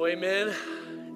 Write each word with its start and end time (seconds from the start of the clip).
Well, 0.00 0.10
amen. 0.10 0.54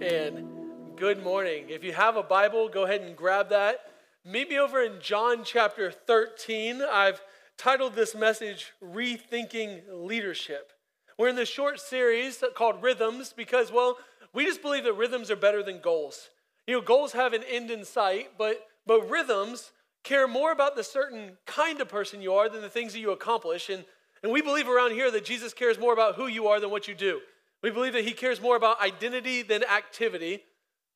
And 0.03 0.47
good 0.95 1.25
morning. 1.25 1.71
If 1.71 1.83
you 1.83 1.95
have 1.95 2.17
a 2.17 2.23
Bible, 2.23 2.69
go 2.69 2.85
ahead 2.85 3.01
and 3.01 3.17
grab 3.17 3.49
that. 3.49 3.79
Meet 4.27 4.51
me 4.51 4.59
over 4.59 4.83
in 4.83 5.01
John 5.01 5.43
chapter 5.43 5.91
13. 5.91 6.83
I've 6.83 7.23
titled 7.57 7.95
this 7.95 8.15
message 8.15 8.75
Rethinking 8.85 9.85
Leadership. 9.91 10.71
We're 11.17 11.29
in 11.29 11.35
this 11.37 11.49
short 11.49 11.81
series 11.81 12.45
called 12.55 12.83
Rhythms 12.83 13.33
because, 13.35 13.73
well, 13.73 13.97
we 14.35 14.45
just 14.45 14.61
believe 14.61 14.85
that 14.85 14.93
rhythms 14.93 15.31
are 15.31 15.37
better 15.37 15.63
than 15.63 15.81
goals. 15.81 16.29
You 16.67 16.75
know, 16.75 16.83
goals 16.83 17.13
have 17.13 17.33
an 17.33 17.43
end 17.51 17.71
in 17.71 17.87
sight, 17.87 18.33
but, 18.37 18.67
but 18.87 19.09
rhythms 19.09 19.73
care 20.03 20.29
more 20.29 20.53
about 20.53 20.77
the 20.77 20.85
certain 20.85 21.39
kind 21.47 21.81
of 21.81 21.89
person 21.89 22.21
you 22.21 22.35
are 22.35 22.51
than 22.51 22.61
the 22.61 22.69
things 22.69 22.93
that 22.93 23.01
you 23.01 23.13
accomplish. 23.13 23.71
And, 23.71 23.87
and 24.23 24.31
we 24.31 24.43
believe 24.43 24.69
around 24.69 24.91
here 24.91 25.11
that 25.11 25.25
Jesus 25.25 25.55
cares 25.55 25.79
more 25.79 25.95
about 25.95 26.17
who 26.17 26.27
you 26.27 26.49
are 26.49 26.61
than 26.61 26.69
what 26.69 26.87
you 26.87 26.95
do. 26.95 27.23
We 27.65 27.71
believe 27.71 27.95
that 27.95 28.05
he 28.05 28.13
cares 28.13 28.43
more 28.43 28.57
about 28.57 28.83
identity 28.83 29.41
than 29.41 29.65
activity. 29.65 30.43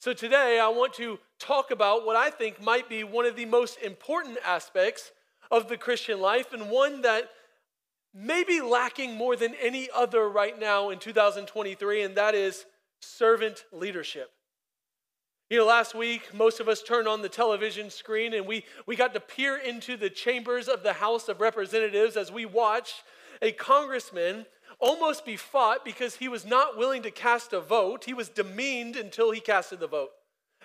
So 0.00 0.12
today 0.12 0.60
I 0.62 0.68
want 0.68 0.92
to 0.96 1.18
talk 1.38 1.70
about 1.70 2.04
what 2.04 2.14
I 2.14 2.28
think 2.28 2.62
might 2.62 2.90
be 2.90 3.04
one 3.04 3.24
of 3.24 3.36
the 3.36 3.46
most 3.46 3.78
important 3.80 4.36
aspects 4.44 5.10
of 5.50 5.70
the 5.70 5.78
Christian 5.78 6.20
life 6.20 6.52
and 6.52 6.68
one 6.68 7.00
that 7.00 7.30
may 8.12 8.44
be 8.44 8.60
lacking 8.60 9.14
more 9.14 9.34
than 9.34 9.54
any 9.54 9.88
other 9.96 10.28
right 10.28 10.60
now 10.60 10.90
in 10.90 10.98
2023, 10.98 12.02
and 12.02 12.16
that 12.16 12.34
is 12.34 12.66
servant 13.00 13.64
leadership. 13.72 14.30
You 15.48 15.56
know, 15.56 15.64
last 15.64 15.94
week, 15.94 16.34
most 16.34 16.60
of 16.60 16.68
us 16.68 16.82
turned 16.82 17.08
on 17.08 17.22
the 17.22 17.30
television 17.30 17.88
screen 17.88 18.34
and 18.34 18.46
we, 18.46 18.66
we 18.84 18.94
got 18.94 19.14
to 19.14 19.20
peer 19.20 19.56
into 19.56 19.96
the 19.96 20.10
chambers 20.10 20.68
of 20.68 20.82
the 20.82 20.92
House 20.92 21.30
of 21.30 21.40
Representatives 21.40 22.14
as 22.18 22.30
we 22.30 22.44
watched 22.44 23.04
a 23.40 23.52
congressman 23.52 24.44
almost 24.78 25.24
be 25.24 25.36
fought 25.36 25.84
because 25.84 26.16
he 26.16 26.28
was 26.28 26.44
not 26.44 26.76
willing 26.76 27.02
to 27.02 27.10
cast 27.10 27.52
a 27.52 27.60
vote. 27.60 28.04
He 28.04 28.14
was 28.14 28.28
demeaned 28.28 28.96
until 28.96 29.30
he 29.30 29.40
casted 29.40 29.80
the 29.80 29.86
vote. 29.86 30.10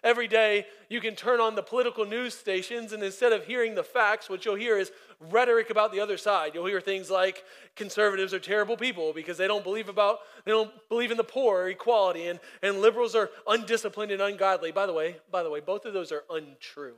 Every 0.04 0.28
day, 0.28 0.66
you 0.90 1.00
can 1.00 1.16
turn 1.16 1.40
on 1.40 1.56
the 1.56 1.64
political 1.64 2.06
news 2.06 2.34
stations, 2.34 2.92
and 2.92 3.02
instead 3.02 3.32
of 3.32 3.46
hearing 3.46 3.74
the 3.74 3.86
facts, 3.86 4.30
what 4.30 4.44
you'll 4.44 4.56
hear 4.56 4.78
is 4.78 4.92
rhetoric 5.32 5.70
about 5.70 5.94
the 5.94 6.02
other 6.02 6.18
side. 6.18 6.54
You'll 6.54 6.66
hear 6.66 6.82
things 6.82 7.10
like 7.10 7.46
conservatives 7.78 8.34
are 8.34 8.40
terrible 8.40 8.76
people 8.76 9.14
because 9.14 9.38
they 9.38 9.48
don't 9.48 9.64
believe 9.64 9.88
about 9.88 10.20
they 10.44 10.52
don't 10.52 10.72
believe 10.90 11.12
in 11.12 11.16
the 11.16 11.24
poor 11.24 11.62
or 11.62 11.70
equality, 11.70 12.28
and, 12.28 12.42
and 12.62 12.82
liberals 12.82 13.16
are 13.16 13.30
undisciplined 13.48 14.12
and 14.12 14.22
ungodly. 14.22 14.74
By 14.74 14.88
the 14.88 14.94
way, 14.94 15.16
by 15.32 15.42
the 15.42 15.50
way, 15.50 15.62
both 15.62 15.86
of 15.86 15.94
those 15.94 16.12
are 16.12 16.24
untrue. 16.30 16.96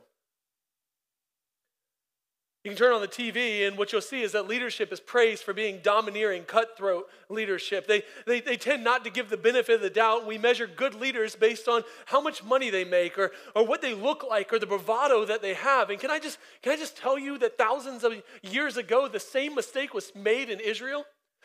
You 2.66 2.72
can 2.72 2.78
turn 2.78 2.94
on 2.94 3.00
the 3.00 3.06
TV, 3.06 3.64
and 3.64 3.78
what 3.78 3.92
you'll 3.92 4.00
see 4.00 4.22
is 4.22 4.32
that 4.32 4.48
leadership 4.48 4.92
is 4.92 4.98
praised 4.98 5.44
for 5.44 5.52
being 5.52 5.78
domineering, 5.84 6.42
cutthroat 6.42 7.08
leadership. 7.28 7.86
They, 7.86 8.02
they, 8.26 8.40
they 8.40 8.56
tend 8.56 8.82
not 8.82 9.04
to 9.04 9.10
give 9.10 9.30
the 9.30 9.36
benefit 9.36 9.76
of 9.76 9.82
the 9.82 9.88
doubt. 9.88 10.26
We 10.26 10.36
measure 10.36 10.66
good 10.66 10.96
leaders 10.96 11.36
based 11.36 11.68
on 11.68 11.84
how 12.06 12.20
much 12.20 12.42
money 12.42 12.70
they 12.70 12.82
make 12.82 13.20
or, 13.20 13.30
or 13.54 13.64
what 13.64 13.82
they 13.82 13.94
look 13.94 14.24
like 14.28 14.52
or 14.52 14.58
the 14.58 14.66
bravado 14.66 15.24
that 15.26 15.42
they 15.42 15.54
have. 15.54 15.90
And 15.90 16.00
can 16.00 16.10
I, 16.10 16.18
just, 16.18 16.38
can 16.60 16.72
I 16.72 16.76
just 16.76 16.96
tell 16.96 17.16
you 17.16 17.38
that 17.38 17.56
thousands 17.56 18.02
of 18.02 18.20
years 18.42 18.76
ago, 18.76 19.06
the 19.06 19.20
same 19.20 19.54
mistake 19.54 19.94
was 19.94 20.10
made 20.16 20.50
in 20.50 20.58
Israel? 20.58 21.04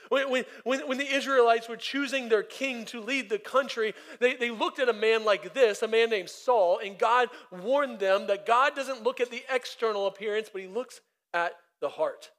When, 0.10 0.44
when, 0.64 0.80
when, 0.88 0.98
the 0.98 1.08
Israelites 1.08 1.70
were 1.70 1.78
choosing 1.78 2.30
their 2.30 2.42
king 2.42 2.84
to 2.86 3.00
lead 3.00 3.30
the 3.30 3.38
country, 3.38 3.94
they, 4.20 4.34
they 4.34 4.50
looked 4.50 4.80
at 4.80 4.90
a 4.90 4.94
man 4.94 5.24
like 5.24 5.54
this, 5.54 5.84
a 5.84 5.88
man 5.88 6.10
named 6.10 6.32
Saul, 6.32 6.80
and 6.84 6.98
God 6.98 7.30
warned 7.52 8.00
them 8.00 8.26
that 8.26 8.48
God 8.48 8.76
doesn't 8.76 9.04
look 9.04 9.22
at 9.22 9.30
the 9.30 9.44
external 9.54 10.08
appearance, 10.08 10.50
but 10.52 10.64
he 10.64 10.68
looks 10.68 11.00
at 11.34 11.54
the 11.80 11.90
heart. 11.90 12.32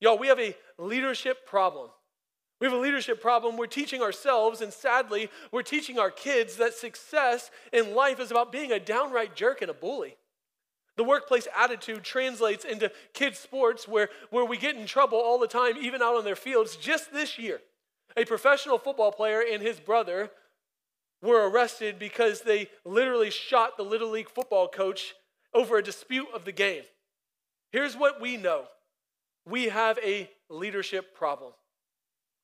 Y'all, 0.00 0.18
we 0.18 0.28
have 0.28 0.40
a 0.40 0.54
leadership 0.78 1.46
problem. 1.46 1.90
We 2.60 2.66
have 2.66 2.74
a 2.74 2.80
leadership 2.80 3.20
problem. 3.20 3.56
We're 3.56 3.66
teaching 3.66 4.02
ourselves, 4.02 4.60
and 4.60 4.72
sadly, 4.72 5.30
we're 5.52 5.62
teaching 5.62 5.98
our 5.98 6.10
kids 6.10 6.56
that 6.56 6.74
success 6.74 7.50
in 7.72 7.94
life 7.94 8.20
is 8.20 8.30
about 8.30 8.52
being 8.52 8.72
a 8.72 8.80
downright 8.80 9.34
jerk 9.34 9.60
and 9.60 9.70
a 9.70 9.74
bully. 9.74 10.16
The 10.96 11.04
workplace 11.04 11.48
attitude 11.56 12.04
translates 12.04 12.64
into 12.64 12.92
kids' 13.12 13.40
sports 13.40 13.88
where, 13.88 14.08
where 14.30 14.44
we 14.44 14.56
get 14.56 14.76
in 14.76 14.86
trouble 14.86 15.18
all 15.18 15.38
the 15.38 15.48
time, 15.48 15.76
even 15.78 16.02
out 16.02 16.16
on 16.16 16.24
their 16.24 16.36
fields. 16.36 16.76
Just 16.76 17.12
this 17.12 17.38
year, 17.38 17.60
a 18.16 18.24
professional 18.24 18.78
football 18.78 19.10
player 19.10 19.42
and 19.50 19.60
his 19.60 19.80
brother 19.80 20.30
were 21.20 21.48
arrested 21.50 21.98
because 21.98 22.42
they 22.42 22.68
literally 22.84 23.30
shot 23.30 23.76
the 23.76 23.82
Little 23.82 24.10
League 24.10 24.30
football 24.30 24.68
coach 24.68 25.14
over 25.52 25.78
a 25.78 25.82
dispute 25.82 26.28
of 26.32 26.44
the 26.44 26.52
game. 26.52 26.84
Here's 27.74 27.96
what 27.96 28.20
we 28.20 28.36
know 28.36 28.66
we 29.46 29.64
have 29.64 29.98
a 29.98 30.30
leadership 30.48 31.12
problem. 31.12 31.50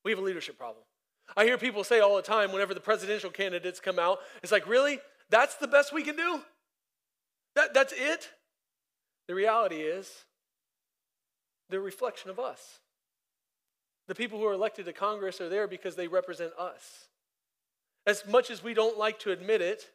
We 0.03 0.11
have 0.11 0.19
a 0.19 0.23
leadership 0.23 0.57
problem. 0.57 0.83
I 1.37 1.45
hear 1.45 1.57
people 1.57 1.85
say 1.85 2.01
all 2.01 2.17
the 2.17 2.21
time 2.21 2.51
whenever 2.51 2.73
the 2.73 2.81
presidential 2.81 3.29
candidates 3.29 3.79
come 3.79 3.97
out, 3.97 4.19
it's 4.43 4.51
like, 4.51 4.67
really? 4.67 4.99
That's 5.29 5.55
the 5.55 5.69
best 5.69 5.93
we 5.93 6.03
can 6.03 6.17
do? 6.17 6.41
That, 7.55 7.73
that's 7.73 7.93
it? 7.95 8.27
The 9.29 9.33
reality 9.33 9.77
is, 9.77 10.11
they're 11.69 11.79
a 11.79 11.81
reflection 11.83 12.29
of 12.29 12.37
us. 12.37 12.79
The 14.09 14.15
people 14.15 14.37
who 14.37 14.47
are 14.47 14.53
elected 14.53 14.83
to 14.83 14.91
Congress 14.91 15.39
are 15.39 15.47
there 15.47 15.65
because 15.65 15.95
they 15.95 16.09
represent 16.09 16.51
us. 16.59 17.07
As 18.05 18.27
much 18.27 18.51
as 18.51 18.61
we 18.61 18.73
don't 18.73 18.97
like 18.97 19.19
to 19.19 19.31
admit 19.31 19.61
it, 19.61 19.91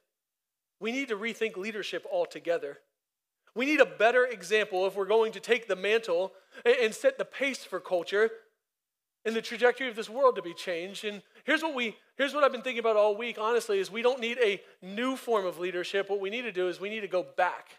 we 0.81 0.93
need 0.93 1.09
to 1.09 1.17
rethink 1.17 1.59
leadership 1.59 2.07
altogether. 2.11 2.79
We 3.57 3.65
need 3.65 3.81
a 3.81 3.87
better 3.87 4.27
example 4.27 4.87
if 4.87 4.95
we're 4.95 5.07
going 5.07 5.33
to 5.33 5.41
take 5.41 5.67
the 5.67 5.77
mantle 5.77 6.35
and 6.65 6.95
set 6.95 7.17
the 7.17 7.25
pace 7.25 7.65
for 7.65 7.81
culture 7.81 8.31
and 9.25 9.35
the 9.35 9.41
trajectory 9.41 9.89
of 9.89 9.97
this 9.97 10.11
world 10.11 10.37
to 10.37 10.43
be 10.43 10.53
changed. 10.53 11.07
And 11.07 11.23
here's 11.45 11.63
what 11.63 11.75
we 11.75 11.97
here's 12.19 12.35
what 12.35 12.45
I've 12.45 12.53
been 12.53 12.61
thinking 12.61 12.81
about 12.81 12.97
all 12.97 13.17
week, 13.17 13.39
honestly, 13.41 13.79
is 13.79 13.91
we 13.91 14.03
don't 14.03 14.21
need 14.21 14.39
a 14.43 14.61
new 14.83 15.17
form 15.17 15.47
of 15.47 15.59
leadership. 15.59 16.11
What 16.11 16.21
we 16.21 16.29
need 16.29 16.43
to 16.43 16.53
do 16.53 16.69
is 16.69 16.79
we 16.79 16.91
need 16.91 17.01
to 17.01 17.09
go 17.09 17.25
back. 17.37 17.71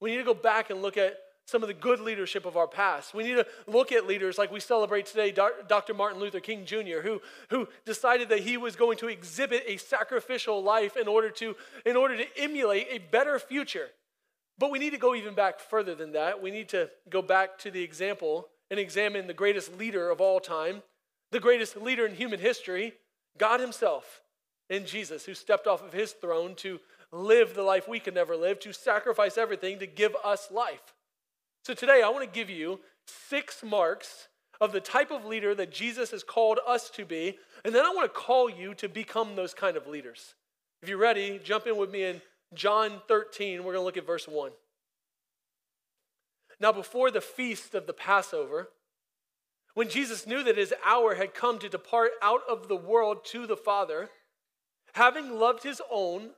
We 0.00 0.10
need 0.10 0.18
to 0.18 0.24
go 0.24 0.34
back 0.34 0.68
and 0.68 0.82
look 0.82 0.98
at 0.98 1.16
some 1.46 1.62
of 1.62 1.68
the 1.68 1.74
good 1.74 2.00
leadership 2.00 2.44
of 2.44 2.58
our 2.58 2.68
past. 2.68 3.14
We 3.14 3.22
need 3.22 3.36
to 3.36 3.46
look 3.66 3.90
at 3.90 4.06
leaders 4.06 4.36
like 4.36 4.52
we 4.52 4.60
celebrate 4.60 5.06
today, 5.06 5.30
Dr. 5.32 5.94
Martin 5.94 6.20
Luther 6.20 6.40
King 6.40 6.66
Jr., 6.66 7.00
who, 7.02 7.22
who 7.48 7.68
decided 7.86 8.28
that 8.28 8.40
he 8.40 8.58
was 8.58 8.76
going 8.76 8.98
to 8.98 9.08
exhibit 9.08 9.62
a 9.66 9.78
sacrificial 9.78 10.62
life 10.62 10.96
in 10.96 11.08
order 11.08 11.30
to, 11.30 11.56
in 11.86 11.96
order 11.96 12.18
to 12.18 12.24
emulate 12.36 12.86
a 12.90 12.98
better 12.98 13.38
future. 13.38 13.88
But 14.58 14.70
we 14.70 14.78
need 14.78 14.90
to 14.90 14.98
go 14.98 15.14
even 15.14 15.34
back 15.34 15.58
further 15.58 15.94
than 15.94 16.12
that. 16.12 16.40
We 16.40 16.50
need 16.50 16.68
to 16.70 16.90
go 17.10 17.22
back 17.22 17.58
to 17.58 17.70
the 17.70 17.82
example 17.82 18.48
and 18.70 18.78
examine 18.78 19.26
the 19.26 19.34
greatest 19.34 19.76
leader 19.78 20.10
of 20.10 20.20
all 20.20 20.40
time, 20.40 20.82
the 21.32 21.40
greatest 21.40 21.76
leader 21.76 22.06
in 22.06 22.14
human 22.14 22.40
history, 22.40 22.94
God 23.36 23.60
Himself, 23.60 24.22
in 24.70 24.86
Jesus, 24.86 25.24
who 25.24 25.34
stepped 25.34 25.66
off 25.66 25.84
of 25.84 25.92
His 25.92 26.12
throne 26.12 26.54
to 26.56 26.80
live 27.12 27.54
the 27.54 27.62
life 27.62 27.88
we 27.88 28.00
could 28.00 28.14
never 28.14 28.36
live, 28.36 28.60
to 28.60 28.72
sacrifice 28.72 29.36
everything 29.36 29.78
to 29.78 29.86
give 29.86 30.16
us 30.24 30.50
life. 30.50 30.94
So 31.64 31.74
today, 31.74 32.02
I 32.04 32.08
want 32.08 32.24
to 32.24 32.30
give 32.30 32.50
you 32.50 32.80
six 33.06 33.62
marks 33.62 34.28
of 34.60 34.72
the 34.72 34.80
type 34.80 35.10
of 35.10 35.24
leader 35.24 35.54
that 35.54 35.72
Jesus 35.72 36.10
has 36.12 36.22
called 36.22 36.60
us 36.66 36.90
to 36.90 37.04
be, 37.04 37.38
and 37.64 37.74
then 37.74 37.84
I 37.84 37.90
want 37.90 38.12
to 38.12 38.20
call 38.20 38.48
you 38.48 38.74
to 38.74 38.88
become 38.88 39.36
those 39.36 39.54
kind 39.54 39.76
of 39.76 39.86
leaders. 39.86 40.34
If 40.82 40.88
you're 40.88 40.98
ready, 40.98 41.40
jump 41.42 41.66
in 41.66 41.76
with 41.76 41.90
me 41.90 42.04
in 42.04 42.22
John 42.52 43.00
13, 43.08 43.58
we're 43.58 43.72
going 43.72 43.82
to 43.82 43.84
look 43.84 43.96
at 43.96 44.06
verse 44.06 44.28
1. 44.28 44.52
Now, 46.60 46.72
before 46.72 47.10
the 47.10 47.20
feast 47.20 47.74
of 47.74 47.86
the 47.86 47.92
Passover, 47.92 48.68
when 49.74 49.88
Jesus 49.88 50.26
knew 50.26 50.42
that 50.44 50.56
his 50.56 50.72
hour 50.84 51.16
had 51.16 51.34
come 51.34 51.58
to 51.58 51.68
depart 51.68 52.12
out 52.22 52.42
of 52.48 52.68
the 52.68 52.76
world 52.76 53.24
to 53.26 53.46
the 53.46 53.56
Father, 53.56 54.08
having 54.92 55.38
loved 55.38 55.64
his 55.64 55.82
own 55.90 56.30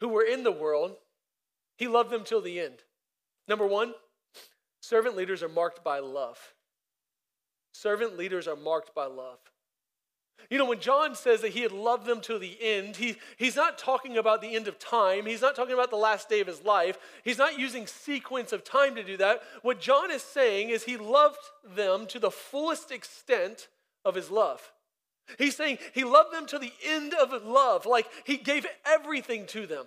who 0.00 0.08
were 0.08 0.22
in 0.22 0.44
the 0.44 0.52
world, 0.52 0.96
he 1.76 1.88
loved 1.88 2.10
them 2.10 2.24
till 2.24 2.40
the 2.40 2.60
end. 2.60 2.84
Number 3.48 3.66
one, 3.66 3.94
servant 4.80 5.16
leaders 5.16 5.42
are 5.42 5.48
marked 5.48 5.82
by 5.82 5.98
love. 5.98 6.54
Servant 7.72 8.16
leaders 8.16 8.46
are 8.46 8.56
marked 8.56 8.94
by 8.94 9.06
love. 9.06 9.38
You 10.50 10.56
know, 10.56 10.64
when 10.64 10.80
John 10.80 11.14
says 11.14 11.42
that 11.42 11.50
he 11.52 11.60
had 11.60 11.72
loved 11.72 12.06
them 12.06 12.20
to 12.22 12.38
the 12.38 12.56
end, 12.60 12.96
he, 12.96 13.16
he's 13.36 13.56
not 13.56 13.76
talking 13.76 14.16
about 14.16 14.40
the 14.40 14.54
end 14.54 14.66
of 14.66 14.78
time. 14.78 15.26
He's 15.26 15.42
not 15.42 15.54
talking 15.54 15.74
about 15.74 15.90
the 15.90 15.96
last 15.96 16.28
day 16.28 16.40
of 16.40 16.46
his 16.46 16.64
life. 16.64 16.98
He's 17.22 17.36
not 17.36 17.58
using 17.58 17.86
sequence 17.86 18.52
of 18.52 18.64
time 18.64 18.94
to 18.94 19.04
do 19.04 19.18
that. 19.18 19.42
What 19.62 19.80
John 19.80 20.10
is 20.10 20.22
saying 20.22 20.70
is 20.70 20.84
he 20.84 20.96
loved 20.96 21.40
them 21.76 22.06
to 22.06 22.18
the 22.18 22.30
fullest 22.30 22.90
extent 22.90 23.68
of 24.04 24.14
his 24.14 24.30
love. 24.30 24.72
He's 25.36 25.54
saying 25.54 25.78
he 25.92 26.04
loved 26.04 26.32
them 26.32 26.46
to 26.46 26.58
the 26.58 26.72
end 26.86 27.12
of 27.12 27.44
love, 27.44 27.84
like 27.84 28.06
he 28.24 28.38
gave 28.38 28.66
everything 28.86 29.44
to 29.48 29.66
them. 29.66 29.84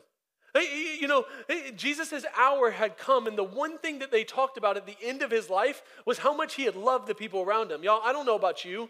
You 0.53 1.07
know, 1.07 1.25
Jesus' 1.75 2.25
hour 2.37 2.69
had 2.69 2.97
come, 2.97 3.25
and 3.25 3.37
the 3.37 3.43
one 3.43 3.79
thing 3.79 3.99
that 3.99 4.11
they 4.11 4.23
talked 4.23 4.57
about 4.57 4.77
at 4.77 4.85
the 4.85 4.97
end 5.01 5.23
of 5.23 5.31
his 5.31 5.49
life 5.49 5.81
was 6.05 6.19
how 6.19 6.35
much 6.35 6.55
he 6.55 6.65
had 6.65 6.75
loved 6.75 7.07
the 7.07 7.15
people 7.15 7.41
around 7.41 7.71
him. 7.71 7.83
Y'all, 7.83 8.01
I 8.03 8.11
don't 8.11 8.25
know 8.25 8.35
about 8.35 8.63
you, 8.65 8.89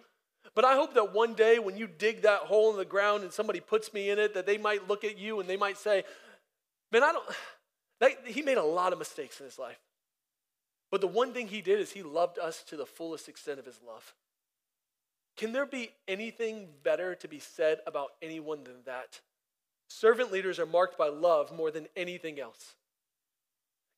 but 0.53 0.65
I 0.65 0.75
hope 0.75 0.93
that 0.95 1.13
one 1.13 1.33
day 1.33 1.59
when 1.59 1.77
you 1.77 1.87
dig 1.87 2.23
that 2.23 2.41
hole 2.41 2.71
in 2.71 2.77
the 2.77 2.85
ground 2.85 3.23
and 3.23 3.31
somebody 3.31 3.59
puts 3.59 3.93
me 3.93 4.09
in 4.09 4.19
it, 4.19 4.33
that 4.33 4.45
they 4.45 4.57
might 4.57 4.87
look 4.87 5.03
at 5.03 5.17
you 5.17 5.39
and 5.39 5.49
they 5.49 5.57
might 5.57 5.77
say, 5.77 6.03
Man, 6.91 7.03
I 7.03 7.13
don't, 7.13 7.25
that, 8.01 8.11
he 8.25 8.41
made 8.41 8.57
a 8.57 8.63
lot 8.63 8.91
of 8.91 8.99
mistakes 8.99 9.39
in 9.39 9.45
his 9.45 9.57
life. 9.57 9.79
But 10.91 10.99
the 10.99 11.07
one 11.07 11.31
thing 11.31 11.47
he 11.47 11.61
did 11.61 11.79
is 11.79 11.91
he 11.91 12.03
loved 12.03 12.37
us 12.37 12.63
to 12.63 12.75
the 12.75 12.85
fullest 12.85 13.29
extent 13.29 13.59
of 13.59 13.65
his 13.65 13.79
love. 13.87 14.13
Can 15.37 15.53
there 15.53 15.65
be 15.65 15.91
anything 16.07 16.67
better 16.83 17.15
to 17.15 17.27
be 17.27 17.39
said 17.39 17.79
about 17.87 18.09
anyone 18.21 18.65
than 18.65 18.83
that? 18.85 19.21
Servant 19.87 20.31
leaders 20.31 20.59
are 20.59 20.65
marked 20.65 20.97
by 20.97 21.07
love 21.07 21.55
more 21.55 21.71
than 21.71 21.87
anything 21.95 22.39
else. 22.39 22.75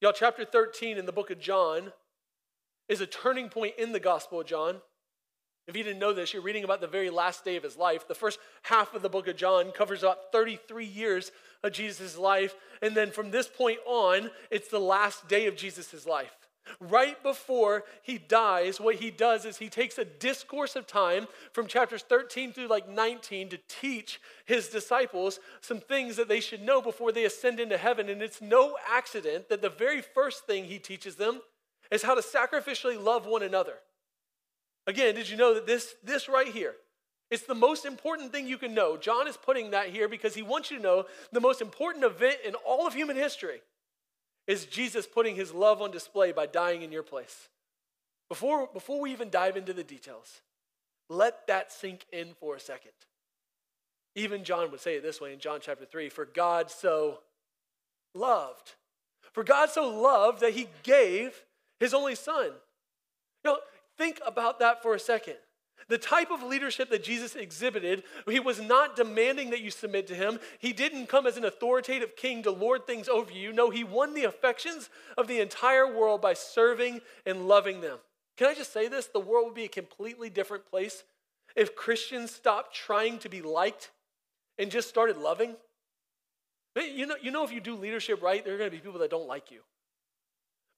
Y'all, 0.02 0.14
chapter 0.14 0.46
13 0.46 0.98
in 0.98 1.06
the 1.06 1.12
book 1.12 1.32
of 1.32 1.40
John 1.40 1.94
is 2.88 3.02
a 3.02 3.08
turning 3.08 3.50
point 3.50 3.76
in 3.78 3.92
the 3.92 4.00
Gospel 4.00 4.42
of 4.42 4.48
John. 4.48 4.82
If 5.68 5.78
you 5.78 5.84
didn't 5.84 6.00
know 6.00 6.14
this, 6.14 6.34
you're 6.34 6.42
reading 6.42 6.66
about 6.66 6.82
the 6.82 6.88
very 6.88 7.10
last 7.10 7.46
day 7.46 7.56
of 7.56 7.64
his 7.64 7.78
life. 7.78 8.08
The 8.08 8.16
first 8.16 8.40
half 8.64 8.94
of 8.94 9.02
the 9.02 9.10
book 9.10 9.28
of 9.28 9.38
John 9.38 9.72
covers 9.72 10.04
about 10.04 10.32
33 10.32 10.86
years 10.86 11.32
of 11.64 11.72
Jesus' 11.72 12.18
life. 12.18 12.56
And 12.82 12.96
then 12.96 13.12
from 13.12 13.32
this 13.32 13.48
point 13.48 13.80
on, 13.86 14.30
it's 14.52 14.68
the 14.68 14.80
last 14.80 15.28
day 15.30 15.48
of 15.48 15.56
Jesus' 15.56 16.06
life. 16.06 16.36
Right 16.80 17.22
before 17.24 17.84
he 18.02 18.18
dies, 18.18 18.80
what 18.80 18.96
he 18.96 19.12
does 19.12 19.46
is 19.46 19.58
he 19.58 19.70
takes 19.70 19.98
a 19.98 20.06
discourse 20.06 20.76
of 20.76 20.88
time 20.88 21.28
from 21.52 21.68
chapters 21.68 22.04
13 22.04 22.54
through 22.54 22.68
like 22.68 22.88
19 22.88 23.50
to 23.50 23.60
teach 23.68 24.20
his 24.46 24.70
disciples 24.70 25.40
some 25.62 25.80
things 25.80 26.16
that 26.16 26.30
they 26.30 26.40
should 26.40 26.62
know 26.62 26.82
before 26.82 27.12
they 27.12 27.26
ascend 27.26 27.60
into 27.60 27.78
heaven. 27.78 28.10
And 28.10 28.22
it's 28.22 28.42
no 28.42 28.78
accident 28.90 29.50
that 29.50 29.62
the 29.62 29.70
very 29.70 30.02
first 30.02 30.46
thing 30.46 30.66
he 30.66 30.80
teaches 30.80 31.16
them 31.16 31.42
is 31.92 32.04
how 32.04 32.16
to 32.16 32.22
sacrificially 32.22 33.02
love 33.02 33.26
one 33.26 33.44
another. 33.44 33.76
Again, 34.88 35.16
did 35.16 35.30
you 35.30 35.38
know 35.38 35.54
that 35.54 35.66
this, 35.66 35.96
this 36.04 36.28
right 36.28 36.48
here, 36.48 36.76
it's 37.32 37.44
the 37.44 37.56
most 37.56 37.86
important 37.86 38.32
thing 38.32 38.48
you 38.48 38.58
can 38.58 38.74
know. 38.74 38.98
John 38.98 39.28
is 39.28 39.38
putting 39.38 39.72
that 39.72 39.90
here 39.90 40.08
because 40.08 40.36
he 40.36 40.42
wants 40.42 40.70
you 40.70 40.78
to 40.78 40.84
know 40.84 41.06
the 41.32 41.42
most 41.42 41.62
important 41.62 42.04
event 42.04 42.38
in 42.46 42.54
all 42.56 42.86
of 42.86 42.94
human 42.94 43.16
history 43.16 43.62
is 44.46 44.66
Jesus 44.66 45.08
putting 45.08 45.36
his 45.36 45.54
love 45.54 45.82
on 45.82 45.90
display 45.90 46.32
by 46.32 46.46
dying 46.46 46.82
in 46.82 46.92
your 46.92 47.04
place. 47.04 47.50
Before, 48.30 48.68
before 48.74 49.00
we 49.00 49.12
even 49.12 49.30
dive 49.30 49.58
into 49.58 49.74
the 49.74 49.84
details, 49.84 50.42
let 51.10 51.48
that 51.48 51.72
sink 51.72 52.06
in 52.12 52.34
for 52.40 52.56
a 52.56 52.60
second. 52.60 52.92
Even 54.16 54.44
John 54.44 54.70
would 54.72 54.80
say 54.80 54.98
it 54.98 55.04
this 55.04 55.22
way 55.22 55.34
in 55.34 55.40
John 55.40 55.60
chapter 55.62 55.86
3 55.86 56.10
For 56.10 56.26
God 56.26 56.70
so 56.70 57.20
loved. 58.14 58.74
For 59.32 59.44
God 59.44 59.70
so 59.70 59.90
loved 59.90 60.42
that 60.42 60.54
he 60.54 60.68
gave 60.84 61.44
his 61.80 61.94
only 61.94 62.16
son. 62.16 62.52
You 63.44 63.52
know, 63.52 63.58
think 63.98 64.20
about 64.26 64.60
that 64.60 64.82
for 64.82 64.94
a 64.94 65.00
second. 65.00 65.36
The 65.90 65.98
type 65.98 66.32
of 66.32 66.44
leadership 66.44 66.90
that 66.92 67.04
Jesus 67.04 67.36
exhibited, 67.36 68.04
he 68.30 68.40
was 68.40 68.62
not 68.62 68.96
demanding 68.96 69.50
that 69.50 69.62
you 69.62 69.70
submit 69.70 70.08
to 70.08 70.16
him. 70.16 70.40
He 70.60 70.72
didn't 70.72 71.08
come 71.08 71.28
as 71.28 71.36
an 71.36 71.46
authoritative 71.46 72.16
king 72.16 72.44
to 72.44 72.52
lord 72.52 72.88
things 72.88 73.10
over 73.10 73.32
you. 73.32 73.52
No, 73.52 73.70
he 73.70 73.84
won 73.84 74.14
the 74.14 74.24
affections 74.24 74.90
of 75.18 75.28
the 75.28 75.42
entire 75.42 75.94
world 75.94 76.22
by 76.22 76.34
serving 76.34 77.02
and 77.26 77.48
loving 77.48 77.82
them. 77.82 77.98
Can 78.38 78.48
I 78.48 78.54
just 78.54 78.74
say 78.74 78.88
this? 78.88 79.08
The 79.08 79.20
world 79.20 79.46
would 79.48 79.56
be 79.56 79.66
a 79.66 79.70
completely 79.70 80.30
different 80.30 80.66
place 80.70 81.04
if 81.56 81.76
Christians 81.76 82.32
stopped 82.32 82.74
trying 82.74 83.20
to 83.20 83.30
be 83.30 83.42
liked 83.42 83.92
and 84.58 84.72
just 84.72 84.90
started 84.90 85.18
loving. 85.18 85.56
You 86.76 87.06
know, 87.06 87.16
you 87.22 87.30
know 87.30 87.44
if 87.44 87.52
you 87.52 87.60
do 87.60 87.76
leadership 87.76 88.24
right, 88.24 88.44
there 88.44 88.56
are 88.56 88.58
going 88.58 88.72
to 88.72 88.76
be 88.76 88.82
people 88.82 89.00
that 89.00 89.12
don't 89.12 89.28
like 89.28 89.52
you. 89.52 89.62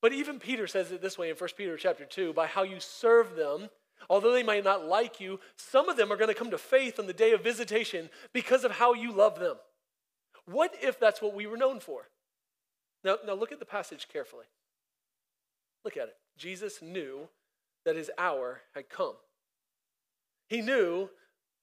But 0.01 0.13
even 0.13 0.39
Peter 0.39 0.67
says 0.67 0.91
it 0.91 1.01
this 1.01 1.17
way 1.17 1.29
in 1.29 1.35
1 1.35 1.49
Peter 1.57 1.77
chapter 1.77 2.05
2 2.05 2.33
by 2.33 2.47
how 2.47 2.63
you 2.63 2.79
serve 2.79 3.35
them, 3.35 3.69
although 4.09 4.33
they 4.33 4.43
might 4.43 4.63
not 4.63 4.85
like 4.85 5.19
you, 5.19 5.39
some 5.55 5.89
of 5.89 5.97
them 5.97 6.11
are 6.11 6.17
going 6.17 6.29
to 6.29 6.35
come 6.35 6.51
to 6.51 6.57
faith 6.57 6.99
on 6.99 7.07
the 7.07 7.13
day 7.13 7.31
of 7.31 7.43
visitation 7.43 8.09
because 8.33 8.63
of 8.63 8.71
how 8.71 8.93
you 8.93 9.11
love 9.11 9.39
them. 9.39 9.55
What 10.45 10.75
if 10.81 10.99
that's 10.99 11.21
what 11.21 11.33
we 11.33 11.47
were 11.47 11.57
known 11.57 11.79
for? 11.79 12.09
Now, 13.03 13.17
now 13.25 13.33
look 13.33 13.51
at 13.51 13.59
the 13.59 13.65
passage 13.65 14.07
carefully. 14.11 14.45
Look 15.83 15.97
at 15.97 16.07
it. 16.07 16.17
Jesus 16.37 16.81
knew 16.81 17.29
that 17.85 17.95
his 17.95 18.11
hour 18.17 18.61
had 18.73 18.89
come. 18.89 19.13
He 20.47 20.61
knew 20.61 21.09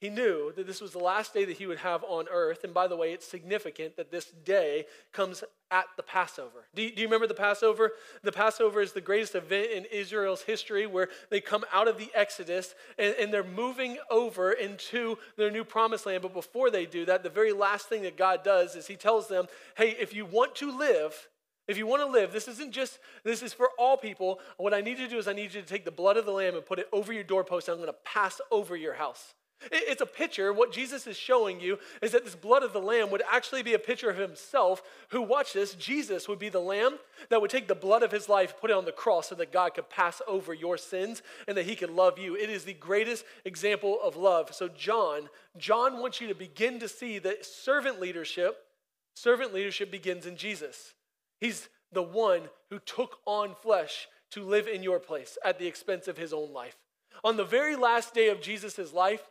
he 0.03 0.11
knew 0.11 0.53
that 0.57 0.67
this 0.67 0.81
was 0.81 0.91
the 0.91 0.99
last 0.99 1.33
day 1.33 1.45
that 1.45 1.59
he 1.59 1.69
would 1.69 1.79
have 1.79 2.03
on 2.03 2.27
earth. 2.29 2.65
And 2.65 2.75
by 2.75 2.89
the 2.89 2.97
way, 2.97 3.13
it's 3.13 3.25
significant 3.25 3.97
that 3.97 4.11
this 4.11 4.33
day 4.45 4.87
comes 5.13 5.45
at 5.71 5.85
the 5.97 6.03
Passover. 6.03 6.67
Do 6.75 6.83
you, 6.83 6.93
do 6.93 7.03
you, 7.03 7.07
remember 7.07 7.29
the 7.29 7.35
Passover? 7.35 7.93
The 8.25 8.33
Passover 8.33 8.81
is 8.81 8.91
the 8.91 9.01
greatest 9.01 9.37
event 9.37 9.71
in 9.71 9.85
Israel's 9.85 10.43
history 10.43 10.89
where 10.89 11.09
they 11.31 11.41
come 11.41 11.65
out 11.73 11.87
of 11.87 11.99
the 11.99 12.11
Exodus 12.17 12.75
and, 12.99 13.15
and 13.15 13.33
they're 13.33 13.45
moving 13.45 13.99
over 14.11 14.51
into 14.51 15.19
their 15.37 15.53
new 15.53 15.63
promised 15.63 16.05
land. 16.05 16.23
But 16.23 16.35
before 16.35 16.69
they 16.69 16.85
do 16.85 17.05
that, 17.05 17.23
the 17.23 17.31
very 17.31 17.53
last 17.53 17.89
thing 17.89 18.03
that 18.03 18.17
God 18.17 18.43
does 18.43 18.75
is 18.75 18.89
he 18.89 18.97
tells 18.97 19.29
them, 19.29 19.47
hey, 19.77 19.91
if 20.01 20.13
you 20.13 20.27
want 20.27 20.57
to 20.57 20.77
live, 20.77 21.29
if 21.69 21.79
you 21.79 21.87
want 21.87 22.03
to 22.03 22.09
live, 22.09 22.33
this 22.33 22.49
isn't 22.49 22.73
just, 22.73 22.99
this 23.23 23.41
is 23.41 23.53
for 23.53 23.69
all 23.79 23.97
people. 23.97 24.41
What 24.57 24.75
I 24.75 24.81
need 24.81 24.99
you 24.99 25.05
to 25.05 25.11
do 25.13 25.19
is 25.19 25.29
I 25.29 25.33
need 25.33 25.55
you 25.55 25.61
to 25.61 25.67
take 25.67 25.85
the 25.85 25.93
blood 25.93 26.17
of 26.17 26.27
the 26.27 26.33
lamb 26.33 26.57
and 26.57 26.67
put 26.67 26.81
it 26.81 26.89
over 26.93 27.13
your 27.13 27.23
doorpost, 27.23 27.69
I'm 27.69 27.77
going 27.77 27.87
to 27.87 27.93
pass 28.05 28.41
over 28.51 28.75
your 28.75 28.95
house. 28.95 29.35
It's 29.71 30.01
a 30.01 30.07
picture. 30.07 30.53
What 30.53 30.73
Jesus 30.73 31.07
is 31.07 31.17
showing 31.17 31.61
you 31.61 31.79
is 32.01 32.13
that 32.13 32.25
this 32.25 32.35
blood 32.35 32.63
of 32.63 32.73
the 32.73 32.81
lamb 32.81 33.11
would 33.11 33.23
actually 33.31 33.63
be 33.63 33.75
a 33.75 33.79
picture 33.79 34.11
of 34.11 34.17
himself, 34.17 34.83
who, 35.11 35.23
watch 35.23 35.53
this, 35.53 35.75
Jesus 35.75 36.29
would 36.29 36.39
be 36.39 36.49
the 36.49 36.61
lamb 36.61 36.99
that 37.29 37.41
would 37.41 37.51
take 37.51 37.69
the 37.69 37.75
blood 37.75 38.03
of 38.03 38.11
his 38.11 38.29
life, 38.29 38.61
put 38.61 38.71
it 38.71 38.77
on 38.77 38.85
the 38.85 38.93
cross 38.93 39.29
so 39.29 39.35
that 39.37 39.53
God 39.53 39.75
could 39.75 39.89
pass 39.89 40.21
over 40.27 40.53
your 40.53 40.77
sins 40.77 41.23
and 41.47 41.57
that 41.57 41.67
he 41.67 41.77
could 41.77 41.91
love 41.91 42.19
you. 42.19 42.37
It 42.37 42.51
is 42.51 42.65
the 42.65 42.75
greatest 42.75 43.25
example 43.45 43.99
of 44.03 44.17
love. 44.17 44.55
So, 44.55 44.69
John, 44.69 45.29
John 45.57 46.01
wants 46.01 46.21
you 46.21 46.29
to 46.29 46.35
begin 46.35 46.81
to 46.81 46.89
see 46.89 47.19
that 47.21 47.45
servant 47.45 48.01
leadership, 48.01 48.65
servant 49.15 49.55
leadership 49.55 49.91
begins 49.91 50.27
in 50.27 50.37
Jesus. 50.37 50.95
He's 51.41 51.69
the 51.93 52.03
one 52.03 52.43
who 52.71 52.79
took 52.79 53.19
on 53.27 53.55
flesh 53.55 54.09
to 54.31 54.43
live 54.43 54.67
in 54.67 54.83
your 54.83 54.99
place 54.99 55.37
at 55.45 55.59
the 55.59 55.67
expense 55.67 56.09
of 56.09 56.17
his 56.17 56.33
own 56.33 56.53
life. 56.53 56.77
On 57.23 57.37
the 57.37 57.45
very 57.45 57.77
last 57.77 58.15
day 58.15 58.29
of 58.29 58.41
Jesus' 58.41 58.93
life, 58.93 59.23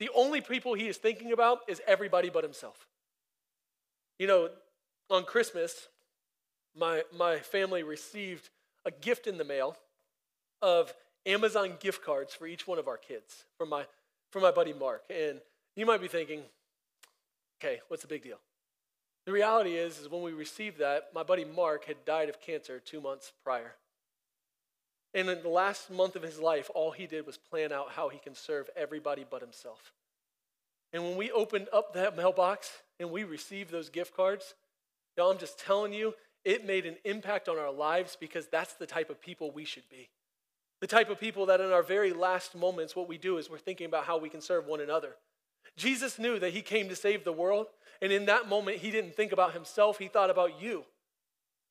the 0.00 0.10
only 0.14 0.40
people 0.40 0.74
he 0.74 0.88
is 0.88 0.96
thinking 0.96 1.32
about 1.32 1.60
is 1.68 1.80
everybody 1.86 2.30
but 2.30 2.42
himself. 2.42 2.88
You 4.18 4.26
know, 4.26 4.48
on 5.10 5.24
Christmas, 5.24 5.88
my, 6.76 7.02
my 7.16 7.38
family 7.38 7.82
received 7.82 8.48
a 8.84 8.90
gift 8.90 9.26
in 9.26 9.38
the 9.38 9.44
mail 9.44 9.76
of 10.62 10.92
Amazon 11.26 11.74
gift 11.80 12.02
cards 12.02 12.34
for 12.34 12.46
each 12.46 12.66
one 12.66 12.78
of 12.78 12.88
our 12.88 12.96
kids 12.96 13.44
from 13.58 13.68
my, 13.68 13.86
from 14.30 14.42
my 14.42 14.50
buddy 14.50 14.72
Mark. 14.72 15.04
And 15.10 15.40
you 15.76 15.84
might 15.84 16.00
be 16.00 16.08
thinking, 16.08 16.42
okay, 17.62 17.80
what's 17.88 18.02
the 18.02 18.08
big 18.08 18.22
deal? 18.22 18.38
The 19.26 19.32
reality 19.32 19.74
is, 19.74 19.98
is 19.98 20.08
when 20.08 20.22
we 20.22 20.32
received 20.32 20.78
that, 20.78 21.10
my 21.14 21.22
buddy 21.22 21.44
Mark 21.44 21.84
had 21.84 22.04
died 22.06 22.30
of 22.30 22.40
cancer 22.40 22.80
two 22.80 23.02
months 23.02 23.32
prior. 23.44 23.74
And 25.12 25.28
in 25.28 25.42
the 25.42 25.48
last 25.48 25.90
month 25.90 26.14
of 26.16 26.22
his 26.22 26.38
life, 26.38 26.70
all 26.74 26.92
he 26.92 27.06
did 27.06 27.26
was 27.26 27.36
plan 27.36 27.72
out 27.72 27.92
how 27.92 28.08
he 28.08 28.18
can 28.18 28.34
serve 28.34 28.70
everybody 28.76 29.24
but 29.28 29.40
himself. 29.40 29.92
And 30.92 31.02
when 31.02 31.16
we 31.16 31.30
opened 31.30 31.68
up 31.72 31.94
that 31.94 32.16
mailbox 32.16 32.70
and 32.98 33.10
we 33.10 33.24
received 33.24 33.70
those 33.70 33.88
gift 33.88 34.14
cards, 34.16 34.54
y'all, 35.16 35.30
I'm 35.30 35.38
just 35.38 35.58
telling 35.58 35.92
you, 35.92 36.14
it 36.44 36.66
made 36.66 36.86
an 36.86 36.96
impact 37.04 37.48
on 37.48 37.58
our 37.58 37.72
lives 37.72 38.16
because 38.18 38.46
that's 38.46 38.74
the 38.74 38.86
type 38.86 39.10
of 39.10 39.20
people 39.20 39.50
we 39.50 39.64
should 39.64 39.88
be. 39.88 40.08
The 40.80 40.86
type 40.86 41.10
of 41.10 41.20
people 41.20 41.46
that 41.46 41.60
in 41.60 41.70
our 41.70 41.82
very 41.82 42.12
last 42.12 42.54
moments, 42.56 42.96
what 42.96 43.08
we 43.08 43.18
do 43.18 43.36
is 43.36 43.50
we're 43.50 43.58
thinking 43.58 43.86
about 43.86 44.04
how 44.04 44.16
we 44.16 44.30
can 44.30 44.40
serve 44.40 44.66
one 44.66 44.80
another. 44.80 45.16
Jesus 45.76 46.18
knew 46.18 46.38
that 46.38 46.52
he 46.54 46.62
came 46.62 46.88
to 46.88 46.96
save 46.96 47.24
the 47.24 47.32
world, 47.32 47.66
and 48.00 48.10
in 48.12 48.26
that 48.26 48.48
moment, 48.48 48.78
he 48.78 48.90
didn't 48.90 49.14
think 49.14 49.32
about 49.32 49.52
himself, 49.52 49.98
he 49.98 50.08
thought 50.08 50.30
about 50.30 50.60
you. 50.60 50.84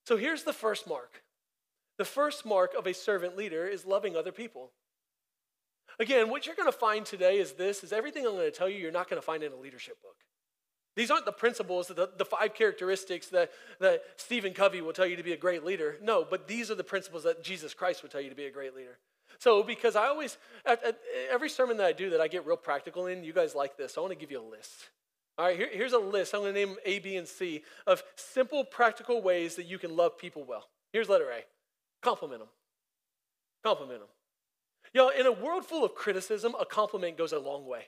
So 0.05 0.15
here's 0.15 0.43
the 0.43 0.53
first 0.53 0.87
mark 0.87 1.23
the 1.99 2.05
first 2.05 2.45
mark 2.45 2.73
of 2.75 2.87
a 2.87 2.93
servant 2.93 3.35
leader 3.35 3.67
is 3.67 3.85
loving 3.85 4.15
other 4.15 4.31
people. 4.31 4.71
Again, 5.99 6.29
what 6.29 6.45
you're 6.45 6.55
going 6.55 6.71
to 6.71 6.77
find 6.77 7.05
today 7.05 7.39
is 7.39 7.51
this 7.51 7.83
is 7.83 7.91
everything 7.91 8.25
I'm 8.25 8.31
going 8.31 8.49
to 8.49 8.57
tell 8.57 8.69
you 8.69 8.79
you're 8.79 8.89
not 8.89 9.09
going 9.09 9.21
to 9.21 9.25
find 9.25 9.43
in 9.43 9.51
a 9.51 9.57
leadership 9.57 10.01
book. 10.01 10.15
These 10.95 11.11
aren't 11.11 11.25
the 11.25 11.33
principles, 11.33 11.89
the, 11.89 12.09
the 12.17 12.23
five 12.23 12.55
characteristics 12.55 13.27
that, 13.27 13.51
that 13.81 14.01
Stephen 14.15 14.53
Covey 14.53 14.79
will 14.79 14.93
tell 14.93 15.05
you 15.05 15.17
to 15.17 15.23
be 15.23 15.33
a 15.33 15.37
great 15.37 15.65
leader. 15.65 15.97
No, 16.01 16.25
but 16.27 16.47
these 16.47 16.71
are 16.71 16.75
the 16.75 16.85
principles 16.85 17.23
that 17.23 17.43
Jesus 17.43 17.73
Christ 17.73 18.01
would 18.01 18.13
tell 18.13 18.21
you 18.21 18.29
to 18.29 18.35
be 18.35 18.45
a 18.45 18.51
great 18.51 18.73
leader. 18.73 18.97
So, 19.37 19.61
because 19.61 19.97
I 19.97 20.07
always, 20.07 20.37
at, 20.65 20.81
at 20.83 20.99
every 21.29 21.49
sermon 21.49 21.75
that 21.77 21.85
I 21.85 21.91
do 21.91 22.09
that 22.11 22.21
I 22.21 22.29
get 22.29 22.45
real 22.45 22.57
practical 22.57 23.07
in, 23.07 23.25
you 23.25 23.33
guys 23.33 23.55
like 23.55 23.75
this. 23.75 23.97
I 23.97 24.01
want 24.01 24.13
to 24.13 24.19
give 24.19 24.31
you 24.31 24.39
a 24.39 24.49
list. 24.49 24.89
All 25.37 25.45
right, 25.45 25.57
here, 25.57 25.69
here's 25.69 25.93
a 25.93 25.99
list. 25.99 26.33
I'm 26.33 26.41
going 26.41 26.53
to 26.53 26.65
name 26.65 26.77
A, 26.85 26.99
B, 26.99 27.17
and 27.17 27.27
C 27.27 27.63
of 27.85 28.03
simple, 28.15 28.63
practical 28.63 29.21
ways 29.21 29.55
that 29.55 29.65
you 29.65 29.77
can 29.77 29.97
love 29.97 30.17
people 30.17 30.45
well. 30.45 30.69
Here's 30.93 31.09
letter 31.09 31.29
A 31.29 31.43
compliment 32.01 32.41
them. 32.41 32.49
Compliment 33.63 33.99
them. 33.99 34.09
You 34.93 35.01
know, 35.01 35.09
in 35.09 35.25
a 35.25 35.31
world 35.31 35.65
full 35.65 35.83
of 35.83 35.93
criticism, 35.95 36.55
a 36.59 36.65
compliment 36.65 37.17
goes 37.17 37.33
a 37.33 37.39
long 37.39 37.65
way. 37.67 37.85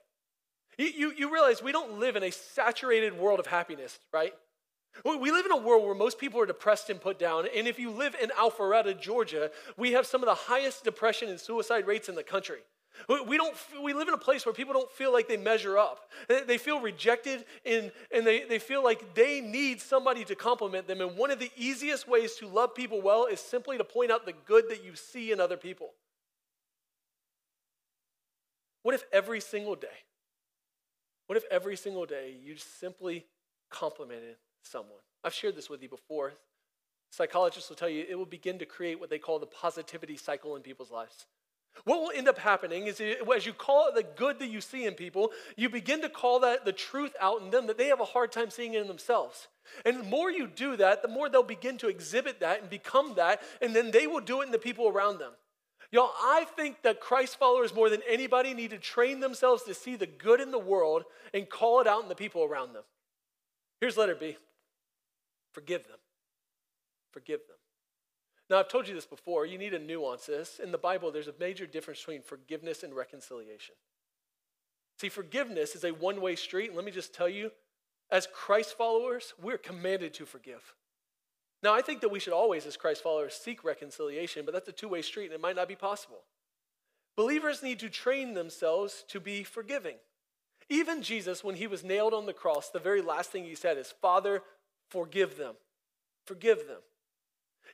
You, 0.77 0.85
you, 0.85 1.13
you 1.17 1.33
realize 1.33 1.61
we 1.61 1.71
don't 1.71 1.99
live 1.99 2.15
in 2.15 2.23
a 2.23 2.31
saturated 2.31 3.17
world 3.17 3.39
of 3.39 3.47
happiness, 3.47 3.99
right? 4.13 4.33
We 5.05 5.31
live 5.31 5.45
in 5.45 5.51
a 5.51 5.57
world 5.57 5.85
where 5.85 5.95
most 5.95 6.19
people 6.19 6.41
are 6.41 6.45
depressed 6.45 6.89
and 6.89 6.99
put 6.99 7.17
down. 7.17 7.45
And 7.55 7.67
if 7.67 7.79
you 7.79 7.91
live 7.91 8.15
in 8.21 8.29
Alpharetta, 8.29 8.99
Georgia, 8.99 9.49
we 9.77 9.93
have 9.93 10.05
some 10.05 10.21
of 10.21 10.27
the 10.27 10.35
highest 10.35 10.83
depression 10.83 11.29
and 11.29 11.39
suicide 11.39 11.87
rates 11.87 12.09
in 12.09 12.15
the 12.15 12.23
country. 12.23 12.59
We, 13.07 13.37
don't, 13.37 13.55
we 13.83 13.93
live 13.93 14.07
in 14.07 14.13
a 14.13 14.17
place 14.17 14.45
where 14.45 14.53
people 14.53 14.73
don't 14.73 14.91
feel 14.91 15.11
like 15.11 15.27
they 15.27 15.37
measure 15.37 15.77
up. 15.77 16.09
They 16.47 16.57
feel 16.57 16.79
rejected 16.79 17.45
and, 17.65 17.91
and 18.13 18.25
they, 18.25 18.43
they 18.43 18.59
feel 18.59 18.83
like 18.83 19.13
they 19.15 19.41
need 19.41 19.81
somebody 19.81 20.23
to 20.25 20.35
compliment 20.35 20.87
them. 20.87 21.01
And 21.01 21.17
one 21.17 21.31
of 21.31 21.39
the 21.39 21.51
easiest 21.55 22.07
ways 22.07 22.35
to 22.35 22.47
love 22.47 22.75
people 22.75 23.01
well 23.01 23.25
is 23.25 23.39
simply 23.39 23.77
to 23.77 23.83
point 23.83 24.11
out 24.11 24.25
the 24.25 24.33
good 24.45 24.69
that 24.69 24.83
you 24.83 24.95
see 24.95 25.31
in 25.31 25.39
other 25.39 25.57
people. 25.57 25.91
What 28.83 28.95
if 28.95 29.03
every 29.11 29.41
single 29.41 29.75
day, 29.75 29.87
what 31.27 31.37
if 31.37 31.43
every 31.51 31.77
single 31.77 32.05
day 32.05 32.35
you 32.43 32.55
simply 32.57 33.25
complimented 33.69 34.37
someone? 34.63 34.99
I've 35.23 35.33
shared 35.33 35.55
this 35.55 35.69
with 35.69 35.83
you 35.83 35.89
before. 35.89 36.33
Psychologists 37.11 37.69
will 37.69 37.75
tell 37.75 37.89
you 37.89 38.05
it 38.09 38.15
will 38.15 38.25
begin 38.25 38.57
to 38.59 38.65
create 38.65 38.99
what 38.99 39.09
they 39.09 39.19
call 39.19 39.37
the 39.37 39.45
positivity 39.45 40.17
cycle 40.17 40.55
in 40.55 40.61
people's 40.61 40.91
lives. 40.91 41.25
What 41.83 42.01
will 42.01 42.11
end 42.15 42.27
up 42.27 42.37
happening 42.37 42.87
is 42.87 43.01
as 43.01 43.45
you 43.45 43.53
call 43.53 43.87
it 43.87 43.95
the 43.95 44.05
good 44.15 44.39
that 44.39 44.49
you 44.49 44.61
see 44.61 44.85
in 44.85 44.93
people, 44.93 45.31
you 45.55 45.69
begin 45.69 46.01
to 46.01 46.09
call 46.09 46.41
that 46.41 46.65
the 46.65 46.73
truth 46.73 47.13
out 47.19 47.41
in 47.41 47.49
them 47.49 47.67
that 47.67 47.77
they 47.77 47.87
have 47.87 47.99
a 47.99 48.05
hard 48.05 48.31
time 48.31 48.49
seeing 48.49 48.73
it 48.73 48.81
in 48.81 48.87
themselves. 48.87 49.47
And 49.85 49.99
the 49.99 50.03
more 50.03 50.29
you 50.29 50.47
do 50.47 50.75
that, 50.77 51.01
the 51.01 51.07
more 51.07 51.29
they'll 51.29 51.43
begin 51.43 51.77
to 51.79 51.87
exhibit 51.87 52.39
that 52.41 52.61
and 52.61 52.69
become 52.69 53.15
that, 53.15 53.41
and 53.61 53.75
then 53.75 53.91
they 53.91 54.05
will 54.05 54.19
do 54.19 54.41
it 54.41 54.45
in 54.45 54.51
the 54.51 54.59
people 54.59 54.87
around 54.87 55.19
them. 55.19 55.31
Y'all, 55.91 56.11
I 56.21 56.45
think 56.55 56.83
that 56.83 57.01
Christ 57.01 57.37
followers 57.37 57.73
more 57.73 57.89
than 57.89 58.01
anybody 58.07 58.53
need 58.53 58.69
to 58.69 58.77
train 58.77 59.19
themselves 59.19 59.63
to 59.63 59.73
see 59.73 59.95
the 59.95 60.07
good 60.07 60.39
in 60.39 60.51
the 60.51 60.59
world 60.59 61.03
and 61.33 61.49
call 61.49 61.81
it 61.81 61.87
out 61.87 62.03
in 62.03 62.09
the 62.09 62.15
people 62.15 62.43
around 62.43 62.73
them. 62.73 62.83
Here's 63.81 63.97
letter 63.97 64.15
B 64.15 64.37
forgive 65.53 65.87
them. 65.87 65.97
Forgive 67.11 67.41
them. 67.47 67.57
Now, 68.51 68.59
I've 68.59 68.67
told 68.67 68.85
you 68.85 68.93
this 68.93 69.05
before. 69.05 69.45
You 69.45 69.57
need 69.57 69.69
to 69.69 69.79
nuance 69.79 70.25
this. 70.25 70.59
In 70.61 70.73
the 70.73 70.77
Bible, 70.77 71.09
there's 71.09 71.29
a 71.29 71.33
major 71.39 71.65
difference 71.65 72.01
between 72.01 72.21
forgiveness 72.21 72.83
and 72.83 72.93
reconciliation. 72.93 73.75
See, 74.99 75.07
forgiveness 75.07 75.73
is 75.73 75.85
a 75.85 75.91
one 75.91 76.19
way 76.19 76.35
street. 76.35 76.75
Let 76.75 76.83
me 76.83 76.91
just 76.91 77.15
tell 77.15 77.29
you, 77.29 77.51
as 78.11 78.27
Christ 78.27 78.77
followers, 78.77 79.33
we're 79.41 79.57
commanded 79.57 80.13
to 80.15 80.25
forgive. 80.25 80.75
Now, 81.63 81.73
I 81.73 81.81
think 81.81 82.01
that 82.01 82.11
we 82.11 82.19
should 82.19 82.33
always, 82.33 82.65
as 82.65 82.75
Christ 82.75 83.01
followers, 83.01 83.35
seek 83.35 83.63
reconciliation, 83.63 84.43
but 84.43 84.53
that's 84.53 84.67
a 84.67 84.73
two 84.73 84.89
way 84.89 85.01
street 85.01 85.27
and 85.27 85.33
it 85.33 85.41
might 85.41 85.55
not 85.55 85.69
be 85.69 85.75
possible. 85.77 86.23
Believers 87.15 87.63
need 87.63 87.79
to 87.79 87.89
train 87.89 88.33
themselves 88.33 89.05
to 89.07 89.21
be 89.21 89.43
forgiving. 89.43 89.95
Even 90.69 91.01
Jesus, 91.01 91.41
when 91.41 91.55
he 91.55 91.67
was 91.67 91.85
nailed 91.85 92.13
on 92.13 92.25
the 92.25 92.33
cross, 92.33 92.69
the 92.69 92.79
very 92.79 93.01
last 93.01 93.31
thing 93.31 93.45
he 93.45 93.55
said 93.55 93.77
is, 93.77 93.93
Father, 94.01 94.43
forgive 94.89 95.37
them. 95.37 95.55
Forgive 96.25 96.67
them. 96.67 96.81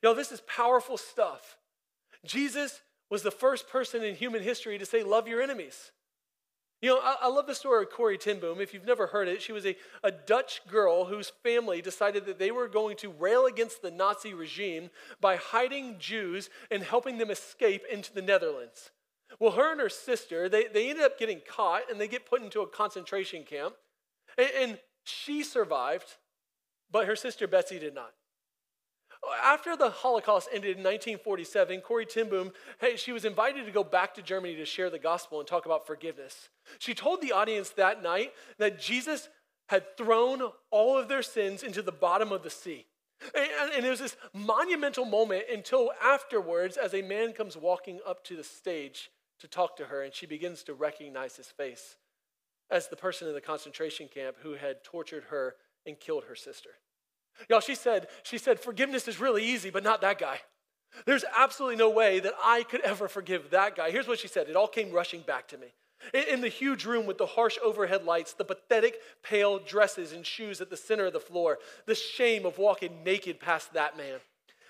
Know, 0.04 0.14
this 0.14 0.32
is 0.32 0.42
powerful 0.42 0.98
stuff. 0.98 1.58
Jesus 2.26 2.82
was 3.10 3.24
the 3.24 3.32
first 3.32 3.70
person 3.70 4.04
in 4.04 4.16
human 4.16 4.44
history 4.44 4.78
to 4.78 4.86
say, 4.86 5.04
Love 5.04 5.28
your 5.28 5.42
enemies. 5.42 5.92
You 6.82 6.90
know, 6.90 7.00
I, 7.00 7.16
I 7.24 7.28
love 7.28 7.48
the 7.48 7.56
story 7.56 7.84
of 7.84 7.90
Corrie 7.90 8.20
ten 8.20 8.40
Boom. 8.40 8.62
If 8.62 8.74
you've 8.74 8.86
never 8.86 9.08
heard 9.08 9.28
it, 9.28 9.42
she 9.42 9.52
was 9.52 9.66
a, 9.66 9.76
a 10.04 10.12
Dutch 10.12 10.62
girl 10.68 11.06
whose 11.06 11.32
family 11.42 11.82
decided 11.82 12.26
that 12.26 12.38
they 12.38 12.52
were 12.52 12.68
going 12.68 12.98
to 12.98 13.10
rail 13.10 13.48
against 13.48 13.82
the 13.82 13.90
Nazi 13.90 14.34
regime 14.34 14.92
by 15.20 15.38
hiding 15.38 15.98
Jews 15.98 16.50
and 16.70 16.84
helping 16.84 17.18
them 17.18 17.32
escape 17.32 17.82
into 17.92 18.14
the 18.14 18.22
Netherlands. 18.22 18.92
Well, 19.40 19.52
her 19.52 19.72
and 19.72 19.82
her 19.82 19.90
sister, 19.90 20.48
they, 20.48 20.68
they 20.68 20.90
ended 20.90 21.04
up 21.04 21.18
getting 21.18 21.42
caught 21.48 21.90
and 21.90 22.00
they 22.00 22.08
get 22.08 22.30
put 22.30 22.44
into 22.44 22.62
a 22.62 22.68
concentration 22.68 23.44
camp. 23.44 23.74
And, 24.38 24.50
and 24.60 24.80
she 25.04 25.44
survived, 25.44 26.16
but 26.92 27.08
her 27.08 27.16
sister 27.16 27.48
Betsy 27.48 27.80
did 27.80 27.96
not. 27.96 28.12
After 29.44 29.76
the 29.76 29.90
Holocaust 29.90 30.50
ended 30.52 30.78
in 30.78 30.84
1947, 30.84 31.82
Corrie 31.82 32.06
ten 32.06 32.30
Boom, 32.30 32.52
hey, 32.80 32.96
she 32.96 33.12
was 33.12 33.26
invited 33.26 33.66
to 33.66 33.72
go 33.72 33.84
back 33.84 34.14
to 34.16 34.22
Germany 34.22 34.56
to 34.56 34.66
share 34.66 34.90
the 34.90 35.00
gospel 35.00 35.40
and 35.40 35.48
talk 35.48 35.66
about 35.66 35.88
forgiveness. 35.88 36.50
She 36.80 36.94
told 36.94 37.22
the 37.22 37.32
audience 37.32 37.70
that 37.72 38.04
night 38.04 38.34
that 38.58 38.80
Jesus 38.80 39.30
had 39.68 39.98
thrown 39.98 40.42
all 40.72 40.98
of 40.98 41.08
their 41.08 41.22
sins 41.22 41.64
into 41.64 41.82
the 41.82 41.92
bottom 41.92 42.32
of 42.32 42.44
the 42.44 42.50
sea. 42.50 42.86
And, 43.34 43.72
and 43.76 43.86
it 43.86 43.90
was 43.90 44.00
this 44.00 44.16
monumental 44.34 45.06
moment 45.06 45.46
until 45.52 45.92
afterwards, 46.04 46.78
as 46.78 46.94
a 46.94 47.02
man 47.02 47.34
comes 47.34 47.58
walking 47.58 48.00
up 48.06 48.24
to 48.26 48.36
the 48.36 48.44
stage 48.44 49.10
to 49.40 49.48
talk 49.48 49.76
to 49.78 49.86
her, 49.86 50.04
and 50.04 50.14
she 50.14 50.26
begins 50.26 50.64
to 50.64 50.74
recognize 50.74 51.36
his 51.36 51.48
face 51.48 51.98
as 52.70 52.88
the 52.88 52.96
person 52.96 53.28
in 53.28 53.34
the 53.34 53.42
concentration 53.42 54.08
camp 54.08 54.38
who 54.42 54.54
had 54.54 54.84
tortured 54.84 55.26
her 55.30 55.56
and 55.86 56.00
killed 56.00 56.26
her 56.26 56.36
sister. 56.36 56.72
Y'all, 57.50 57.60
she 57.60 57.76
said, 57.76 58.08
she 58.24 58.38
said, 58.38 58.60
forgiveness 58.60 59.08
is 59.08 59.20
really 59.20 59.44
easy, 59.44 59.70
but 59.70 59.84
not 59.84 60.02
that 60.02 60.20
guy. 60.20 60.40
There's 61.06 61.26
absolutely 61.38 61.76
no 61.76 61.90
way 61.90 62.20
that 62.20 62.34
I 62.44 62.64
could 62.64 62.82
ever 62.82 63.08
forgive 63.08 63.52
that 63.52 63.76
guy. 63.76 63.92
Here's 63.92 64.08
what 64.08 64.20
she 64.20 64.28
said. 64.28 64.50
It 64.50 64.56
all 64.56 64.68
came 64.68 64.92
rushing 64.92 65.22
back 65.22 65.48
to 65.50 65.58
me. 65.58 65.68
In 66.32 66.42
the 66.42 66.48
huge 66.48 66.86
room 66.86 67.06
with 67.06 67.18
the 67.18 67.26
harsh 67.26 67.58
overhead 67.64 68.06
lights, 68.06 68.34
the 68.34 68.46
pathetic 68.46 69.00
pale 69.24 69.60
dresses 69.60 70.14
and 70.14 70.26
shoes 70.26 70.62
at 70.62 70.70
the 70.70 70.78
center 70.78 71.08
of 71.08 71.14
the 71.14 71.20
floor, 71.20 71.58
the 71.86 71.96
shame 71.96 72.46
of 72.46 72.58
walking 72.58 73.04
naked 73.04 73.40
past 73.40 73.74
that 73.74 73.98
man. 73.98 74.20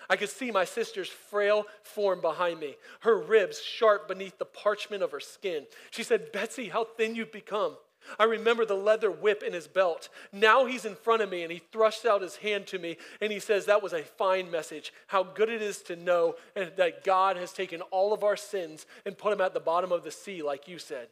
I 0.09 0.15
could 0.15 0.29
see 0.29 0.51
my 0.51 0.63
sister's 0.63 1.09
frail 1.09 1.65
form 1.83 2.21
behind 2.21 2.59
me, 2.59 2.75
her 3.01 3.17
ribs 3.17 3.61
sharp 3.61 4.07
beneath 4.07 4.37
the 4.37 4.45
parchment 4.45 5.03
of 5.03 5.11
her 5.11 5.19
skin. 5.19 5.65
She 5.91 6.03
said, 6.03 6.31
Betsy, 6.31 6.69
how 6.69 6.85
thin 6.85 7.13
you've 7.13 7.31
become. 7.31 7.75
I 8.19 8.23
remember 8.23 8.65
the 8.65 8.75
leather 8.75 9.11
whip 9.11 9.43
in 9.43 9.53
his 9.53 9.67
belt. 9.67 10.09
Now 10.31 10.65
he's 10.65 10.85
in 10.85 10.95
front 10.95 11.21
of 11.21 11.29
me 11.29 11.43
and 11.43 11.51
he 11.51 11.61
thrusts 11.71 12.05
out 12.05 12.21
his 12.21 12.37
hand 12.37 12.67
to 12.67 12.79
me 12.79 12.97
and 13.21 13.31
he 13.31 13.39
says, 13.39 13.65
That 13.65 13.83
was 13.83 13.93
a 13.93 14.03
fine 14.03 14.49
message. 14.51 14.93
How 15.07 15.23
good 15.23 15.49
it 15.49 15.61
is 15.61 15.81
to 15.83 15.95
know 15.95 16.35
that 16.55 17.03
God 17.03 17.37
has 17.37 17.53
taken 17.53 17.81
all 17.81 18.13
of 18.13 18.23
our 18.23 18.37
sins 18.37 18.85
and 19.05 19.17
put 19.17 19.31
them 19.31 19.41
at 19.41 19.53
the 19.53 19.59
bottom 19.59 19.91
of 19.91 20.03
the 20.03 20.11
sea, 20.11 20.41
like 20.41 20.67
you 20.67 20.79
said. 20.79 21.07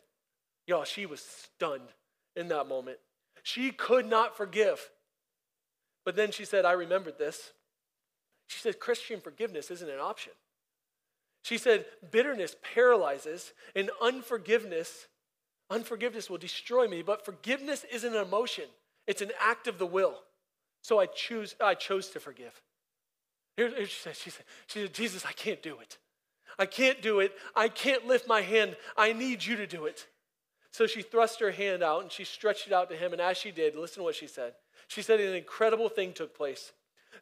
Y'all, 0.67 0.83
she 0.83 1.05
was 1.05 1.21
stunned 1.21 1.89
in 2.35 2.47
that 2.47 2.67
moment. 2.67 2.97
She 3.43 3.71
could 3.71 4.07
not 4.07 4.35
forgive. 4.35 4.89
But 6.03 6.15
then 6.15 6.31
she 6.31 6.45
said, 6.45 6.65
I 6.65 6.73
remembered 6.73 7.17
this. 7.17 7.51
She 8.47 8.59
said, 8.59 8.79
Christian 8.79 9.19
forgiveness 9.21 9.71
isn't 9.71 9.89
an 9.89 9.99
option. 9.99 10.33
She 11.43 11.57
said, 11.59 11.85
bitterness 12.09 12.55
paralyzes 12.73 13.53
and 13.75 13.91
unforgiveness 14.01 15.07
Unforgiveness 15.69 16.29
will 16.29 16.37
destroy 16.37 16.87
me, 16.87 17.01
but 17.01 17.25
forgiveness 17.25 17.85
isn't 17.91 18.15
an 18.15 18.21
emotion, 18.21 18.65
it's 19.07 19.21
an 19.21 19.31
act 19.39 19.67
of 19.67 19.77
the 19.77 19.85
will. 19.85 20.15
So 20.81 20.99
I 20.99 21.07
choose, 21.07 21.55
I 21.59 21.73
chose 21.73 22.09
to 22.09 22.19
forgive. 22.19 22.61
Here, 23.57 23.69
here 23.69 23.87
she 23.87 24.01
said, 24.01 24.15
she 24.15 24.29
said, 24.29 24.45
she 24.67 24.81
said, 24.81 24.93
Jesus, 24.93 25.25
I 25.25 25.31
can't 25.31 25.63
do 25.63 25.79
it. 25.79 25.97
I 26.59 26.65
can't 26.65 27.01
do 27.01 27.19
it. 27.19 27.33
I 27.55 27.69
can't 27.69 28.05
lift 28.05 28.27
my 28.27 28.41
hand. 28.41 28.75
I 28.95 29.13
need 29.13 29.43
you 29.43 29.55
to 29.57 29.67
do 29.67 29.85
it. 29.85 30.05
So 30.71 30.87
she 30.87 31.01
thrust 31.01 31.39
her 31.39 31.51
hand 31.51 31.83
out 31.83 32.01
and 32.01 32.11
she 32.11 32.23
stretched 32.23 32.67
it 32.67 32.73
out 32.73 32.89
to 32.89 32.95
him. 32.95 33.13
And 33.13 33.21
as 33.21 33.37
she 33.37 33.51
did, 33.51 33.75
listen 33.75 34.01
to 34.01 34.03
what 34.03 34.15
she 34.15 34.27
said. 34.27 34.53
She 34.87 35.01
said, 35.01 35.19
An 35.19 35.33
incredible 35.33 35.89
thing 35.89 36.13
took 36.13 36.35
place. 36.35 36.71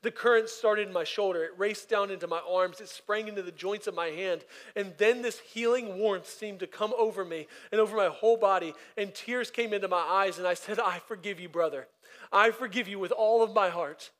The 0.03 0.11
current 0.11 0.49
started 0.49 0.87
in 0.87 0.93
my 0.93 1.05
shoulder. 1.05 1.43
It 1.45 1.57
raced 1.57 1.87
down 1.87 2.11
into 2.11 2.27
my 2.27 2.41
arms. 2.47 2.81
It 2.81 2.89
sprang 2.89 3.29
into 3.29 3.41
the 3.41 3.53
joints 3.53 3.87
of 3.87 3.95
my 3.95 4.07
hand. 4.07 4.43
And 4.75 4.93
then 4.97 5.21
this 5.21 5.39
healing 5.39 5.97
warmth 5.97 6.29
seemed 6.29 6.59
to 6.59 6.67
come 6.67 6.93
over 6.97 7.23
me 7.23 7.47
and 7.71 7.79
over 7.79 7.95
my 7.95 8.09
whole 8.09 8.35
body. 8.35 8.73
And 8.97 9.15
tears 9.15 9.49
came 9.49 9.73
into 9.73 9.87
my 9.87 10.01
eyes. 10.01 10.37
And 10.37 10.45
I 10.45 10.55
said, 10.55 10.77
I 10.77 10.99
forgive 10.99 11.39
you, 11.39 11.47
brother. 11.47 11.87
I 12.33 12.51
forgive 12.51 12.89
you 12.89 12.99
with 12.99 13.13
all 13.13 13.41
of 13.41 13.53
my 13.53 13.69
heart. 13.69 14.11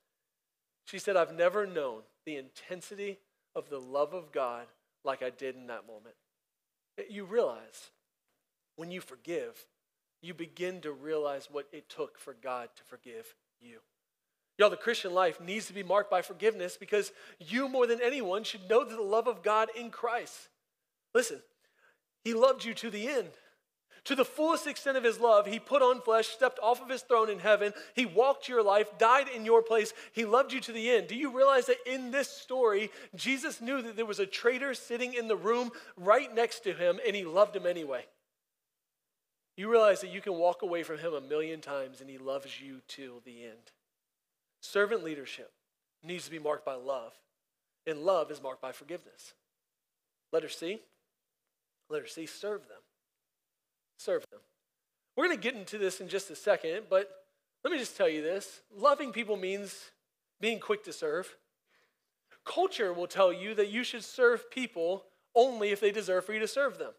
She 0.86 1.00
said, 1.00 1.18
I've 1.18 1.36
never 1.36 1.68
known 1.68 2.04
the 2.26 2.38
intensity 2.38 3.20
of 3.54 3.70
the 3.70 3.80
love 3.80 4.14
of 4.14 4.32
God 4.32 4.68
like 5.04 5.22
I 5.22 5.32
did 5.32 5.56
in 5.56 5.68
that 5.68 5.86
moment. 5.86 6.16
You 7.10 7.26
realize 7.26 7.92
when 8.78 8.90
you 8.90 9.02
forgive, 9.02 9.66
you 10.22 10.34
begin 10.34 10.80
to 10.82 10.94
realize 10.94 11.50
what 11.52 11.68
it 11.74 11.90
took 11.90 12.18
for 12.18 12.34
God 12.42 12.70
to 12.78 12.84
forgive 12.84 13.36
you. 13.60 13.80
Y'all, 14.58 14.70
the 14.70 14.78
Christian 14.78 15.14
life 15.14 15.42
needs 15.42 15.66
to 15.66 15.74
be 15.74 15.84
marked 15.84 16.12
by 16.12 16.22
forgiveness 16.22 16.78
because 16.78 17.12
you, 17.40 17.68
more 17.68 17.88
than 17.88 18.02
anyone, 18.02 18.44
should 18.44 18.70
know 18.70 18.84
the 18.84 19.02
love 19.02 19.28
of 19.28 19.42
God 19.42 19.70
in 19.76 19.90
Christ. 19.90 20.50
Listen, 21.16 21.42
He 22.24 22.34
loved 22.34 22.64
you 22.64 22.74
to 22.76 22.90
the 22.90 23.08
end. 23.08 23.30
To 24.06 24.16
the 24.16 24.26
fullest 24.26 24.68
extent 24.68 24.98
of 24.98 25.04
His 25.04 25.20
love, 25.20 25.48
He 25.48 25.60
put 25.60 25.82
on 25.82 26.02
flesh, 26.02 26.28
stepped 26.28 26.60
off 26.62 26.82
of 26.82 26.90
His 26.90 27.02
throne 27.02 27.30
in 27.30 27.40
heaven. 27.40 27.74
He 27.96 28.06
walked 28.06 28.48
your 28.48 28.62
life, 28.62 28.88
died 29.00 29.28
in 29.34 29.46
your 29.46 29.64
place. 29.64 29.94
He 30.12 30.26
loved 30.26 30.54
you 30.54 30.60
to 30.60 30.72
the 30.72 30.90
end. 30.90 31.08
Do 31.08 31.16
you 31.16 31.36
realize 31.36 31.66
that 31.68 31.78
in 31.86 32.12
this 32.12 32.30
story, 32.30 32.92
Jesus 33.16 33.62
knew 33.62 33.82
that 33.82 33.96
there 33.96 34.06
was 34.06 34.20
a 34.20 34.26
traitor 34.26 34.74
sitting 34.74 35.14
in 35.14 35.28
the 35.28 35.36
room 35.36 35.72
right 35.98 36.34
next 36.34 36.60
to 36.66 36.74
Him, 36.74 37.00
and 37.08 37.16
He 37.16 37.24
loved 37.24 37.56
him 37.56 37.66
anyway? 37.66 38.06
You 39.56 39.72
realize 39.72 40.02
that 40.02 40.12
you 40.12 40.22
can 40.22 40.34
walk 40.34 40.62
away 40.62 40.84
from 40.84 41.00
Him 41.00 41.14
a 41.14 41.22
million 41.22 41.62
times, 41.62 42.02
and 42.02 42.10
He 42.10 42.18
loves 42.18 42.62
you 42.62 42.82
till 42.88 43.22
the 43.24 43.46
end. 43.46 43.72
Servant 44.64 45.04
leadership 45.04 45.52
needs 46.04 46.24
to 46.24 46.32
be 46.32 46.40
marked 46.40 46.66
by 46.66 46.76
love, 46.76 47.12
and 47.86 48.00
love 48.00 48.32
is 48.32 48.42
marked 48.42 48.62
by 48.62 48.72
forgiveness. 48.72 49.34
Letter 50.32 50.48
C, 50.48 50.80
letter 51.90 52.08
C, 52.08 52.26
serve 52.26 52.62
them. 52.70 52.80
Serve 53.98 54.26
them. 54.32 54.40
We're 55.18 55.26
going 55.26 55.38
to 55.38 55.44
get 55.44 55.56
into 55.56 55.78
this 55.78 56.00
in 56.00 56.08
just 56.08 56.32
a 56.32 56.36
second, 56.36 56.84
but 56.90 57.12
let 57.66 57.74
me 57.74 57.78
just 57.78 57.98
tell 57.98 58.08
you 58.08 58.22
this 58.22 58.62
loving 58.74 59.12
people 59.12 59.36
means 59.36 59.92
being 60.40 60.62
quick 60.62 60.86
to 60.86 60.94
serve. 60.94 61.36
Culture 62.46 62.94
will 62.94 63.08
tell 63.08 63.34
you 63.34 63.54
that 63.56 63.70
you 63.70 63.84
should 63.84 64.04
serve 64.04 64.50
people 64.50 65.04
only 65.36 65.72
if 65.72 65.82
they 65.82 65.92
deserve 65.92 66.26
for 66.26 66.34
you 66.34 66.40
to 66.40 66.48
serve 66.48 66.78
them. 66.78 66.92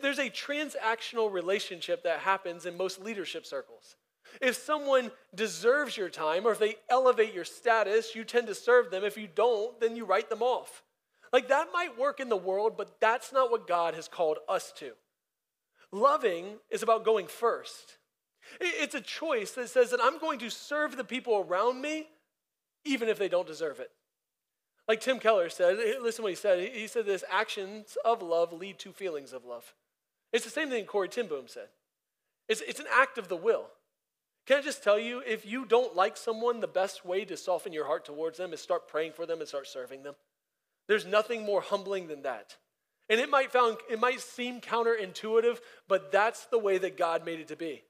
There's 0.00 0.18
a 0.18 0.30
transactional 0.30 1.30
relationship 1.30 2.04
that 2.04 2.20
happens 2.20 2.64
in 2.64 2.78
most 2.78 3.02
leadership 3.02 3.44
circles. 3.44 3.96
If 4.40 4.56
someone 4.56 5.10
deserves 5.34 5.96
your 5.96 6.08
time 6.08 6.46
or 6.46 6.52
if 6.52 6.58
they 6.58 6.76
elevate 6.90 7.34
your 7.34 7.44
status, 7.44 8.14
you 8.14 8.24
tend 8.24 8.46
to 8.48 8.54
serve 8.54 8.90
them. 8.90 9.04
If 9.04 9.16
you 9.16 9.28
don't, 9.32 9.80
then 9.80 9.96
you 9.96 10.04
write 10.04 10.28
them 10.28 10.42
off. 10.42 10.82
Like 11.32 11.48
that 11.48 11.68
might 11.72 11.98
work 11.98 12.20
in 12.20 12.28
the 12.28 12.36
world, 12.36 12.74
but 12.76 13.00
that's 13.00 13.32
not 13.32 13.50
what 13.50 13.66
God 13.66 13.94
has 13.94 14.08
called 14.08 14.38
us 14.48 14.72
to. 14.78 14.92
Loving 15.92 16.58
is 16.70 16.82
about 16.82 17.04
going 17.04 17.26
first. 17.26 17.98
It's 18.60 18.94
a 18.94 19.00
choice 19.00 19.52
that 19.52 19.70
says 19.70 19.90
that 19.90 20.00
I'm 20.02 20.18
going 20.18 20.38
to 20.40 20.50
serve 20.50 20.96
the 20.96 21.04
people 21.04 21.44
around 21.48 21.80
me 21.80 22.06
even 22.84 23.08
if 23.08 23.18
they 23.18 23.28
don't 23.28 23.46
deserve 23.46 23.80
it. 23.80 23.90
Like 24.86 25.00
Tim 25.00 25.18
Keller 25.18 25.48
said, 25.48 25.76
listen 26.00 26.22
what 26.22 26.30
he 26.30 26.36
said. 26.36 26.70
He 26.72 26.86
said 26.86 27.06
this 27.06 27.24
actions 27.30 27.96
of 28.04 28.22
love 28.22 28.52
lead 28.52 28.78
to 28.80 28.92
feelings 28.92 29.32
of 29.32 29.44
love. 29.44 29.74
It's 30.32 30.44
the 30.44 30.50
same 30.50 30.70
thing 30.70 30.84
Corrie 30.84 31.08
ten 31.08 31.26
Boom 31.26 31.48
said. 31.48 31.68
It's, 32.48 32.60
it's 32.60 32.78
an 32.78 32.86
act 32.92 33.18
of 33.18 33.28
the 33.28 33.36
will. 33.36 33.66
Can 34.46 34.58
I 34.58 34.62
just 34.62 34.84
tell 34.84 34.98
you, 34.98 35.22
if 35.26 35.44
you 35.44 35.64
don't 35.64 35.96
like 35.96 36.16
someone, 36.16 36.60
the 36.60 36.68
best 36.68 37.04
way 37.04 37.24
to 37.24 37.36
soften 37.36 37.72
your 37.72 37.86
heart 37.86 38.04
towards 38.04 38.38
them 38.38 38.52
is 38.52 38.60
start 38.60 38.88
praying 38.88 39.12
for 39.12 39.26
them 39.26 39.40
and 39.40 39.48
start 39.48 39.66
serving 39.66 40.04
them. 40.04 40.14
There's 40.86 41.04
nothing 41.04 41.44
more 41.44 41.60
humbling 41.60 42.06
than 42.06 42.22
that. 42.22 42.56
And 43.08 43.20
it 43.20 43.28
might, 43.28 43.50
found, 43.52 43.78
it 43.90 44.00
might 44.00 44.20
seem 44.20 44.60
counterintuitive, 44.60 45.58
but 45.88 46.12
that's 46.12 46.46
the 46.46 46.58
way 46.58 46.78
that 46.78 46.96
God 46.96 47.24
made 47.24 47.40
it 47.40 47.48
to 47.48 47.56
be. 47.56 47.82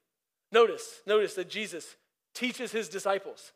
Notice, 0.52 1.02
notice 1.06 1.34
that 1.34 1.50
Jesus 1.50 1.96
teaches 2.34 2.72
his 2.72 2.88
disciples. 2.88 3.52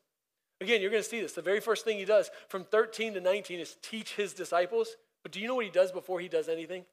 Again, 0.60 0.82
you're 0.82 0.90
going 0.90 1.02
to 1.02 1.08
see 1.08 1.20
this. 1.20 1.32
The 1.32 1.42
very 1.42 1.60
first 1.60 1.84
thing 1.84 1.98
he 1.98 2.04
does 2.04 2.30
from 2.48 2.64
13 2.64 3.14
to 3.14 3.20
19 3.20 3.60
is 3.60 3.76
teach 3.82 4.14
his 4.14 4.34
disciples. 4.34 4.96
But 5.22 5.32
do 5.32 5.40
you 5.40 5.48
know 5.48 5.54
what 5.54 5.64
he 5.64 5.70
does 5.70 5.92
before 5.92 6.20
he 6.20 6.28
does 6.28 6.48
anything? 6.48 6.84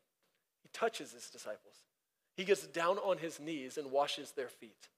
He 0.64 0.70
touches 0.74 1.12
his 1.12 1.30
disciples. 1.30 1.76
He 2.36 2.44
gets 2.44 2.68
down 2.68 2.98
on 2.98 3.18
his 3.18 3.40
knees 3.40 3.78
and 3.78 3.92
washes 3.92 4.32
their 4.32 4.48
feet, 4.48 4.90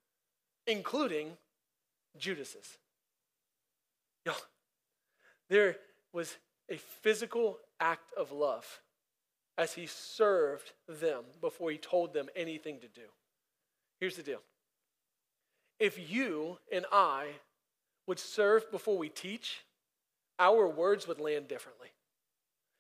including 0.67 1.37
Judas's. 2.17 2.77
Y'all, 4.25 4.35
there 5.49 5.77
was 6.13 6.37
a 6.69 6.77
physical 6.77 7.59
act 7.79 8.13
of 8.17 8.31
love 8.31 8.81
as 9.57 9.73
he 9.73 9.85
served 9.85 10.71
them 10.87 11.23
before 11.41 11.71
he 11.71 11.77
told 11.77 12.13
them 12.13 12.27
anything 12.35 12.79
to 12.79 12.87
do. 12.87 13.07
Here's 13.99 14.15
the 14.15 14.23
deal 14.23 14.41
if 15.79 16.11
you 16.11 16.57
and 16.71 16.85
I 16.91 17.27
would 18.07 18.19
serve 18.19 18.69
before 18.71 18.97
we 18.97 19.09
teach, 19.09 19.61
our 20.37 20.67
words 20.67 21.07
would 21.07 21.19
land 21.19 21.47
differently. 21.47 21.89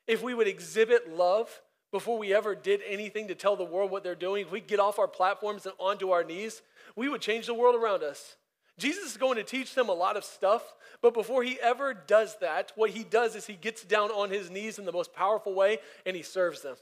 If 0.07 0.23
we 0.23 0.33
would 0.33 0.47
exhibit 0.47 1.15
love 1.15 1.61
before 1.91 2.17
we 2.17 2.33
ever 2.33 2.55
did 2.55 2.81
anything 2.87 3.27
to 3.27 3.35
tell 3.35 3.55
the 3.55 3.63
world 3.63 3.91
what 3.91 4.03
they're 4.03 4.15
doing, 4.15 4.45
if 4.45 4.51
we 4.51 4.59
get 4.59 4.79
off 4.79 4.99
our 4.99 5.07
platforms 5.07 5.65
and 5.65 5.75
onto 5.77 6.11
our 6.11 6.23
knees, 6.23 6.61
we 6.95 7.09
would 7.09 7.21
change 7.21 7.45
the 7.45 7.53
world 7.53 7.75
around 7.75 8.03
us. 8.03 8.35
Jesus 8.77 9.11
is 9.11 9.17
going 9.17 9.35
to 9.35 9.43
teach 9.43 9.75
them 9.75 9.89
a 9.89 9.93
lot 9.93 10.15
of 10.15 10.23
stuff, 10.23 10.63
but 11.01 11.13
before 11.13 11.43
he 11.43 11.59
ever 11.61 11.93
does 11.93 12.37
that, 12.39 12.71
what 12.75 12.91
he 12.91 13.03
does 13.03 13.35
is 13.35 13.45
he 13.45 13.53
gets 13.53 13.83
down 13.83 14.09
on 14.09 14.29
his 14.29 14.49
knees 14.49 14.79
in 14.79 14.85
the 14.85 14.91
most 14.91 15.13
powerful 15.13 15.53
way 15.53 15.79
and 16.05 16.15
he 16.15 16.23
serves 16.23 16.61
them. 16.61 16.77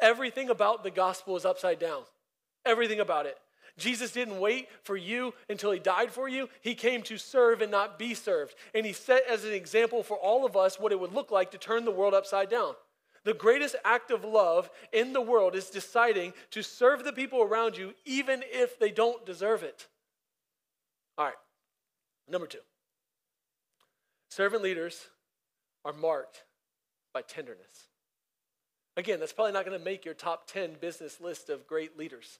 Everything 0.00 0.50
about 0.50 0.82
the 0.82 0.90
gospel 0.90 1.36
is 1.36 1.44
upside 1.44 1.78
down. 1.78 2.02
Everything 2.64 3.00
about 3.00 3.26
it. 3.26 3.38
Jesus 3.78 4.12
didn't 4.12 4.40
wait 4.40 4.68
for 4.82 4.96
you 4.96 5.32
until 5.48 5.70
he 5.70 5.78
died 5.78 6.10
for 6.10 6.28
you. 6.28 6.48
He 6.60 6.74
came 6.74 7.02
to 7.02 7.16
serve 7.16 7.62
and 7.62 7.70
not 7.70 7.98
be 7.98 8.14
served. 8.14 8.54
And 8.74 8.84
he 8.84 8.92
set 8.92 9.22
as 9.28 9.44
an 9.44 9.52
example 9.52 10.02
for 10.02 10.16
all 10.16 10.44
of 10.44 10.56
us 10.56 10.78
what 10.78 10.92
it 10.92 11.00
would 11.00 11.14
look 11.14 11.30
like 11.30 11.50
to 11.52 11.58
turn 11.58 11.84
the 11.84 11.90
world 11.90 12.14
upside 12.14 12.50
down. 12.50 12.74
The 13.24 13.34
greatest 13.34 13.76
act 13.84 14.10
of 14.10 14.24
love 14.24 14.70
in 14.92 15.12
the 15.12 15.20
world 15.20 15.54
is 15.54 15.68
deciding 15.68 16.32
to 16.52 16.62
serve 16.62 17.04
the 17.04 17.12
people 17.12 17.42
around 17.42 17.76
you 17.76 17.94
even 18.04 18.42
if 18.46 18.78
they 18.78 18.90
don't 18.90 19.26
deserve 19.26 19.62
it. 19.62 19.88
All 21.18 21.26
right, 21.26 21.34
number 22.28 22.46
two 22.46 22.60
servant 24.30 24.62
leaders 24.62 25.08
are 25.84 25.92
marked 25.92 26.44
by 27.12 27.20
tenderness. 27.20 27.88
Again, 28.96 29.18
that's 29.20 29.32
probably 29.32 29.52
not 29.52 29.66
going 29.66 29.78
to 29.78 29.84
make 29.84 30.04
your 30.04 30.14
top 30.14 30.46
10 30.46 30.76
business 30.80 31.20
list 31.20 31.50
of 31.50 31.66
great 31.66 31.98
leaders. 31.98 32.38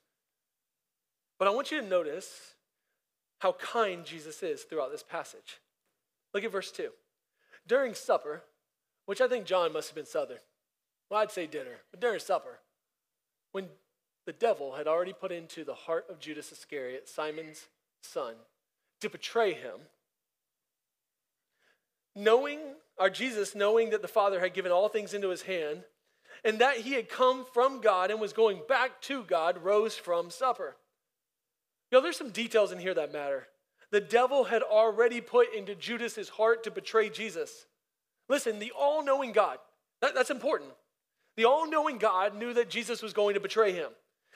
But 1.38 1.48
I 1.48 1.50
want 1.52 1.70
you 1.70 1.80
to 1.80 1.86
notice 1.86 2.54
how 3.38 3.52
kind 3.52 4.04
Jesus 4.04 4.42
is 4.42 4.62
throughout 4.62 4.92
this 4.92 5.02
passage. 5.02 5.60
Look 6.34 6.44
at 6.44 6.52
verse 6.52 6.70
2. 6.70 6.90
During 7.66 7.94
supper, 7.94 8.42
which 9.06 9.20
I 9.20 9.28
think 9.28 9.46
John 9.46 9.72
must 9.72 9.88
have 9.88 9.96
been 9.96 10.06
Southern, 10.06 10.38
well, 11.10 11.20
I'd 11.20 11.32
say 11.32 11.46
dinner, 11.46 11.78
but 11.90 12.00
during 12.00 12.20
supper, 12.20 12.60
when 13.52 13.66
the 14.26 14.32
devil 14.32 14.76
had 14.76 14.86
already 14.86 15.12
put 15.12 15.32
into 15.32 15.64
the 15.64 15.74
heart 15.74 16.06
of 16.08 16.20
Judas 16.20 16.52
Iscariot, 16.52 17.08
Simon's 17.08 17.66
son, 18.02 18.34
to 19.00 19.10
betray 19.10 19.52
him, 19.54 19.80
knowing, 22.14 22.60
our 22.98 23.10
Jesus, 23.10 23.54
knowing 23.54 23.90
that 23.90 24.02
the 24.02 24.08
Father 24.08 24.40
had 24.40 24.54
given 24.54 24.70
all 24.70 24.88
things 24.88 25.14
into 25.14 25.30
his 25.30 25.42
hand, 25.42 25.82
and 26.44 26.60
that 26.60 26.78
he 26.78 26.92
had 26.92 27.08
come 27.08 27.44
from 27.52 27.80
God 27.80 28.10
and 28.10 28.20
was 28.20 28.32
going 28.32 28.60
back 28.68 29.00
to 29.02 29.24
God, 29.24 29.62
rose 29.62 29.96
from 29.96 30.30
supper. 30.30 30.76
You 31.90 31.98
know, 31.98 32.02
there's 32.02 32.16
some 32.16 32.30
details 32.30 32.72
in 32.72 32.78
here 32.78 32.94
that 32.94 33.12
matter. 33.12 33.48
The 33.90 34.00
devil 34.00 34.44
had 34.44 34.62
already 34.62 35.20
put 35.20 35.52
into 35.52 35.74
Judas's 35.74 36.28
heart 36.28 36.62
to 36.64 36.70
betray 36.70 37.10
Jesus. 37.10 37.66
Listen, 38.28 38.60
the 38.60 38.72
all 38.78 39.04
knowing 39.04 39.32
God, 39.32 39.58
that, 40.00 40.14
that's 40.14 40.30
important. 40.30 40.70
The 41.36 41.44
all 41.44 41.68
knowing 41.68 41.98
God 41.98 42.34
knew 42.34 42.52
that 42.54 42.70
Jesus 42.70 43.02
was 43.02 43.12
going 43.12 43.34
to 43.34 43.40
betray 43.40 43.72
him. 43.72 43.90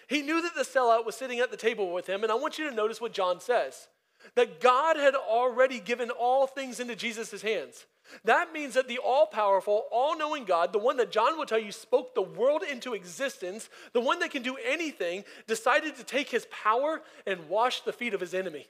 He 0.08 0.22
knew 0.22 0.42
that 0.42 0.54
the 0.54 0.62
sellout 0.62 1.06
was 1.06 1.16
sitting 1.16 1.40
at 1.40 1.50
the 1.50 1.56
table 1.56 1.92
with 1.92 2.06
him. 2.06 2.22
And 2.22 2.30
I 2.30 2.36
want 2.36 2.58
you 2.58 2.68
to 2.68 2.74
notice 2.74 3.00
what 3.00 3.12
John 3.12 3.40
says 3.40 3.88
that 4.36 4.58
God 4.58 4.96
had 4.96 5.14
already 5.14 5.80
given 5.80 6.10
all 6.10 6.46
things 6.46 6.80
into 6.80 6.96
Jesus' 6.96 7.42
hands. 7.42 7.84
That 8.24 8.52
means 8.52 8.74
that 8.74 8.88
the 8.88 8.98
all 8.98 9.26
powerful, 9.26 9.84
all 9.90 10.16
knowing 10.16 10.44
God, 10.44 10.72
the 10.72 10.78
one 10.78 10.96
that 10.98 11.10
John 11.10 11.38
will 11.38 11.46
tell 11.46 11.58
you 11.58 11.72
spoke 11.72 12.14
the 12.14 12.22
world 12.22 12.62
into 12.62 12.94
existence, 12.94 13.68
the 13.92 14.00
one 14.00 14.18
that 14.20 14.30
can 14.30 14.42
do 14.42 14.56
anything, 14.66 15.24
decided 15.46 15.96
to 15.96 16.04
take 16.04 16.30
his 16.30 16.46
power 16.50 17.02
and 17.26 17.48
wash 17.48 17.80
the 17.80 17.92
feet 17.92 18.14
of 18.14 18.20
his 18.20 18.34
enemy. 18.34 18.66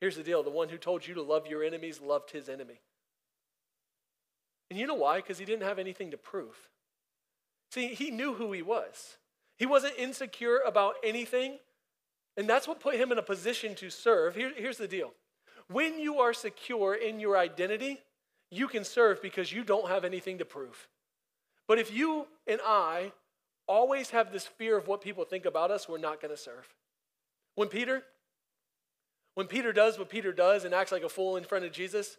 Here's 0.00 0.16
the 0.16 0.22
deal 0.22 0.42
the 0.42 0.50
one 0.50 0.68
who 0.68 0.78
told 0.78 1.06
you 1.06 1.14
to 1.14 1.22
love 1.22 1.46
your 1.46 1.62
enemies 1.64 2.00
loved 2.00 2.30
his 2.30 2.48
enemy. 2.48 2.80
And 4.74 4.80
you 4.80 4.88
know 4.88 4.94
why? 4.94 5.18
Because 5.18 5.38
he 5.38 5.44
didn't 5.44 5.62
have 5.62 5.78
anything 5.78 6.10
to 6.10 6.16
prove. 6.16 6.68
See, 7.70 7.94
he 7.94 8.10
knew 8.10 8.34
who 8.34 8.50
he 8.50 8.60
was. 8.60 9.18
He 9.56 9.66
wasn't 9.66 9.94
insecure 9.96 10.58
about 10.66 10.96
anything, 11.04 11.60
and 12.36 12.48
that's 12.48 12.66
what 12.66 12.80
put 12.80 12.96
him 12.96 13.12
in 13.12 13.18
a 13.18 13.22
position 13.22 13.76
to 13.76 13.88
serve. 13.88 14.34
Here, 14.34 14.50
here's 14.56 14.78
the 14.78 14.88
deal 14.88 15.12
when 15.68 16.00
you 16.00 16.18
are 16.18 16.32
secure 16.32 16.92
in 16.92 17.20
your 17.20 17.38
identity, 17.38 18.00
you 18.50 18.66
can 18.66 18.82
serve 18.82 19.22
because 19.22 19.52
you 19.52 19.62
don't 19.62 19.86
have 19.86 20.04
anything 20.04 20.38
to 20.38 20.44
prove. 20.44 20.88
But 21.68 21.78
if 21.78 21.94
you 21.94 22.26
and 22.48 22.58
I 22.66 23.12
always 23.68 24.10
have 24.10 24.32
this 24.32 24.44
fear 24.44 24.76
of 24.76 24.88
what 24.88 25.02
people 25.02 25.24
think 25.24 25.44
about 25.44 25.70
us, 25.70 25.88
we're 25.88 25.98
not 25.98 26.20
going 26.20 26.34
to 26.34 26.36
serve. 26.36 26.66
When 27.54 27.68
Peter, 27.68 28.02
when 29.36 29.46
Peter 29.46 29.72
does 29.72 30.00
what 30.00 30.08
Peter 30.08 30.32
does 30.32 30.64
and 30.64 30.74
acts 30.74 30.90
like 30.90 31.04
a 31.04 31.08
fool 31.08 31.36
in 31.36 31.44
front 31.44 31.64
of 31.64 31.70
Jesus, 31.70 32.16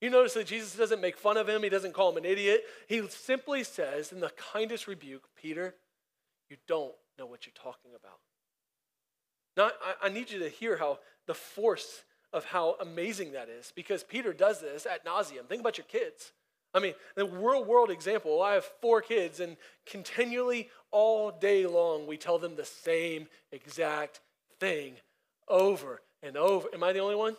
you 0.00 0.10
notice 0.10 0.34
that 0.34 0.46
Jesus 0.46 0.76
doesn't 0.76 1.00
make 1.00 1.16
fun 1.16 1.36
of 1.36 1.48
him, 1.48 1.62
he 1.62 1.68
doesn't 1.68 1.94
call 1.94 2.10
him 2.10 2.18
an 2.18 2.24
idiot. 2.24 2.64
He 2.86 3.06
simply 3.08 3.64
says, 3.64 4.12
in 4.12 4.20
the 4.20 4.30
kindest 4.52 4.86
rebuke, 4.86 5.24
Peter, 5.40 5.74
you 6.50 6.56
don't 6.68 6.94
know 7.18 7.26
what 7.26 7.46
you're 7.46 7.54
talking 7.54 7.92
about. 7.98 8.18
Now, 9.56 9.70
I, 9.82 10.06
I 10.06 10.08
need 10.10 10.30
you 10.30 10.38
to 10.40 10.48
hear 10.48 10.76
how 10.76 10.98
the 11.26 11.34
force 11.34 12.04
of 12.32 12.44
how 12.44 12.76
amazing 12.80 13.32
that 13.32 13.48
is 13.48 13.72
because 13.74 14.04
Peter 14.04 14.32
does 14.32 14.60
this 14.60 14.86
at 14.86 15.06
nauseum. 15.06 15.46
Think 15.48 15.60
about 15.60 15.78
your 15.78 15.86
kids. 15.86 16.32
I 16.74 16.80
mean, 16.80 16.94
the 17.14 17.24
real 17.24 17.64
world 17.64 17.90
example 17.90 18.42
I 18.42 18.54
have 18.54 18.66
four 18.82 19.00
kids, 19.00 19.40
and 19.40 19.56
continually 19.86 20.68
all 20.90 21.30
day 21.30 21.66
long 21.66 22.06
we 22.06 22.18
tell 22.18 22.38
them 22.38 22.54
the 22.54 22.66
same 22.66 23.28
exact 23.50 24.20
thing 24.60 24.96
over 25.48 26.02
and 26.22 26.36
over. 26.36 26.68
Am 26.74 26.84
I 26.84 26.92
the 26.92 26.98
only 26.98 27.16
one? 27.16 27.36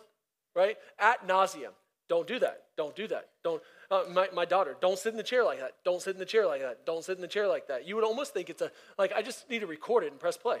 Right? 0.56 0.76
At 0.98 1.28
nauseum. 1.28 1.70
Don't 2.08 2.26
do 2.26 2.38
that. 2.38 2.64
Don't 2.76 2.96
do 2.96 3.06
that. 3.08 3.28
Don't. 3.44 3.62
Uh, 3.90 4.04
my, 4.10 4.28
my 4.34 4.44
daughter, 4.44 4.76
don't 4.80 4.98
sit 4.98 5.12
in 5.12 5.16
the 5.16 5.22
chair 5.22 5.44
like 5.44 5.60
that. 5.60 5.74
Don't 5.84 6.00
sit 6.00 6.14
in 6.14 6.18
the 6.18 6.26
chair 6.26 6.46
like 6.46 6.62
that. 6.62 6.86
Don't 6.86 7.04
sit 7.04 7.16
in 7.16 7.22
the 7.22 7.28
chair 7.28 7.46
like 7.46 7.68
that. 7.68 7.86
You 7.86 7.96
would 7.96 8.04
almost 8.04 8.32
think 8.32 8.48
it's 8.48 8.62
a, 8.62 8.70
like, 8.98 9.12
I 9.14 9.22
just 9.22 9.48
need 9.50 9.60
to 9.60 9.66
record 9.66 10.04
it 10.04 10.10
and 10.10 10.20
press 10.20 10.36
play. 10.36 10.60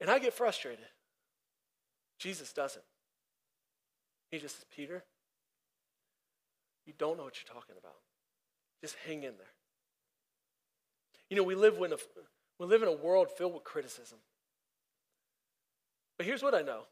And 0.00 0.10
I 0.10 0.18
get 0.18 0.32
frustrated. 0.32 0.84
Jesus 2.18 2.52
doesn't. 2.52 2.84
He 4.30 4.38
just 4.38 4.56
says, 4.56 4.64
Peter, 4.74 5.04
you 6.86 6.92
don't 6.96 7.16
know 7.16 7.24
what 7.24 7.36
you're 7.36 7.54
talking 7.54 7.76
about. 7.78 7.96
Just 8.82 8.96
hang 9.06 9.18
in 9.18 9.36
there. 9.36 9.52
You 11.30 11.36
know, 11.36 11.42
we 11.42 11.54
live, 11.54 11.76
in 11.78 11.92
a, 11.92 11.96
we 12.58 12.66
live 12.66 12.82
in 12.82 12.88
a 12.88 12.92
world 12.92 13.28
filled 13.36 13.54
with 13.54 13.64
criticism. 13.64 14.18
But 16.18 16.26
here's 16.26 16.42
what 16.42 16.54
I 16.54 16.62
know 16.62 16.82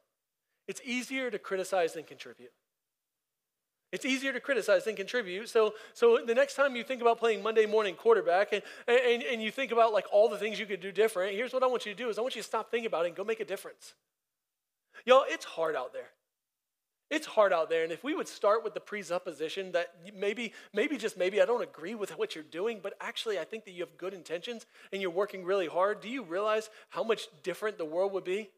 it's 0.69 0.81
easier 0.85 1.31
to 1.31 1.39
criticize 1.39 1.95
than 1.95 2.05
contribute. 2.05 2.53
It's 3.93 4.07
easier 4.07 4.33
to 4.33 4.41
criticize 4.41 4.85
than 4.85 4.97
contribute. 4.97 5.51
So, 5.51 5.75
so 5.93 6.21
the 6.27 6.35
next 6.35 6.55
time 6.55 6.75
you 6.75 6.83
think 6.83 7.03
about 7.03 7.19
playing 7.19 7.43
Monday 7.43 7.67
morning 7.67 7.95
quarterback 7.95 8.53
and, 8.53 8.63
and, 8.89 9.23
and 9.23 9.43
you 9.43 9.51
think 9.51 9.71
about 9.71 9.93
like 9.93 10.07
all 10.11 10.31
the 10.31 10.39
things 10.39 10.59
you 10.59 10.65
could 10.65 10.81
do 10.81 10.91
different, 10.91 11.35
here's 11.35 11.53
what 11.53 11.63
I 11.63 11.67
want 11.67 11.85
you 11.85 11.93
to 11.93 11.99
do 11.99 12.09
is 12.09 12.19
I 12.19 12.23
want 12.23 12.35
you 12.35 12.41
to 12.41 12.49
stop 12.49 12.71
thinking 12.71 12.87
about 12.87 13.05
it 13.05 13.09
and 13.09 13.17
go 13.17 13.23
make 13.23 13.41
a 13.41 13.45
difference. 13.45 13.93
Y'all, 15.05 15.25
it's 15.29 15.45
hard 15.45 15.77
out 15.77 15.93
there. 15.93 16.09
It's 17.11 17.27
hard 17.27 17.53
out 17.53 17.69
there. 17.69 17.83
And 17.83 17.93
if 17.93 18.03
we 18.03 18.15
would 18.15 18.29
start 18.29 18.65
with 18.65 18.73
the 18.73 18.81
presupposition 18.81 19.73
that 19.73 19.95
maybe, 20.17 20.55
maybe 20.73 20.97
just 20.97 21.19
maybe 21.19 21.43
I 21.43 21.45
don't 21.45 21.63
agree 21.63 21.95
with 21.95 22.17
what 22.17 22.35
you're 22.35 22.45
doing, 22.45 22.81
but 22.83 22.95
actually 23.03 23.39
I 23.39 23.45
think 23.45 23.67
that 23.67 23.73
you 23.73 23.81
have 23.81 23.99
good 23.99 24.15
intentions 24.15 24.65
and 24.91 25.03
you're 25.03 25.11
working 25.11 25.45
really 25.45 25.67
hard, 25.67 26.01
do 26.01 26.09
you 26.09 26.23
realize 26.23 26.71
how 26.89 27.05
much 27.05 27.29
different 27.43 27.77
the 27.77 27.85
world 27.85 28.13
would 28.13 28.25
be? 28.25 28.49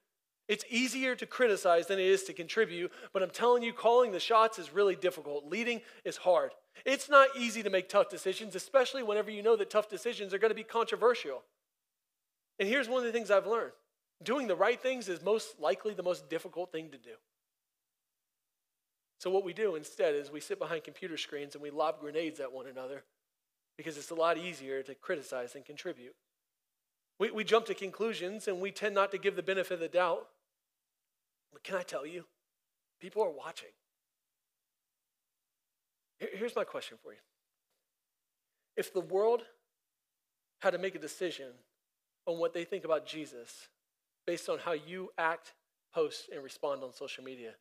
It's 0.48 0.64
easier 0.68 1.14
to 1.16 1.26
criticize 1.26 1.86
than 1.86 1.98
it 1.98 2.06
is 2.06 2.24
to 2.24 2.34
contribute, 2.34 2.92
but 3.12 3.22
I'm 3.22 3.30
telling 3.30 3.62
you, 3.62 3.72
calling 3.72 4.12
the 4.12 4.20
shots 4.20 4.58
is 4.58 4.74
really 4.74 4.94
difficult. 4.94 5.46
Leading 5.46 5.80
is 6.04 6.18
hard. 6.18 6.52
It's 6.84 7.08
not 7.08 7.28
easy 7.38 7.62
to 7.62 7.70
make 7.70 7.88
tough 7.88 8.10
decisions, 8.10 8.54
especially 8.54 9.02
whenever 9.02 9.30
you 9.30 9.42
know 9.42 9.56
that 9.56 9.70
tough 9.70 9.88
decisions 9.88 10.34
are 10.34 10.38
going 10.38 10.50
to 10.50 10.54
be 10.54 10.64
controversial. 10.64 11.42
And 12.58 12.68
here's 12.68 12.88
one 12.88 12.98
of 12.98 13.06
the 13.06 13.12
things 13.12 13.30
I've 13.30 13.46
learned 13.46 13.72
doing 14.22 14.46
the 14.46 14.56
right 14.56 14.80
things 14.80 15.08
is 15.08 15.22
most 15.22 15.60
likely 15.60 15.92
the 15.94 16.02
most 16.02 16.28
difficult 16.30 16.72
thing 16.72 16.90
to 16.90 16.98
do. 16.98 17.10
So, 19.18 19.30
what 19.30 19.44
we 19.44 19.52
do 19.52 19.74
instead 19.74 20.14
is 20.14 20.30
we 20.30 20.40
sit 20.40 20.58
behind 20.58 20.84
computer 20.84 21.16
screens 21.16 21.54
and 21.54 21.62
we 21.62 21.70
lob 21.70 22.00
grenades 22.00 22.40
at 22.40 22.52
one 22.52 22.66
another 22.66 23.04
because 23.76 23.96
it's 23.96 24.10
a 24.10 24.14
lot 24.14 24.36
easier 24.36 24.82
to 24.82 24.94
criticize 24.94 25.54
than 25.54 25.62
contribute. 25.62 26.14
We, 27.18 27.30
we 27.30 27.44
jump 27.44 27.66
to 27.66 27.74
conclusions 27.74 28.48
and 28.48 28.60
we 28.60 28.70
tend 28.70 28.94
not 28.94 29.10
to 29.12 29.18
give 29.18 29.36
the 29.36 29.42
benefit 29.42 29.74
of 29.74 29.80
the 29.80 29.88
doubt. 29.88 30.26
But 31.54 31.62
can 31.62 31.76
I 31.76 31.82
tell 31.82 32.04
you, 32.04 32.24
people 33.00 33.22
are 33.22 33.30
watching. 33.30 33.70
Here's 36.18 36.56
my 36.56 36.64
question 36.64 36.98
for 37.02 37.12
you 37.12 37.18
If 38.76 38.92
the 38.92 39.00
world 39.00 39.42
had 40.60 40.72
to 40.72 40.78
make 40.78 40.94
a 40.94 40.98
decision 40.98 41.52
on 42.26 42.38
what 42.38 42.52
they 42.52 42.64
think 42.64 42.84
about 42.84 43.06
Jesus 43.06 43.68
based 44.26 44.48
on 44.48 44.58
how 44.58 44.72
you 44.72 45.10
act, 45.16 45.54
post, 45.94 46.28
and 46.32 46.42
respond 46.42 46.82
on 46.82 46.92
social 46.92 47.22
media, 47.22 47.52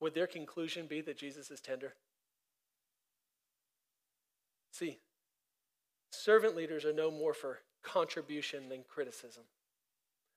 would 0.00 0.14
their 0.14 0.26
conclusion 0.26 0.86
be 0.86 1.00
that 1.02 1.16
Jesus 1.16 1.50
is 1.50 1.60
tender? 1.60 1.94
See, 4.72 4.98
servant 6.10 6.56
leaders 6.56 6.84
are 6.84 6.92
no 6.92 7.10
more 7.10 7.34
for 7.34 7.58
contribution 7.84 8.68
than 8.68 8.84
criticism. 8.88 9.44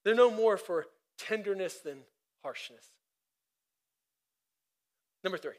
They're 0.03 0.13
no 0.13 0.29
more 0.29 0.57
for 0.57 0.85
tenderness 1.17 1.75
than 1.75 1.99
harshness. 2.45 2.85
Number 5.23 5.39
three, 5.39 5.57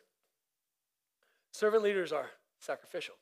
servant 1.51 1.83
leaders 1.83 2.13
are 2.13 2.31
sacrificial. 2.61 3.17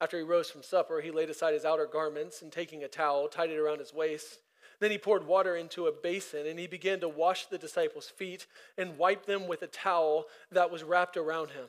After 0.00 0.16
he 0.16 0.22
rose 0.22 0.48
from 0.48 0.62
supper, 0.62 1.02
he 1.02 1.10
laid 1.10 1.28
aside 1.28 1.52
his 1.52 1.66
outer 1.66 1.84
garments 1.84 2.40
and 2.40 2.50
taking 2.50 2.82
a 2.82 2.88
towel, 2.88 3.28
tied 3.28 3.50
it 3.50 3.58
around 3.58 3.80
his 3.80 3.92
waist. 3.92 4.38
Then 4.80 4.90
he 4.90 4.96
poured 4.96 5.26
water 5.26 5.56
into 5.56 5.88
a 5.88 5.92
basin 5.92 6.46
and 6.46 6.58
he 6.58 6.66
began 6.66 7.00
to 7.00 7.08
wash 7.08 7.44
the 7.44 7.58
disciples' 7.58 8.08
feet 8.08 8.46
and 8.78 8.96
wipe 8.96 9.26
them 9.26 9.46
with 9.46 9.60
a 9.60 9.66
towel 9.66 10.24
that 10.50 10.70
was 10.70 10.84
wrapped 10.84 11.18
around 11.18 11.50
him. 11.50 11.66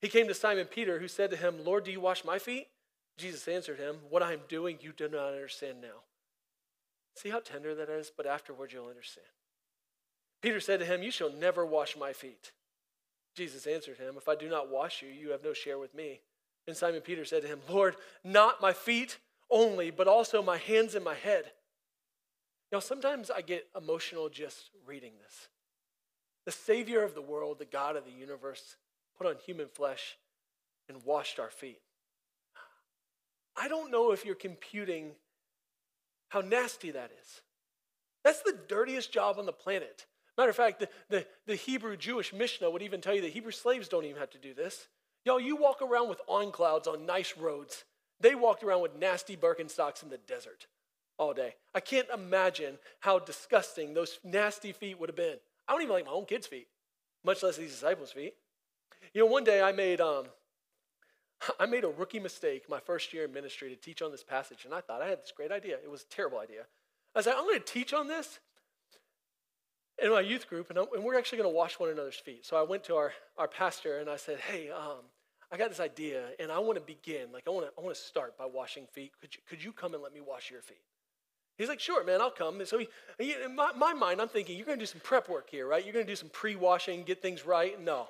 He 0.00 0.08
came 0.08 0.26
to 0.28 0.34
Simon 0.34 0.68
Peter, 0.68 1.00
who 1.00 1.08
said 1.08 1.28
to 1.32 1.36
him, 1.36 1.62
Lord, 1.62 1.84
do 1.84 1.92
you 1.92 2.00
wash 2.00 2.24
my 2.24 2.38
feet? 2.38 2.68
Jesus 3.18 3.46
answered 3.46 3.78
him, 3.78 3.96
What 4.08 4.22
I 4.22 4.32
am 4.32 4.40
doing, 4.48 4.78
you 4.80 4.92
do 4.96 5.06
not 5.10 5.34
understand 5.34 5.82
now. 5.82 6.00
See 7.14 7.30
how 7.30 7.40
tender 7.40 7.74
that 7.74 7.88
is? 7.88 8.10
But 8.14 8.26
afterward 8.26 8.72
you'll 8.72 8.88
understand. 8.88 9.26
Peter 10.40 10.60
said 10.60 10.80
to 10.80 10.86
him, 10.86 11.02
You 11.02 11.10
shall 11.10 11.32
never 11.32 11.64
wash 11.64 11.96
my 11.96 12.12
feet. 12.12 12.52
Jesus 13.34 13.66
answered 13.66 13.98
him, 13.98 14.14
If 14.16 14.28
I 14.28 14.34
do 14.34 14.48
not 14.48 14.70
wash 14.70 15.02
you, 15.02 15.08
you 15.08 15.30
have 15.30 15.44
no 15.44 15.52
share 15.52 15.78
with 15.78 15.94
me. 15.94 16.20
And 16.66 16.76
Simon 16.76 17.00
Peter 17.00 17.24
said 17.24 17.42
to 17.42 17.48
him, 17.48 17.60
Lord, 17.68 17.96
not 18.24 18.60
my 18.60 18.72
feet 18.72 19.18
only, 19.50 19.90
but 19.90 20.08
also 20.08 20.42
my 20.42 20.58
hands 20.58 20.94
and 20.94 21.04
my 21.04 21.14
head. 21.14 21.52
Now, 22.70 22.78
sometimes 22.78 23.30
I 23.30 23.42
get 23.42 23.68
emotional 23.76 24.28
just 24.28 24.70
reading 24.86 25.12
this. 25.22 25.48
The 26.46 26.52
Savior 26.52 27.02
of 27.02 27.14
the 27.14 27.22
world, 27.22 27.58
the 27.58 27.64
God 27.64 27.96
of 27.96 28.04
the 28.04 28.10
universe, 28.10 28.76
put 29.16 29.26
on 29.26 29.36
human 29.44 29.68
flesh 29.68 30.16
and 30.88 31.04
washed 31.04 31.38
our 31.38 31.50
feet. 31.50 31.80
I 33.56 33.68
don't 33.68 33.90
know 33.90 34.12
if 34.12 34.24
you're 34.24 34.34
computing 34.34 35.12
how 36.32 36.40
nasty 36.40 36.90
that 36.92 37.10
is. 37.22 37.42
That's 38.24 38.40
the 38.40 38.56
dirtiest 38.66 39.12
job 39.12 39.38
on 39.38 39.44
the 39.44 39.52
planet. 39.52 40.06
Matter 40.38 40.48
of 40.48 40.56
fact, 40.56 40.80
the, 40.80 40.88
the, 41.10 41.26
the 41.46 41.56
Hebrew 41.56 41.94
Jewish 41.94 42.32
Mishnah 42.32 42.70
would 42.70 42.80
even 42.80 43.02
tell 43.02 43.14
you 43.14 43.20
that 43.20 43.32
Hebrew 43.32 43.52
slaves 43.52 43.86
don't 43.86 44.06
even 44.06 44.16
have 44.16 44.30
to 44.30 44.38
do 44.38 44.54
this. 44.54 44.88
Y'all, 45.26 45.38
you 45.38 45.56
walk 45.56 45.82
around 45.82 46.08
with 46.08 46.22
on 46.26 46.50
clouds 46.50 46.88
on 46.88 47.04
nice 47.04 47.36
roads. 47.36 47.84
They 48.18 48.34
walked 48.34 48.64
around 48.64 48.80
with 48.80 48.96
nasty 48.96 49.36
Birkenstocks 49.36 50.02
in 50.02 50.08
the 50.08 50.16
desert 50.16 50.68
all 51.18 51.34
day. 51.34 51.56
I 51.74 51.80
can't 51.80 52.08
imagine 52.14 52.78
how 53.00 53.18
disgusting 53.18 53.92
those 53.92 54.18
nasty 54.24 54.72
feet 54.72 54.98
would 54.98 55.10
have 55.10 55.16
been. 55.16 55.36
I 55.68 55.72
don't 55.72 55.82
even 55.82 55.92
like 55.92 56.06
my 56.06 56.12
own 56.12 56.24
kids' 56.24 56.46
feet, 56.46 56.68
much 57.24 57.42
less 57.42 57.58
these 57.58 57.72
disciples' 57.72 58.12
feet. 58.12 58.34
You 59.12 59.20
know, 59.20 59.26
one 59.26 59.44
day 59.44 59.60
I 59.60 59.72
made 59.72 60.00
um, 60.00 60.24
I 61.60 61.66
made 61.66 61.84
a 61.84 61.88
rookie 61.88 62.20
mistake 62.20 62.68
my 62.68 62.80
first 62.80 63.12
year 63.12 63.24
in 63.24 63.32
ministry 63.32 63.70
to 63.70 63.76
teach 63.76 64.02
on 64.02 64.10
this 64.10 64.24
passage, 64.24 64.64
and 64.64 64.74
I 64.74 64.80
thought 64.80 65.02
I 65.02 65.08
had 65.08 65.20
this 65.20 65.32
great 65.34 65.52
idea. 65.52 65.76
It 65.82 65.90
was 65.90 66.02
a 66.02 66.14
terrible 66.14 66.38
idea. 66.38 66.62
I 67.14 67.18
was 67.18 67.26
like, 67.26 67.36
I'm 67.36 67.44
going 67.44 67.58
to 67.58 67.64
teach 67.64 67.92
on 67.92 68.08
this 68.08 68.40
in 70.02 70.10
my 70.10 70.20
youth 70.20 70.48
group, 70.48 70.70
and, 70.70 70.78
and 70.78 71.04
we're 71.04 71.18
actually 71.18 71.38
going 71.38 71.50
to 71.50 71.56
wash 71.56 71.78
one 71.78 71.90
another's 71.90 72.16
feet. 72.16 72.46
So 72.46 72.56
I 72.56 72.62
went 72.62 72.84
to 72.84 72.96
our, 72.96 73.12
our 73.36 73.48
pastor 73.48 73.98
and 73.98 74.08
I 74.08 74.16
said, 74.16 74.38
Hey, 74.40 74.70
um, 74.70 75.04
I 75.50 75.58
got 75.58 75.68
this 75.68 75.80
idea, 75.80 76.28
and 76.40 76.50
I 76.50 76.58
want 76.60 76.78
to 76.78 76.84
begin. 76.84 77.30
Like, 77.30 77.44
I 77.46 77.50
want 77.50 77.66
to 77.66 77.72
I 77.78 77.84
want 77.84 77.94
to 77.94 78.00
start 78.00 78.38
by 78.38 78.46
washing 78.46 78.86
feet. 78.92 79.12
Could 79.20 79.34
you, 79.34 79.40
could 79.46 79.62
you 79.62 79.72
come 79.72 79.92
and 79.92 80.02
let 80.02 80.14
me 80.14 80.20
wash 80.20 80.50
your 80.50 80.62
feet? 80.62 80.80
He's 81.58 81.68
like, 81.68 81.80
sure, 81.80 82.02
man, 82.02 82.22
I'll 82.22 82.30
come. 82.30 82.60
And 82.60 82.68
so 82.68 82.78
he, 82.78 82.88
in 83.44 83.54
my, 83.54 83.72
my 83.76 83.92
mind, 83.92 84.22
I'm 84.22 84.28
thinking, 84.28 84.56
you're 84.56 84.64
going 84.64 84.78
to 84.78 84.82
do 84.82 84.90
some 84.90 85.02
prep 85.02 85.28
work 85.28 85.50
here, 85.50 85.66
right? 85.68 85.84
You're 85.84 85.92
going 85.92 86.06
to 86.06 86.10
do 86.10 86.16
some 86.16 86.30
pre-washing, 86.30 87.02
get 87.04 87.20
things 87.20 87.44
right. 87.44 87.78
No, 87.78 88.08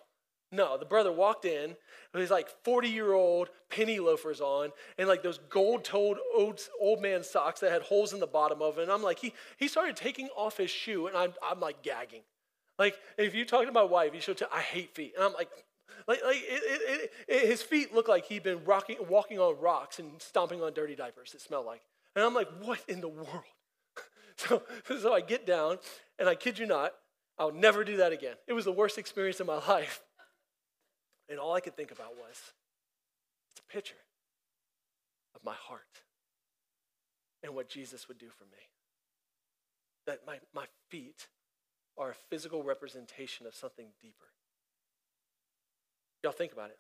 no. 0.53 0.77
The 0.77 0.85
brother 0.85 1.11
walked 1.11 1.47
in 1.47 1.75
with 2.13 2.21
his 2.21 2.31
like 2.31 2.49
40-year-old 2.65 3.49
penny 3.71 3.99
loafers 3.99 4.41
on 4.41 4.71
and 4.99 5.09
like 5.09 5.23
those 5.23 5.39
gold-toed 5.49 6.19
old, 6.37 6.61
old 6.79 7.01
man 7.01 7.25
socks 7.25 7.61
that 7.61 7.73
had 7.73 7.83
holes 7.83 8.13
in 8.13 8.21
the 8.21 8.27
bottom 8.27 8.61
of 8.61 8.79
it. 8.79 8.83
And 8.83 8.93
I'm 8.93 9.03
like, 9.03 9.19
he, 9.19 9.33
he 9.57 9.67
started 9.67 9.97
taking 9.97 10.29
off 10.37 10.59
his 10.59 10.71
shoe, 10.71 11.07
and 11.07 11.17
I'm, 11.17 11.33
I'm 11.43 11.59
like 11.59 11.83
gagging. 11.83 12.23
Like, 12.79 12.97
if 13.17 13.35
you 13.35 13.45
talk 13.45 13.67
to 13.67 13.73
my 13.73 13.83
wife, 13.83 14.15
you 14.15 14.21
should 14.21 14.37
tell, 14.37 14.49
I 14.53 14.61
hate 14.61 14.95
feet. 14.95 15.15
And 15.17 15.25
I'm 15.25 15.33
like, 15.33 15.49
like, 16.07 16.23
like 16.25 16.37
it, 16.37 16.63
it, 16.65 17.13
it, 17.29 17.47
his 17.47 17.63
feet 17.63 17.95
look 17.95 18.09
like 18.09 18.27
he'd 18.27 18.43
been 18.43 18.65
rocking, 18.65 18.97
walking 19.09 19.39
on 19.39 19.59
rocks 19.61 19.99
and 19.99 20.11
stomping 20.21 20.63
on 20.63 20.73
dirty 20.73 20.95
diapers 20.95 21.33
that 21.33 21.41
smell 21.41 21.65
like. 21.65 21.83
And 22.15 22.25
I'm 22.25 22.35
like, 22.35 22.49
what 22.61 22.81
in 22.89 23.01
the 23.01 23.09
world? 23.09 23.45
so, 24.37 24.63
so 25.01 25.15
I 25.15 25.21
get 25.21 25.47
down, 25.47 25.79
and 26.19 26.29
I 26.29 26.35
kid 26.35 26.59
you 26.59 26.67
not, 26.67 26.93
I'll 27.39 27.53
never 27.53 27.85
do 27.85 27.97
that 27.99 28.13
again. 28.13 28.35
It 28.47 28.53
was 28.53 28.65
the 28.65 28.73
worst 28.73 28.99
experience 28.99 29.41
of 29.41 29.47
my 29.47 29.67
life. 29.69 30.03
And 31.29 31.39
all 31.39 31.55
I 31.55 31.61
could 31.61 31.77
think 31.77 31.91
about 31.91 32.17
was, 32.17 32.37
it's 33.51 33.61
a 33.61 33.73
picture 33.73 33.95
of 35.35 35.45
my 35.45 35.55
heart 35.55 36.03
and 37.43 37.55
what 37.55 37.69
Jesus 37.69 38.09
would 38.09 38.19
do 38.19 38.29
for 38.29 38.45
me. 38.45 38.59
That 40.07 40.21
my, 40.27 40.39
my 40.55 40.67
feet 40.91 41.29
are 41.97 42.11
a 42.11 42.15
physical 42.31 42.63
representation 42.63 43.47
of 43.47 43.55
something 43.55 43.87
deeper. 44.01 44.27
Y'all 46.23 46.33
think 46.33 46.53
about 46.53 46.71
it. 46.71 46.79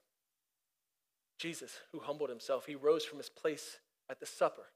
Jesus, 1.38 1.81
who 1.92 2.00
humbled 2.00 2.31
himself, 2.31 2.66
he 2.66 2.74
rose 2.74 3.05
from 3.05 3.18
his 3.18 3.28
place 3.28 3.78
at 4.09 4.20
the 4.20 4.26
supper. 4.26 4.66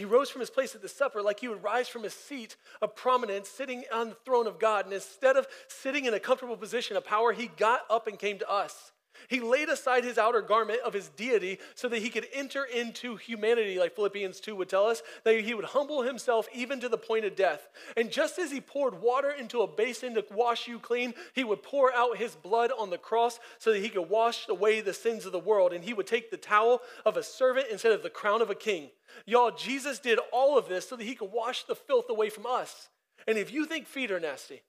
He 0.00 0.06
rose 0.06 0.30
from 0.30 0.40
his 0.40 0.48
place 0.48 0.74
at 0.74 0.80
the 0.80 0.88
supper 0.88 1.20
like 1.20 1.40
he 1.40 1.48
would 1.48 1.62
rise 1.62 1.86
from 1.86 2.04
his 2.04 2.14
seat 2.14 2.56
of 2.80 2.96
prominence, 2.96 3.50
sitting 3.50 3.84
on 3.92 4.08
the 4.08 4.14
throne 4.24 4.46
of 4.46 4.58
God. 4.58 4.86
And 4.86 4.94
instead 4.94 5.36
of 5.36 5.46
sitting 5.68 6.06
in 6.06 6.14
a 6.14 6.18
comfortable 6.18 6.56
position 6.56 6.96
of 6.96 7.04
power, 7.04 7.34
he 7.34 7.48
got 7.48 7.82
up 7.90 8.06
and 8.06 8.18
came 8.18 8.38
to 8.38 8.50
us. 8.50 8.92
He 9.28 9.40
laid 9.40 9.68
aside 9.68 10.04
his 10.04 10.18
outer 10.18 10.40
garment 10.40 10.80
of 10.84 10.92
his 10.92 11.08
deity 11.08 11.58
so 11.74 11.88
that 11.88 12.02
he 12.02 12.10
could 12.10 12.26
enter 12.32 12.64
into 12.64 13.16
humanity, 13.16 13.78
like 13.78 13.94
Philippians 13.94 14.40
2 14.40 14.56
would 14.56 14.68
tell 14.68 14.86
us, 14.86 15.02
that 15.24 15.40
he 15.40 15.54
would 15.54 15.66
humble 15.66 16.02
himself 16.02 16.48
even 16.54 16.80
to 16.80 16.88
the 16.88 16.98
point 16.98 17.24
of 17.24 17.36
death. 17.36 17.68
And 17.96 18.10
just 18.10 18.38
as 18.38 18.50
he 18.50 18.60
poured 18.60 19.00
water 19.00 19.30
into 19.30 19.62
a 19.62 19.66
basin 19.66 20.14
to 20.14 20.24
wash 20.30 20.68
you 20.68 20.78
clean, 20.78 21.14
he 21.34 21.44
would 21.44 21.62
pour 21.62 21.92
out 21.92 22.16
his 22.16 22.34
blood 22.34 22.70
on 22.78 22.90
the 22.90 22.98
cross 22.98 23.38
so 23.58 23.72
that 23.72 23.82
he 23.82 23.88
could 23.88 24.08
wash 24.08 24.48
away 24.48 24.80
the 24.80 24.94
sins 24.94 25.26
of 25.26 25.32
the 25.32 25.38
world. 25.38 25.72
And 25.72 25.84
he 25.84 25.94
would 25.94 26.06
take 26.06 26.30
the 26.30 26.36
towel 26.36 26.80
of 27.04 27.16
a 27.16 27.22
servant 27.22 27.66
instead 27.70 27.92
of 27.92 28.02
the 28.02 28.10
crown 28.10 28.42
of 28.42 28.50
a 28.50 28.54
king. 28.54 28.90
Y'all, 29.26 29.50
Jesus 29.50 29.98
did 29.98 30.18
all 30.32 30.56
of 30.56 30.68
this 30.68 30.88
so 30.88 30.96
that 30.96 31.04
he 31.04 31.14
could 31.14 31.32
wash 31.32 31.64
the 31.64 31.74
filth 31.74 32.08
away 32.08 32.30
from 32.30 32.46
us. 32.46 32.88
And 33.26 33.36
if 33.36 33.52
you 33.52 33.66
think 33.66 33.86
feet 33.86 34.10
are 34.10 34.20
nasty, 34.20 34.62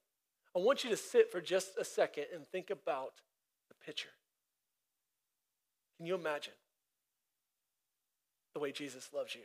I 0.56 0.60
want 0.60 0.84
you 0.84 0.90
to 0.90 0.98
sit 0.98 1.32
for 1.32 1.40
just 1.40 1.78
a 1.80 1.86
second 1.86 2.26
and 2.34 2.46
think 2.48 2.70
about 2.70 3.14
the 3.70 3.76
picture. 3.86 4.10
Can 6.02 6.08
you 6.08 6.16
imagine 6.16 6.54
the 8.56 8.60
way 8.60 8.72
Jesus 8.72 9.12
loves 9.14 9.36
you? 9.36 9.44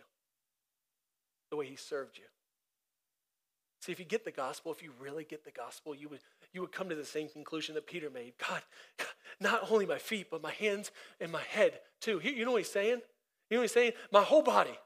The 1.51 1.57
way 1.57 1.66
he 1.66 1.77
served 1.77 2.16
you? 2.16 2.25
See, 3.83 3.92
if 3.92 3.99
you 3.99 4.07
get 4.07 4.25
the 4.25 4.31
gospel, 4.31 4.73
if 4.73 4.83
you 4.83 4.92
really 4.99 5.25
get 5.25 5.45
the 5.45 5.51
gospel, 5.51 5.95
you 5.95 6.09
would, 6.09 6.21
you 6.55 6.62
would 6.62 6.73
come 6.73 6.88
to 6.88 6.95
the 6.95 7.05
same 7.05 7.29
conclusion 7.29 7.75
that 7.75 7.87
Peter 7.87 8.09
made. 8.09 8.33
God, 8.38 8.62
not 9.38 9.71
only 9.71 9.85
my 9.85 9.99
feet, 9.99 10.29
but 10.31 10.42
my 10.42 10.53
hands 10.53 10.92
and 11.21 11.31
my 11.31 11.42
head 11.42 11.79
too. 12.01 12.23
You 12.25 12.47
know 12.47 12.53
what 12.53 12.62
he's 12.62 12.73
saying? 12.73 13.03
You 13.51 13.57
know 13.57 13.59
what 13.59 13.64
he's 13.64 13.73
saying? 13.73 13.92
My 14.11 14.23
whole 14.23 14.40
body. 14.40 14.79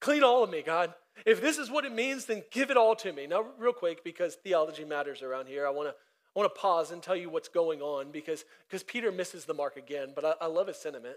Clean 0.00 0.22
all 0.22 0.42
of 0.42 0.48
me, 0.48 0.62
God. 0.62 0.94
If 1.26 1.42
this 1.42 1.58
is 1.58 1.70
what 1.70 1.84
it 1.84 1.92
means, 1.92 2.24
then 2.24 2.42
give 2.50 2.70
it 2.70 2.78
all 2.78 2.96
to 2.96 3.12
me. 3.12 3.26
Now, 3.26 3.44
real 3.58 3.74
quick, 3.74 4.02
because 4.02 4.36
theology 4.36 4.86
matters 4.86 5.20
around 5.20 5.46
here, 5.46 5.66
I 5.66 5.70
want 5.70 5.90
to 5.90 5.94
I 6.34 6.38
want 6.38 6.54
to 6.54 6.60
pause 6.60 6.90
and 6.90 7.02
tell 7.02 7.16
you 7.16 7.28
what's 7.28 7.48
going 7.48 7.82
on 7.82 8.10
because, 8.10 8.44
because 8.66 8.82
Peter 8.82 9.12
misses 9.12 9.44
the 9.44 9.54
mark 9.54 9.76
again, 9.76 10.12
but 10.14 10.24
I, 10.24 10.34
I 10.42 10.46
love 10.46 10.66
his 10.66 10.78
sentiment. 10.78 11.16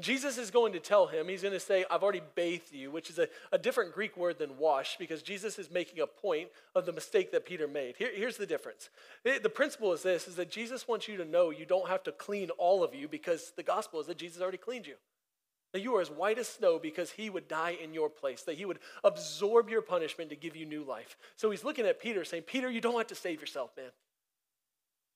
Jesus 0.00 0.38
is 0.38 0.50
going 0.50 0.72
to 0.72 0.80
tell 0.80 1.06
him, 1.06 1.28
he's 1.28 1.42
going 1.42 1.54
to 1.54 1.60
say, 1.60 1.84
I've 1.88 2.02
already 2.02 2.22
bathed 2.34 2.72
you, 2.72 2.90
which 2.90 3.10
is 3.10 3.18
a, 3.20 3.28
a 3.52 3.58
different 3.58 3.92
Greek 3.92 4.16
word 4.16 4.38
than 4.38 4.58
wash, 4.58 4.96
because 4.98 5.22
Jesus 5.22 5.56
is 5.56 5.70
making 5.70 6.00
a 6.00 6.06
point 6.06 6.48
of 6.74 6.84
the 6.84 6.92
mistake 6.92 7.30
that 7.30 7.46
Peter 7.46 7.68
made. 7.68 7.94
Here, 7.96 8.10
here's 8.12 8.36
the 8.36 8.46
difference. 8.46 8.90
The 9.22 9.48
principle 9.48 9.92
is 9.92 10.02
this, 10.02 10.26
is 10.26 10.34
that 10.34 10.50
Jesus 10.50 10.88
wants 10.88 11.06
you 11.06 11.16
to 11.18 11.24
know 11.24 11.50
you 11.50 11.64
don't 11.64 11.88
have 11.88 12.02
to 12.04 12.12
clean 12.12 12.50
all 12.58 12.82
of 12.82 12.92
you 12.92 13.06
because 13.06 13.52
the 13.56 13.62
gospel 13.62 14.00
is 14.00 14.08
that 14.08 14.18
Jesus 14.18 14.42
already 14.42 14.58
cleaned 14.58 14.88
you. 14.88 14.96
That 15.72 15.82
you 15.82 15.94
are 15.94 16.00
as 16.00 16.10
white 16.10 16.38
as 16.38 16.48
snow 16.48 16.80
because 16.80 17.12
he 17.12 17.30
would 17.30 17.46
die 17.46 17.76
in 17.80 17.94
your 17.94 18.08
place, 18.08 18.42
that 18.42 18.56
he 18.56 18.64
would 18.64 18.80
absorb 19.04 19.68
your 19.68 19.82
punishment 19.82 20.30
to 20.30 20.36
give 20.36 20.56
you 20.56 20.66
new 20.66 20.82
life. 20.82 21.16
So 21.36 21.52
he's 21.52 21.62
looking 21.62 21.86
at 21.86 22.00
Peter 22.00 22.24
saying, 22.24 22.44
Peter, 22.44 22.68
you 22.68 22.80
don't 22.80 22.96
have 22.96 23.06
to 23.08 23.14
save 23.14 23.40
yourself, 23.40 23.70
man. 23.76 23.90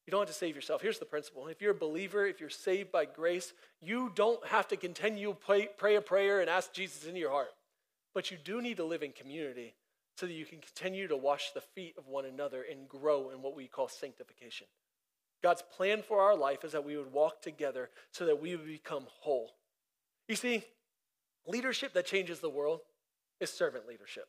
You 0.08 0.12
don't 0.12 0.20
have 0.20 0.28
to 0.28 0.34
save 0.34 0.54
yourself. 0.54 0.80
Here's 0.80 0.98
the 0.98 1.04
principle 1.04 1.48
if 1.48 1.60
you're 1.60 1.72
a 1.72 1.74
believer, 1.74 2.24
if 2.24 2.40
you're 2.40 2.48
saved 2.48 2.90
by 2.90 3.04
grace, 3.04 3.52
you 3.82 4.10
don't 4.14 4.42
have 4.46 4.66
to 4.68 4.76
continue 4.78 5.36
pray, 5.38 5.68
pray 5.76 5.96
a 5.96 6.00
prayer 6.00 6.40
and 6.40 6.48
ask 6.48 6.72
Jesus 6.72 7.04
into 7.04 7.20
your 7.20 7.30
heart. 7.30 7.50
But 8.14 8.30
you 8.30 8.38
do 8.42 8.62
need 8.62 8.78
to 8.78 8.84
live 8.84 9.02
in 9.02 9.12
community 9.12 9.74
so 10.16 10.24
that 10.24 10.32
you 10.32 10.46
can 10.46 10.60
continue 10.60 11.08
to 11.08 11.16
wash 11.18 11.50
the 11.50 11.60
feet 11.60 11.94
of 11.98 12.08
one 12.08 12.24
another 12.24 12.64
and 12.70 12.88
grow 12.88 13.28
in 13.28 13.42
what 13.42 13.54
we 13.54 13.66
call 13.66 13.86
sanctification. 13.86 14.66
God's 15.42 15.62
plan 15.76 16.00
for 16.00 16.22
our 16.22 16.34
life 16.34 16.64
is 16.64 16.72
that 16.72 16.86
we 16.86 16.96
would 16.96 17.12
walk 17.12 17.42
together 17.42 17.90
so 18.10 18.24
that 18.24 18.40
we 18.40 18.56
would 18.56 18.66
become 18.66 19.04
whole. 19.20 19.50
You 20.26 20.36
see, 20.36 20.64
leadership 21.46 21.92
that 21.92 22.06
changes 22.06 22.40
the 22.40 22.48
world 22.48 22.80
is 23.40 23.50
servant 23.50 23.86
leadership. 23.86 24.26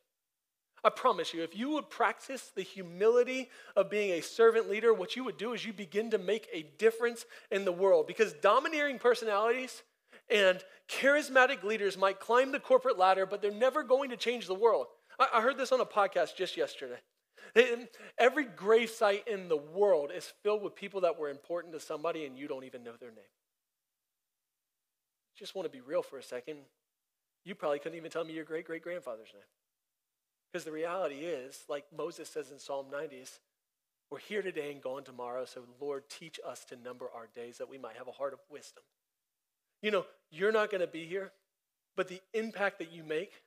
I 0.83 0.89
promise 0.89 1.33
you, 1.33 1.43
if 1.43 1.55
you 1.55 1.69
would 1.71 1.89
practice 1.89 2.51
the 2.55 2.61
humility 2.61 3.49
of 3.75 3.89
being 3.89 4.11
a 4.11 4.21
servant 4.21 4.69
leader, 4.69 4.93
what 4.93 5.15
you 5.15 5.23
would 5.25 5.37
do 5.37 5.53
is 5.53 5.65
you 5.65 5.73
begin 5.73 6.11
to 6.11 6.17
make 6.17 6.47
a 6.53 6.63
difference 6.77 7.25
in 7.51 7.65
the 7.65 7.71
world 7.71 8.07
because 8.07 8.33
domineering 8.33 8.99
personalities 8.99 9.83
and 10.29 10.63
charismatic 10.87 11.63
leaders 11.63 11.97
might 11.97 12.19
climb 12.19 12.51
the 12.51 12.59
corporate 12.59 12.97
ladder, 12.97 13.25
but 13.25 13.41
they're 13.41 13.51
never 13.51 13.83
going 13.83 14.09
to 14.11 14.17
change 14.17 14.47
the 14.47 14.53
world. 14.53 14.87
I, 15.19 15.41
heard 15.41 15.57
this 15.57 15.73
on 15.73 15.81
a 15.81 15.85
podcast 15.85 16.35
just 16.37 16.55
yesterday. 16.55 16.99
Every 18.17 18.45
grave 18.45 18.89
site 18.89 19.27
in 19.27 19.49
the 19.49 19.57
world 19.57 20.11
is 20.15 20.31
filled 20.43 20.63
with 20.63 20.75
people 20.75 21.01
that 21.01 21.19
were 21.19 21.29
important 21.29 21.73
to 21.73 21.79
somebody 21.79 22.25
and 22.25 22.37
you 22.37 22.47
don't 22.47 22.63
even 22.63 22.83
know 22.83 22.93
their 22.99 23.09
name. 23.09 23.19
Just 25.37 25.55
want 25.55 25.65
to 25.65 25.69
be 25.69 25.81
real 25.81 26.03
for 26.03 26.17
a 26.17 26.23
second. 26.23 26.59
You 27.43 27.55
probably 27.55 27.79
couldn't 27.79 27.97
even 27.97 28.11
tell 28.11 28.23
me 28.23 28.33
your 28.33 28.45
great 28.45 28.65
great 28.65 28.83
grandfather's 28.83 29.29
name. 29.33 29.43
Because 30.51 30.65
the 30.65 30.71
reality 30.71 31.17
is, 31.17 31.63
like 31.69 31.85
Moses 31.95 32.29
says 32.29 32.51
in 32.51 32.59
Psalm 32.59 32.87
90s, 32.91 33.39
we're 34.11 34.19
here 34.19 34.41
today 34.41 34.71
and 34.71 34.81
gone 34.81 35.03
tomorrow, 35.03 35.45
so 35.45 35.61
Lord, 35.79 36.09
teach 36.09 36.39
us 36.45 36.65
to 36.65 36.75
number 36.75 37.05
our 37.15 37.27
days 37.35 37.59
that 37.59 37.69
we 37.69 37.77
might 37.77 37.95
have 37.95 38.07
a 38.07 38.11
heart 38.11 38.33
of 38.33 38.39
wisdom. 38.49 38.83
You 39.83 39.91
know, 39.91 40.05
you're 40.31 40.51
not 40.51 40.71
going 40.71 40.81
to 40.81 40.87
be 40.87 41.05
here, 41.05 41.31
but 41.95 42.07
the 42.07 42.19
impact 42.33 42.79
that 42.79 42.91
you 42.91 43.03
make 43.03 43.43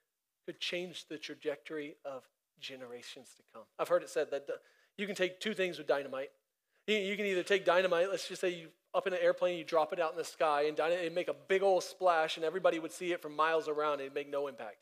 could 0.47 0.61
change 0.61 1.07
the 1.09 1.19
trajectory 1.19 1.97
of 2.05 2.23
generations 2.61 3.31
to 3.37 3.43
come. 3.53 3.65
I've 3.79 3.89
heard 3.89 4.05
it 4.05 4.11
said 4.11 4.31
that 4.31 4.47
uh, 4.49 4.53
you 4.97 5.07
can 5.07 5.17
take 5.17 5.41
two 5.41 5.55
things 5.55 5.79
with 5.79 5.89
dynamite. 5.89 6.31
You 6.87 7.17
can 7.17 7.27
either 7.27 7.43
take 7.43 7.65
dynamite, 7.65 8.11
let's 8.11 8.29
just 8.29 8.41
say 8.41 8.51
you 8.51 8.69
up 8.95 9.07
in 9.07 9.13
an 9.13 9.19
airplane, 9.23 9.59
you 9.59 9.65
drop 9.65 9.93
it 9.93 10.01
out 10.01 10.13
in 10.13 10.19
the 10.19 10.25
sky, 10.25 10.63
and 10.63 10.79
it'd 10.79 11.15
make 11.15 11.29
a 11.29 11.35
big 11.35 11.63
old 11.63 11.83
splash, 11.83 12.37
and 12.37 12.45
everybody 12.45 12.79
would 12.79 12.93
see 12.93 13.13
it 13.13 13.23
from 13.23 13.35
miles 13.35 13.67
around, 13.67 13.95
and 13.95 14.03
it'd 14.03 14.15
make 14.15 14.31
no 14.31 14.49
impact. 14.49 14.77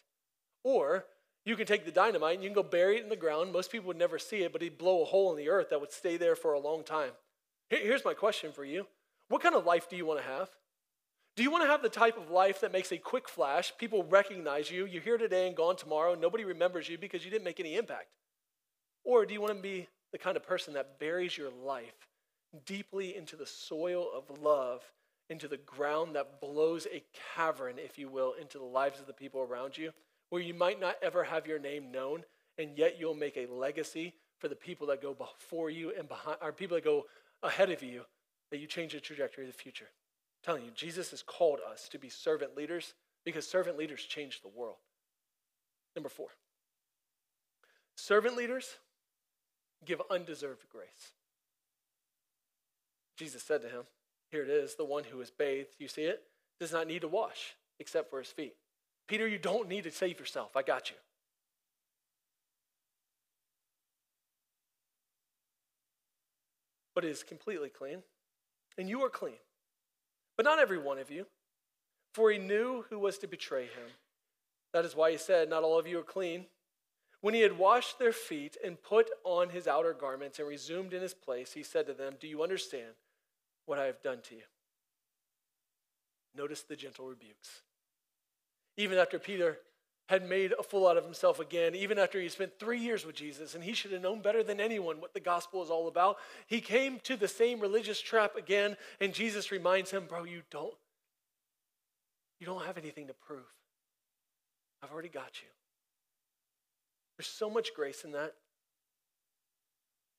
Or 0.65 1.05
you 1.44 1.57
can 1.57 1.66
take 1.66 1.85
the 1.85 1.92
dynamite 1.92 2.35
and 2.35 2.42
you 2.42 2.50
can 2.50 2.55
go 2.55 2.62
bury 2.62 2.98
it 2.98 3.03
in 3.03 3.09
the 3.09 3.16
ground. 3.16 3.53
Most 3.53 3.72
people 3.72 3.88
would 3.88 3.96
never 3.96 4.18
see 4.18 4.42
it, 4.42 4.53
but 4.53 4.62
he'd 4.62 4.79
blow 4.79 5.03
a 5.03 5.07
hole 5.07 5.31
in 5.31 5.38
the 5.38 5.48
earth 5.48 5.70
that 5.70 5.81
would 5.81 5.92
stay 5.92 6.16
there 6.16 6.37
for 6.37 6.53
a 6.53 6.61
long 6.61 6.85
time. 6.85 7.12
Here's 7.68 8.05
my 8.05 8.14
question 8.14 8.53
for 8.53 8.64
you 8.64 8.87
What 9.29 9.42
kind 9.42 9.55
of 9.55 9.64
life 9.64 9.88
do 9.88 9.96
you 9.96 10.07
want 10.07 10.20
to 10.20 10.26
have? 10.26 10.50
Do 11.37 11.44
you 11.44 11.50
want 11.50 11.62
to 11.62 11.70
have 11.70 11.83
the 11.83 11.88
type 11.88 12.18
of 12.18 12.31
life 12.31 12.61
that 12.61 12.72
makes 12.72 12.92
a 12.92 12.98
quick 12.98 13.29
flash? 13.29 13.72
People 13.79 14.05
recognize 14.05 14.70
you. 14.70 14.85
You're 14.85 15.00
here 15.00 15.16
today 15.16 15.46
and 15.46 15.57
gone 15.57 15.76
tomorrow. 15.76 16.14
Nobody 16.14 16.44
remembers 16.44 16.88
you 16.88 16.98
because 16.98 17.24
you 17.24 17.31
didn't 17.31 17.44
make 17.44 17.61
any 17.61 17.76
impact. 17.76 18.09
Or 19.05 19.24
do 19.24 19.33
you 19.33 19.40
want 19.40 19.57
to 19.57 19.62
be 19.62 19.88
the 20.12 20.18
kind 20.18 20.37
of 20.37 20.46
person 20.46 20.74
that 20.74 20.98
buries 20.98 21.38
your 21.38 21.50
life 21.50 22.09
deeply 22.66 23.16
into 23.16 23.37
the 23.37 23.46
soil 23.46 24.09
of 24.14 24.42
love, 24.42 24.83
into 25.31 25.46
the 25.46 25.57
ground 25.57 26.16
that 26.16 26.40
blows 26.40 26.87
a 26.92 27.03
cavern, 27.37 27.76
if 27.79 27.96
you 27.96 28.09
will, 28.09 28.35
into 28.38 28.59
the 28.59 28.64
lives 28.64 29.00
of 29.00 29.07
the 29.07 29.12
people 29.12 29.40
around 29.40 29.79
you? 29.79 29.92
Where 30.31 30.43
you 30.43 30.55
might 30.55 30.81
not 30.81 30.97
ever 31.03 31.25
have 31.25 31.47
your 31.47 31.59
name 31.59 31.90
known, 31.93 32.25
and 32.59 32.77
yet 32.77 32.97
you'll 32.99 33.14
make 33.14 33.37
a 33.37 33.47
legacy 33.47 34.14
for 34.38 34.49
the 34.49 34.57
people 34.57 34.87
that 34.87 35.03
go 35.03 35.12
before 35.12 35.71
you 35.71 35.93
and 35.97 36.09
behind, 36.09 36.38
or 36.40 36.53
people 36.53 36.77
that 36.77 36.85
go 36.85 37.05
ahead 37.43 37.71
of 37.71 37.83
you, 37.83 38.03
that 38.51 38.59
you 38.59 38.66
change 38.66 38.93
the 38.93 39.01
trajectory 39.01 39.45
of 39.45 39.53
the 39.53 39.59
future. 39.59 39.85
I'm 39.87 40.45
telling 40.45 40.64
you, 40.64 40.71
Jesus 40.75 41.11
has 41.11 41.23
called 41.23 41.59
us 41.71 41.88
to 41.90 41.99
be 41.99 42.09
servant 42.09 42.57
leaders 42.57 42.95
because 43.25 43.47
servant 43.47 43.77
leaders 43.77 44.03
change 44.03 44.40
the 44.40 44.49
world. 44.49 44.79
Number 45.95 46.09
four, 46.09 46.29
servant 47.97 48.37
leaders 48.37 48.79
give 49.85 50.01
undeserved 50.11 50.64
grace. 50.71 51.12
Jesus 53.16 53.43
said 53.43 53.62
to 53.62 53.69
him, 53.69 53.83
Here 54.31 54.43
it 54.43 54.49
is, 54.49 54.77
the 54.77 54.85
one 54.85 55.05
who 55.05 55.21
is 55.21 55.31
bathed, 55.31 55.75
you 55.79 55.88
see 55.88 56.03
it, 56.03 56.23
does 56.59 56.73
not 56.73 56.87
need 56.87 57.03
to 57.03 57.09
wash 57.09 57.57
except 57.79 58.09
for 58.09 58.19
his 58.19 58.29
feet. 58.29 58.55
Peter, 59.11 59.27
you 59.27 59.38
don't 59.38 59.68
need 59.68 59.83
to 59.83 59.90
save 59.90 60.20
yourself. 60.20 60.57
I 60.57 60.62
got 60.62 60.88
you. 60.88 60.96
But 66.94 67.05
it 67.05 67.11
is 67.11 67.25
completely 67.25 67.70
clean, 67.70 68.05
and 68.79 68.88
you 68.88 69.03
are 69.03 69.09
clean. 69.09 69.40
But 70.37 70.44
not 70.44 70.61
every 70.61 70.79
one 70.79 70.99
of 70.99 71.11
you, 71.11 71.27
for 72.14 72.31
he 72.31 72.38
knew 72.38 72.85
who 72.88 73.01
was 73.01 73.18
to 73.18 73.27
betray 73.27 73.64
him. 73.64 73.88
That 74.73 74.85
is 74.85 74.94
why 74.94 75.11
he 75.11 75.18
said, 75.18 75.51
Not 75.51 75.64
all 75.64 75.77
of 75.77 75.88
you 75.88 75.99
are 75.99 76.05
clean. 76.05 76.46
When 77.20 77.35
he 77.35 77.40
had 77.40 77.59
washed 77.59 77.99
their 77.99 78.12
feet 78.12 78.57
and 78.64 78.81
put 78.81 79.11
on 79.25 79.49
his 79.49 79.66
outer 79.66 79.92
garments 79.92 80.38
and 80.38 80.46
resumed 80.46 80.94
in 80.94 81.03
his 81.03 81.14
place, 81.14 81.55
he 81.55 81.64
said 81.64 81.88
to 81.88 81.94
them, 81.94 82.14
Do 82.20 82.29
you 82.29 82.44
understand 82.44 82.94
what 83.66 83.81
I 83.81 83.87
have 83.87 84.03
done 84.03 84.20
to 84.29 84.37
you? 84.37 84.42
Notice 86.37 86.62
the 86.62 86.77
gentle 86.77 87.07
rebukes 87.07 87.62
even 88.77 88.99
after 88.99 89.19
Peter 89.19 89.59
had 90.09 90.29
made 90.29 90.53
a 90.59 90.63
fool 90.63 90.89
out 90.89 90.97
of 90.97 91.05
himself 91.05 91.39
again, 91.39 91.75
even 91.75 91.97
after 91.97 92.21
he 92.21 92.29
spent 92.29 92.59
three 92.59 92.81
years 92.81 93.07
with 93.07 93.15
Jesus, 93.15 93.55
and 93.55 93.63
he 93.63 93.73
should 93.73 93.93
have 93.93 94.03
known 94.03 94.21
better 94.21 94.43
than 94.43 94.61
anyone 94.61 95.01
what 95.01 95.15
the 95.15 95.21
gospel 95.21 95.63
is 95.63 95.71
all 95.71 95.87
about. 95.87 96.17
He 96.49 96.61
came 96.61 96.99
to 97.05 97.17
the 97.17 97.29
same 97.29 97.61
religious 97.61 98.01
trap 98.01 98.35
again, 98.37 98.77
and 99.01 99.15
Jesus 99.15 99.53
reminds 99.53 99.93
him, 99.93 100.07
Bro, 100.09 100.25
you 100.25 100.43
don't, 100.51 100.75
you 102.41 102.47
don't 102.47 102.65
have 102.65 102.77
anything 102.77 103.07
to 103.07 103.15
prove. 103.15 103.47
I've 104.83 104.91
already 104.91 105.11
got 105.11 105.43
you. 105.43 105.49
There's 107.17 107.29
so 107.29 107.49
much 107.49 107.75
grace 107.75 108.03
in 108.03 108.13
that. 108.13 108.35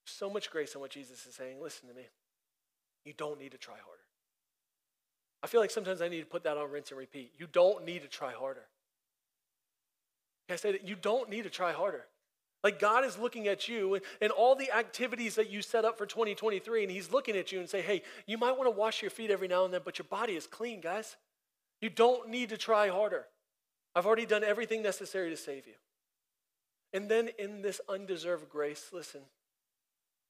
So 0.06 0.30
much 0.30 0.52
grace 0.52 0.76
in 0.76 0.82
what 0.82 0.92
Jesus 0.92 1.26
is 1.26 1.36
saying. 1.36 1.62
Listen 1.62 1.90
to 1.90 1.96
me. 1.96 2.04
You 3.06 3.14
don't 3.18 3.40
need 3.40 3.52
to 3.52 3.58
try 3.58 3.74
harder. 3.74 4.04
I 5.44 5.48
feel 5.48 5.62
like 5.62 5.72
sometimes 5.72 6.02
I 6.02 6.08
need 6.08 6.20
to 6.20 6.26
put 6.26 6.44
that 6.44 6.58
on 6.58 6.70
rinse 6.70 6.92
and 6.92 7.00
repeat. 7.00 7.34
You 7.38 7.48
don't 7.52 7.86
need 7.86 8.04
to 8.04 8.08
try 8.08 8.32
harder. 8.32 8.66
Can 10.48 10.54
I 10.54 10.58
say 10.58 10.72
that? 10.74 10.88
You 10.88 10.96
don't 10.96 11.30
need 11.30 11.44
to 11.44 11.50
try 11.50 11.72
harder. 11.72 12.06
Like 12.64 12.80
God 12.80 13.06
is 13.06 13.18
looking 13.18 13.48
at 13.48 13.68
you 13.68 13.96
and, 13.96 14.04
and 14.22 14.32
all 14.32 14.56
the 14.56 14.72
activities 14.72 15.36
that 15.36 15.50
you 15.50 15.62
set 15.62 15.84
up 15.84 15.98
for 15.98 16.06
2023, 16.06 16.84
and 16.84 16.92
He's 16.92 17.12
looking 17.12 17.36
at 17.36 17.52
you 17.52 17.60
and 17.60 17.68
say, 17.68 17.82
hey, 17.82 18.04
you 18.28 18.38
might 18.38 18.58
want 18.58 18.66
to 18.66 18.78
wash 18.78 19.02
your 19.02 19.10
feet 19.10 19.32
every 19.32 19.48
now 19.48 19.66
and 19.66 19.74
then, 19.74 19.82
but 19.84 19.98
your 19.98 20.06
body 20.10 20.34
is 20.34 20.46
clean, 20.46 20.80
guys. 20.80 21.16
You 21.82 21.90
don't 21.90 22.30
need 22.30 22.50
to 22.50 22.58
try 22.58 22.90
harder. 22.90 23.26
I've 23.96 24.06
already 24.06 24.28
done 24.28 24.44
everything 24.44 24.84
necessary 24.84 25.32
to 25.32 25.38
save 25.38 25.66
you. 25.66 25.74
And 26.94 27.10
then 27.10 27.30
in 27.40 27.62
this 27.62 27.82
undeserved 27.90 28.50
grace, 28.50 28.90
listen, 28.94 29.22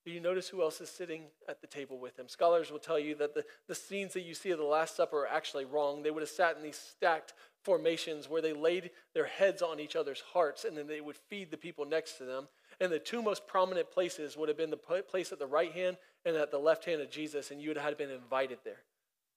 do 0.04 0.12
you 0.12 0.20
notice 0.20 0.48
who 0.48 0.64
else 0.64 0.82
is 0.82 0.90
sitting 0.90 1.26
at 1.48 1.62
the 1.62 1.68
table 1.68 2.00
with 2.00 2.18
him? 2.18 2.28
Scholars 2.28 2.72
will 2.72 2.80
tell 2.80 2.98
you 2.98 3.14
that 3.16 3.36
the, 3.36 3.46
the 3.68 3.76
scenes 3.76 4.14
that 4.14 4.22
you 4.22 4.34
see 4.34 4.50
of 4.50 4.58
the 4.58 4.66
Last 4.66 4.96
Supper 4.96 5.24
are 5.24 5.28
actually 5.28 5.66
wrong. 5.66 6.02
They 6.02 6.10
would 6.10 6.24
have 6.24 6.30
sat 6.30 6.58
in 6.58 6.64
these 6.64 6.78
stacked 6.78 7.34
formations 7.64 8.28
where 8.28 8.42
they 8.42 8.54
laid 8.54 8.90
their 9.14 9.28
heads 9.28 9.62
on 9.62 9.80
each 9.80 9.96
other's 9.96 10.24
hearts 10.34 10.66
and 10.66 10.76
then 10.76 10.88
they 10.88 11.02
would 11.02 11.16
feed 11.16 11.52
the 11.52 11.58
people 11.58 11.86
next 11.86 12.18
to 12.18 12.24
them. 12.24 12.48
And 12.80 12.92
the 12.92 12.98
two 12.98 13.22
most 13.22 13.46
prominent 13.46 13.92
places 13.92 14.36
would 14.36 14.50
have 14.50 14.58
been 14.58 14.72
the 14.72 15.04
place 15.08 15.32
at 15.32 15.38
the 15.38 15.46
right 15.46 15.72
hand 15.72 15.98
and 16.26 16.36
at 16.36 16.50
the 16.50 16.58
left 16.58 16.86
hand 16.86 17.02
of 17.02 17.12
Jesus, 17.12 17.52
and 17.52 17.62
you 17.62 17.70
would 17.70 17.78
have 17.78 17.98
been 17.98 18.10
invited 18.10 18.58
there. 18.64 18.84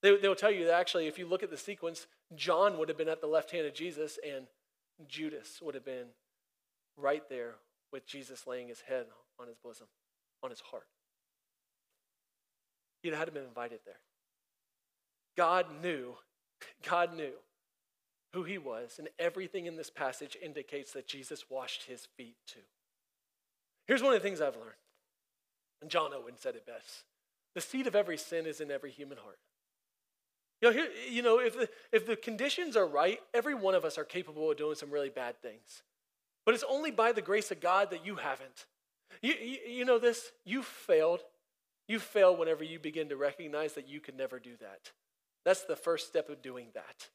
They, 0.01 0.17
they'll 0.17 0.35
tell 0.35 0.51
you 0.51 0.65
that 0.67 0.75
actually, 0.81 1.09
if 1.09 1.19
you 1.19 1.27
look 1.27 1.43
at 1.43 1.51
the 1.51 1.59
sequence, 1.59 2.07
John 2.35 2.79
would 2.79 2.89
have 2.89 2.97
been 2.97 3.09
at 3.09 3.21
the 3.21 3.27
left 3.27 3.51
hand 3.51 3.67
of 3.67 3.75
Jesus, 3.75 4.19
and 4.27 4.47
Judas 5.07 5.61
would 5.63 5.75
have 5.75 5.85
been 5.85 6.07
right 6.97 7.23
there 7.29 7.57
with 7.93 8.07
Jesus 8.07 8.47
laying 8.47 8.69
his 8.69 8.81
head 8.83 9.07
on 9.39 9.47
his 9.47 9.57
bosom 9.59 9.89
on 10.45 10.51
his 10.51 10.61
heart. 10.61 10.87
He 13.03 13.09
had 13.11 13.33
been 13.35 13.45
invited 13.45 13.81
there. 13.85 14.01
God 15.37 15.67
knew, 15.83 16.15
God 16.89 17.17
knew 17.17 17.33
who 18.33 18.45
he 18.45 18.59
was, 18.59 18.97
and 18.99 19.09
everything 19.19 19.67
in 19.67 19.77
this 19.77 19.91
passage 19.91 20.37
indicates 20.43 20.93
that 20.93 21.09
Jesus 21.09 21.51
washed 21.51 21.85
his 21.85 22.07
feet 22.17 22.37
too. 22.47 22.61
Here's 23.87 24.03
one 24.03 24.15
of 24.15 24.23
the 24.23 24.27
things 24.27 24.41
I've 24.41 24.57
learned, 24.57 24.71
and 25.83 25.91
John 25.91 26.13
Owen 26.15 26.35
said 26.37 26.55
it 26.55 26.67
best 26.67 27.05
the 27.55 27.61
seed 27.61 27.87
of 27.87 27.95
every 27.95 28.19
sin 28.19 28.47
is 28.47 28.61
in 28.61 28.71
every 28.71 28.91
human 28.91 29.17
heart. 29.17 29.39
You 30.61 30.69
know, 30.69 30.75
here, 30.75 30.89
you 31.09 31.23
know 31.23 31.39
if, 31.39 31.57
the, 31.57 31.69
if 31.93 32.07
the 32.07 32.17
conditions 32.17 32.77
are 32.77 32.87
right, 32.87 33.21
every 33.33 33.55
one 33.55 33.75
of 33.75 33.85
us 33.85 33.97
are 33.97 34.05
capable 34.05 34.51
of 34.51 34.57
doing 34.57 34.75
some 34.75 34.91
really 34.91 35.09
bad 35.09 35.41
things. 35.41 35.83
But 36.45 36.55
it's 36.55 36.65
only 36.69 36.91
by 36.91 37.13
the 37.13 37.23
grace 37.23 37.51
of 37.51 37.61
God 37.61 37.91
that 37.91 38.05
you 38.05 38.17
haven't. 38.17 38.67
You, 39.23 39.35
you, 39.35 39.59
you 39.69 39.85
know 39.85 39.99
this? 39.99 40.33
You 40.45 40.63
failed. 40.63 41.21
You 41.89 41.99
fail 41.99 42.37
whenever 42.37 42.65
you 42.65 42.79
begin 42.79 43.09
to 43.11 43.17
recognize 43.17 43.75
that 43.75 43.89
you 43.89 44.01
could 44.01 44.17
never 44.17 44.39
do 44.39 44.53
that. 44.61 44.93
That's 45.45 45.65
the 45.65 45.77
first 45.77 46.07
step 46.07 46.31
of 46.31 46.43
doing 46.43 46.69
that. 46.75 47.09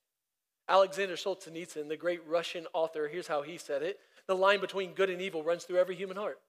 Alexander 0.67 1.15
Solzhenitsyn, 1.15 1.87
the 1.87 1.97
great 1.97 2.21
Russian 2.27 2.67
author, 2.73 3.07
here's 3.07 3.27
how 3.27 3.41
he 3.41 3.57
said 3.57 3.81
it 3.81 3.99
the 4.27 4.35
line 4.35 4.61
between 4.61 4.93
good 4.93 5.09
and 5.09 5.19
evil 5.19 5.41
runs 5.41 5.63
through 5.63 5.79
every 5.79 5.95
human 5.95 6.15
heart. 6.15 6.39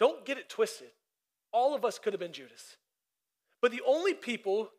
Don't 0.00 0.24
get 0.24 0.38
it 0.38 0.48
twisted. 0.48 0.88
All 1.52 1.74
of 1.74 1.84
us 1.84 1.98
could 1.98 2.14
have 2.14 2.20
been 2.20 2.32
Judas. 2.32 2.78
But 3.60 3.70
the 3.70 3.82
only 3.86 4.14
people 4.14 4.70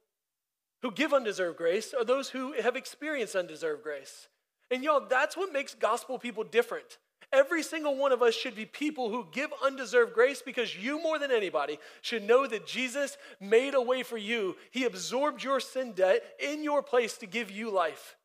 who 0.82 0.92
give 0.92 1.14
undeserved 1.14 1.58
grace 1.58 1.94
are 1.94 2.06
those 2.06 2.30
who 2.30 2.54
have 2.54 2.76
experienced 2.76 3.36
undeserved 3.36 3.84
grace. 3.84 4.30
And 4.72 4.84
y'all, 4.84 5.06
that's 5.08 5.38
what 5.38 5.54
makes 5.54 5.76
gospel 5.76 6.18
people 6.18 6.44
different. 6.44 6.98
Every 7.32 7.62
single 7.62 7.96
one 7.96 8.12
of 8.12 8.24
us 8.24 8.34
should 8.34 8.56
be 8.56 8.66
people 8.66 9.10
who 9.10 9.28
give 9.32 9.52
undeserved 9.64 10.14
grace 10.14 10.42
because 10.42 10.76
you, 10.76 11.02
more 11.02 11.20
than 11.20 11.32
anybody, 11.32 11.78
should 12.02 12.24
know 12.24 12.48
that 12.48 12.66
Jesus 12.66 13.18
made 13.40 13.76
a 13.76 13.82
way 13.82 14.02
for 14.02 14.18
you. 14.18 14.56
He 14.72 14.86
absorbed 14.86 15.44
your 15.44 15.60
sin 15.60 15.92
debt 15.92 16.24
in 16.40 16.64
your 16.64 16.82
place 16.82 17.18
to 17.18 17.28
give 17.28 17.52
you 17.52 17.70
life. 17.70 18.16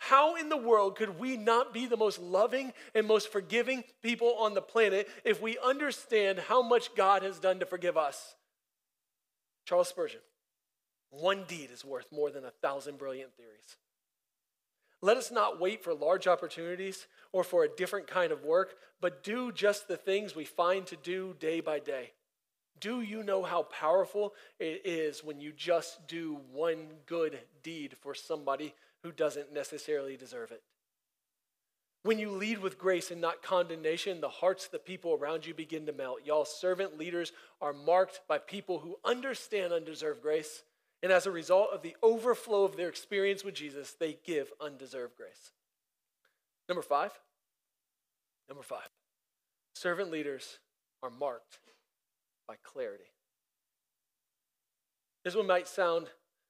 How 0.00 0.36
in 0.36 0.48
the 0.48 0.56
world 0.56 0.96
could 0.96 1.18
we 1.18 1.36
not 1.36 1.72
be 1.72 1.86
the 1.86 1.96
most 1.96 2.18
loving 2.18 2.72
and 2.94 3.06
most 3.06 3.30
forgiving 3.30 3.84
people 4.02 4.34
on 4.38 4.54
the 4.54 4.60
planet 4.60 5.08
if 5.24 5.40
we 5.40 5.56
understand 5.64 6.40
how 6.40 6.60
much 6.60 6.94
God 6.94 7.22
has 7.22 7.38
done 7.38 7.60
to 7.60 7.66
forgive 7.66 7.96
us? 7.96 8.34
Charles 9.64 9.88
Spurgeon, 9.88 10.20
one 11.10 11.44
deed 11.46 11.70
is 11.72 11.84
worth 11.84 12.10
more 12.12 12.30
than 12.30 12.44
a 12.44 12.50
thousand 12.50 12.98
brilliant 12.98 13.34
theories. 13.36 13.76
Let 15.00 15.16
us 15.16 15.30
not 15.30 15.60
wait 15.60 15.84
for 15.84 15.94
large 15.94 16.26
opportunities 16.26 17.06
or 17.32 17.44
for 17.44 17.62
a 17.62 17.68
different 17.68 18.08
kind 18.08 18.32
of 18.32 18.44
work, 18.44 18.74
but 19.00 19.22
do 19.22 19.52
just 19.52 19.86
the 19.86 19.96
things 19.96 20.34
we 20.34 20.44
find 20.44 20.86
to 20.86 20.96
do 20.96 21.36
day 21.38 21.60
by 21.60 21.78
day. 21.78 22.12
Do 22.80 23.00
you 23.00 23.22
know 23.22 23.42
how 23.42 23.64
powerful 23.64 24.34
it 24.58 24.82
is 24.84 25.24
when 25.24 25.40
you 25.40 25.52
just 25.52 26.06
do 26.06 26.38
one 26.52 26.88
good 27.06 27.38
deed 27.62 27.96
for 28.00 28.14
somebody 28.14 28.74
who 29.02 29.12
doesn't 29.12 29.52
necessarily 29.52 30.16
deserve 30.16 30.50
it? 30.50 30.62
When 32.04 32.18
you 32.18 32.30
lead 32.30 32.58
with 32.58 32.78
grace 32.78 33.10
and 33.10 33.20
not 33.20 33.42
condemnation, 33.42 34.20
the 34.20 34.28
hearts 34.28 34.66
of 34.66 34.70
the 34.70 34.78
people 34.78 35.14
around 35.14 35.44
you 35.44 35.54
begin 35.54 35.86
to 35.86 35.92
melt. 35.92 36.20
Y'all, 36.24 36.44
servant 36.44 36.96
leaders 36.96 37.32
are 37.60 37.72
marked 37.72 38.20
by 38.28 38.38
people 38.38 38.78
who 38.78 38.98
understand 39.04 39.72
undeserved 39.72 40.22
grace 40.22 40.62
and 41.02 41.12
as 41.12 41.26
a 41.26 41.30
result 41.30 41.70
of 41.72 41.82
the 41.82 41.96
overflow 42.02 42.64
of 42.64 42.76
their 42.76 42.88
experience 42.88 43.44
with 43.44 43.54
Jesus, 43.54 43.94
they 43.98 44.18
give 44.24 44.52
undeserved 44.60 45.16
grace. 45.16 45.52
Number 46.68 46.82
five, 46.82 47.12
number 48.48 48.62
five, 48.62 48.88
servant 49.74 50.10
leaders 50.10 50.58
are 51.02 51.10
marked 51.10 51.58
by 52.46 52.56
clarity. 52.62 53.10
This 55.24 55.36
one 55.36 55.46
might 55.46 55.68
sound 55.68 56.08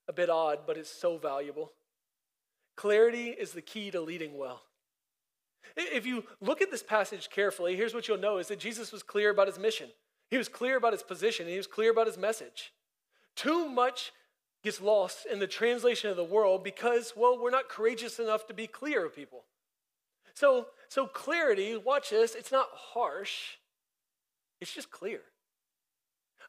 a 0.09 0.13
bit 0.13 0.31
odd, 0.31 0.61
but 0.67 0.77
it's 0.77 0.91
so 0.91 1.19
valuable. 1.19 1.73
Clarity 2.77 3.29
is 3.29 3.53
the 3.53 3.63
key 3.63 3.91
to 3.91 4.01
leading 4.01 4.37
well. 4.39 4.63
If 5.77 6.07
you 6.07 6.25
look 6.41 6.63
at 6.63 6.71
this 6.71 6.83
passage 6.83 7.29
carefully, 7.29 7.77
here's 7.77 7.93
what 7.93 8.09
you'll 8.09 8.19
know 8.19 8.39
is 8.39 8.49
that 8.49 8.59
Jesus 8.59 8.93
was 8.93 9.03
clear 9.03 9.31
about 9.31 9.49
his 9.49 9.59
mission. 9.59 9.89
He 10.31 10.39
was 10.39 10.49
clear 10.49 10.77
about 10.77 10.93
his 10.93 11.03
position, 11.03 11.45
and 11.45 11.53
he 11.53 11.57
was 11.57 11.67
clear 11.67 11.91
about 11.91 12.07
his 12.07 12.17
message. 12.17 12.73
Too 13.37 13.69
much 13.69 14.13
gets 14.63 14.81
lost 14.81 15.27
in 15.31 15.39
the 15.39 15.47
translation 15.47 16.11
of 16.11 16.17
the 16.17 16.25
world 16.25 16.65
because, 16.65 17.13
well, 17.17 17.39
we're 17.41 17.51
not 17.51 17.69
courageous 17.69 18.19
enough 18.19 18.47
to 18.47 18.55
be 18.55 18.67
clear 18.67 19.05
with 19.05 19.15
people. 19.15 19.45
So, 20.35 20.67
so 20.89 21.07
clarity, 21.07 21.77
watch 21.77 22.11
this, 22.11 22.35
it's 22.35 22.53
not 22.53 22.69
harsh, 22.73 23.57
it's 24.61 24.73
just 24.73 24.91
clear. 24.91 25.21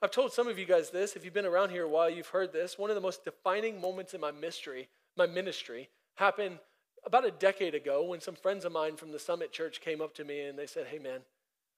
I've 0.02 0.12
told 0.12 0.32
some 0.32 0.48
of 0.48 0.58
you 0.58 0.66
guys 0.66 0.92
this. 0.92 1.16
If 1.16 1.26
you've 1.26 1.34
been 1.34 1.46
around 1.46 1.72
here 1.72 1.84
a 1.84 1.90
while, 1.90 2.10
you've 2.10 2.28
heard 2.28 2.54
this. 2.54 2.78
One 2.78 2.90
of 2.90 2.96
the 2.96 3.02
most 3.02 3.26
defining 3.26 3.82
moments 3.82 4.14
in 4.14 4.22
my 4.22 4.32
mystery, 4.32 4.88
my 5.18 5.28
ministry, 5.28 5.90
happened 6.16 6.60
about 7.06 7.26
a 7.26 7.32
decade 7.32 7.76
ago 7.76 8.06
when 8.06 8.22
some 8.22 8.36
friends 8.36 8.64
of 8.64 8.72
mine 8.72 8.96
from 8.96 9.12
the 9.12 9.20
Summit 9.20 9.52
Church 9.52 9.82
came 9.82 10.02
up 10.02 10.14
to 10.16 10.24
me 10.24 10.42
and 10.42 10.58
they 10.58 10.68
said, 10.68 10.88
Hey, 10.88 11.00
man, 11.00 11.20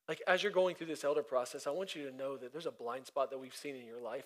like 0.07 0.21
as 0.27 0.43
you're 0.43 0.51
going 0.51 0.75
through 0.75 0.87
this 0.87 1.03
elder 1.03 1.23
process, 1.23 1.65
I 1.65 1.71
want 1.71 1.95
you 1.95 2.09
to 2.09 2.15
know 2.15 2.37
that 2.37 2.51
there's 2.51 2.65
a 2.65 2.71
blind 2.71 3.07
spot 3.07 3.31
that 3.31 3.39
we've 3.39 3.55
seen 3.55 3.75
in 3.75 3.85
your 3.85 4.01
life. 4.01 4.25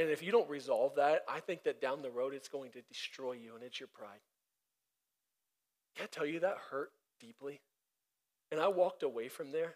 And 0.00 0.08
if 0.08 0.22
you 0.22 0.32
don't 0.32 0.48
resolve 0.48 0.94
that, 0.94 1.24
I 1.28 1.40
think 1.40 1.64
that 1.64 1.82
down 1.82 2.00
the 2.00 2.10
road 2.10 2.32
it's 2.32 2.48
going 2.48 2.70
to 2.70 2.80
destroy 2.80 3.32
you, 3.32 3.54
and 3.54 3.62
it's 3.62 3.78
your 3.78 3.88
pride. 3.92 4.20
Can 5.94 6.04
I 6.04 6.06
tell 6.06 6.24
you 6.24 6.40
that 6.40 6.56
hurt 6.70 6.90
deeply? 7.20 7.60
And 8.50 8.58
I 8.58 8.68
walked 8.68 9.02
away 9.02 9.28
from 9.28 9.52
there, 9.52 9.74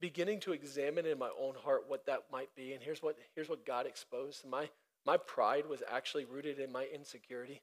beginning 0.00 0.40
to 0.40 0.52
examine 0.52 1.04
in 1.04 1.18
my 1.18 1.28
own 1.38 1.54
heart 1.54 1.84
what 1.86 2.06
that 2.06 2.22
might 2.32 2.48
be. 2.56 2.72
And 2.72 2.82
here's 2.82 3.02
what, 3.02 3.18
here's 3.34 3.50
what 3.50 3.66
God 3.66 3.86
exposed. 3.86 4.46
My, 4.48 4.70
my 5.04 5.18
pride 5.18 5.66
was 5.68 5.82
actually 5.92 6.24
rooted 6.24 6.58
in 6.58 6.72
my 6.72 6.86
insecurity. 6.86 7.60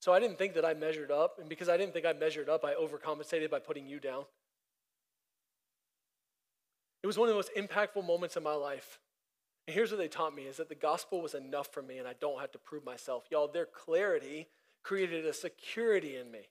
So 0.00 0.12
I 0.12 0.18
didn't 0.18 0.36
think 0.36 0.54
that 0.54 0.64
I 0.64 0.74
measured 0.74 1.12
up. 1.12 1.38
And 1.38 1.48
because 1.48 1.68
I 1.68 1.76
didn't 1.76 1.92
think 1.92 2.06
I 2.06 2.12
measured 2.12 2.48
up, 2.48 2.64
I 2.64 2.74
overcompensated 2.74 3.50
by 3.50 3.60
putting 3.60 3.86
you 3.86 4.00
down. 4.00 4.24
It 7.04 7.06
was 7.06 7.16
one 7.16 7.28
of 7.28 7.34
the 7.34 7.38
most 7.38 7.52
impactful 7.56 8.04
moments 8.04 8.36
in 8.36 8.42
my 8.42 8.54
life. 8.54 8.98
And 9.66 9.74
here's 9.74 9.90
what 9.90 9.98
they 9.98 10.08
taught 10.08 10.34
me 10.34 10.44
is 10.44 10.58
that 10.58 10.68
the 10.68 10.74
gospel 10.74 11.20
was 11.20 11.34
enough 11.34 11.72
for 11.72 11.82
me 11.82 11.98
and 11.98 12.06
I 12.06 12.14
don't 12.20 12.40
have 12.40 12.52
to 12.52 12.58
prove 12.58 12.84
myself. 12.84 13.24
Y'all, 13.30 13.48
their 13.48 13.66
clarity 13.66 14.46
created 14.82 15.26
a 15.26 15.32
security 15.32 16.16
in 16.16 16.30
me. 16.30 16.48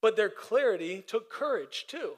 But 0.00 0.16
their 0.16 0.30
clarity 0.30 1.02
took 1.04 1.30
courage 1.30 1.86
too. 1.88 2.12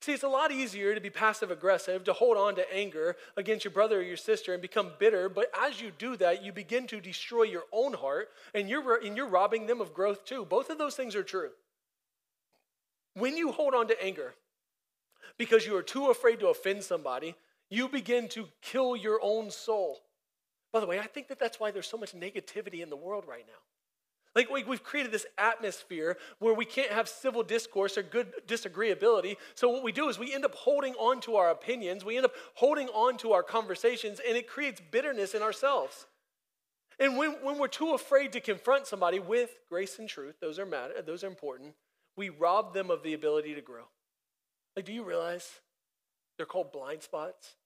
See, 0.00 0.12
it's 0.12 0.22
a 0.22 0.28
lot 0.28 0.50
easier 0.50 0.94
to 0.94 1.00
be 1.00 1.10
passive 1.10 1.50
aggressive, 1.50 2.04
to 2.04 2.14
hold 2.14 2.38
on 2.38 2.54
to 2.54 2.74
anger 2.74 3.16
against 3.36 3.66
your 3.66 3.72
brother 3.72 3.98
or 3.98 4.02
your 4.02 4.16
sister 4.16 4.54
and 4.54 4.62
become 4.62 4.92
bitter. 4.98 5.28
But 5.28 5.52
as 5.60 5.80
you 5.80 5.92
do 5.96 6.16
that, 6.16 6.42
you 6.42 6.52
begin 6.52 6.86
to 6.86 7.00
destroy 7.00 7.42
your 7.42 7.64
own 7.70 7.92
heart 7.92 8.30
and 8.54 8.68
you're, 8.68 8.96
and 9.04 9.14
you're 9.16 9.28
robbing 9.28 9.66
them 9.66 9.80
of 9.80 9.92
growth 9.92 10.24
too. 10.24 10.46
Both 10.46 10.70
of 10.70 10.78
those 10.78 10.96
things 10.96 11.14
are 11.14 11.22
true. 11.22 11.50
When 13.14 13.36
you 13.36 13.52
hold 13.52 13.74
on 13.74 13.88
to 13.88 14.02
anger 14.02 14.34
because 15.36 15.66
you 15.66 15.76
are 15.76 15.82
too 15.82 16.06
afraid 16.06 16.40
to 16.40 16.48
offend 16.48 16.82
somebody, 16.82 17.34
you 17.70 17.88
begin 17.88 18.28
to 18.30 18.48
kill 18.60 18.96
your 18.96 19.20
own 19.22 19.50
soul. 19.50 20.00
By 20.72 20.80
the 20.80 20.86
way, 20.86 20.98
I 20.98 21.06
think 21.06 21.28
that 21.28 21.38
that's 21.38 21.58
why 21.58 21.70
there's 21.70 21.88
so 21.88 21.96
much 21.96 22.12
negativity 22.12 22.82
in 22.82 22.90
the 22.90 22.96
world 22.96 23.24
right 23.26 23.44
now. 23.46 23.60
Like 24.36 24.48
we've 24.48 24.82
created 24.84 25.10
this 25.10 25.26
atmosphere 25.38 26.16
where 26.38 26.54
we 26.54 26.64
can't 26.64 26.92
have 26.92 27.08
civil 27.08 27.42
discourse 27.42 27.98
or 27.98 28.02
good 28.02 28.32
disagreeability. 28.46 29.36
So 29.56 29.68
what 29.68 29.82
we 29.82 29.90
do 29.90 30.08
is 30.08 30.20
we 30.20 30.32
end 30.32 30.44
up 30.44 30.54
holding 30.54 30.94
on 30.94 31.20
to 31.22 31.34
our 31.34 31.50
opinions, 31.50 32.04
we 32.04 32.16
end 32.16 32.26
up 32.26 32.34
holding 32.54 32.88
on 32.88 33.16
to 33.18 33.32
our 33.32 33.42
conversations, 33.42 34.20
and 34.26 34.36
it 34.36 34.46
creates 34.46 34.80
bitterness 34.92 35.34
in 35.34 35.42
ourselves. 35.42 36.06
And 37.00 37.16
when, 37.16 37.32
when 37.42 37.58
we're 37.58 37.66
too 37.66 37.92
afraid 37.94 38.32
to 38.32 38.40
confront 38.40 38.86
somebody 38.86 39.18
with 39.18 39.50
grace 39.68 39.98
and 39.98 40.08
truth, 40.08 40.36
those 40.40 40.60
are 40.60 40.66
matter, 40.66 41.02
those 41.02 41.24
are 41.24 41.28
important, 41.28 41.74
we 42.16 42.28
rob 42.28 42.72
them 42.72 42.90
of 42.90 43.02
the 43.02 43.14
ability 43.14 43.54
to 43.54 43.62
grow. 43.62 43.84
Like, 44.76 44.84
do 44.84 44.92
you 44.92 45.02
realize 45.02 45.50
they're 46.36 46.46
called 46.46 46.70
blind 46.72 47.02
spots? 47.02 47.56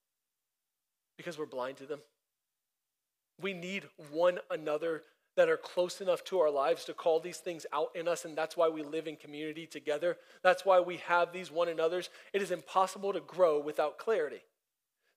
Because 1.17 1.39
we're 1.39 1.47
blind 1.47 1.77
to 1.79 1.87
them. 1.87 2.01
We 3.41 3.53
need 3.53 3.85
one 4.11 4.39
another 4.51 5.03
that 5.37 5.49
are 5.49 5.57
close 5.57 6.01
enough 6.01 6.23
to 6.25 6.39
our 6.39 6.51
lives 6.51 6.85
to 6.85 6.95
call 6.95 7.19
these 7.19 7.39
things 7.39 7.67
out 7.73 7.91
in 7.95 8.07
us, 8.07 8.25
and 8.25 8.37
that's 8.37 8.57
why 8.57 8.69
we 8.69 8.83
live 8.83 9.09
in 9.09 9.17
community 9.17 9.67
together. 9.67 10.17
That's 10.43 10.65
why 10.65 10.81
we 10.81 10.99
have 10.99 11.33
these 11.33 11.51
one 11.51 11.69
another's. 11.69 12.09
It 12.33 12.41
is 12.41 12.53
impossible 12.53 13.13
to 13.13 13.21
grow 13.21 13.59
without 13.59 13.99
clarity. 13.99 14.43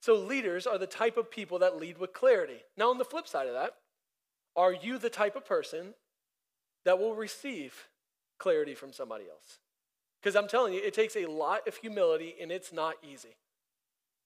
So, 0.01 0.15
leaders 0.15 0.65
are 0.65 0.77
the 0.77 0.87
type 0.87 1.17
of 1.17 1.29
people 1.29 1.59
that 1.59 1.77
lead 1.77 1.97
with 1.97 2.13
clarity. 2.13 2.63
Now, 2.75 2.89
on 2.89 2.97
the 2.97 3.05
flip 3.05 3.27
side 3.27 3.47
of 3.47 3.53
that, 3.53 3.73
are 4.55 4.73
you 4.73 4.97
the 4.97 5.09
type 5.09 5.35
of 5.35 5.45
person 5.45 5.93
that 6.85 6.99
will 6.99 7.15
receive 7.15 7.87
clarity 8.39 8.73
from 8.73 8.93
somebody 8.93 9.25
else? 9.29 9.59
Because 10.21 10.35
I'm 10.35 10.47
telling 10.47 10.73
you, 10.73 10.81
it 10.83 10.93
takes 10.93 11.15
a 11.15 11.27
lot 11.27 11.67
of 11.67 11.77
humility 11.77 12.35
and 12.41 12.51
it's 12.51 12.73
not 12.73 12.95
easy. 13.03 13.35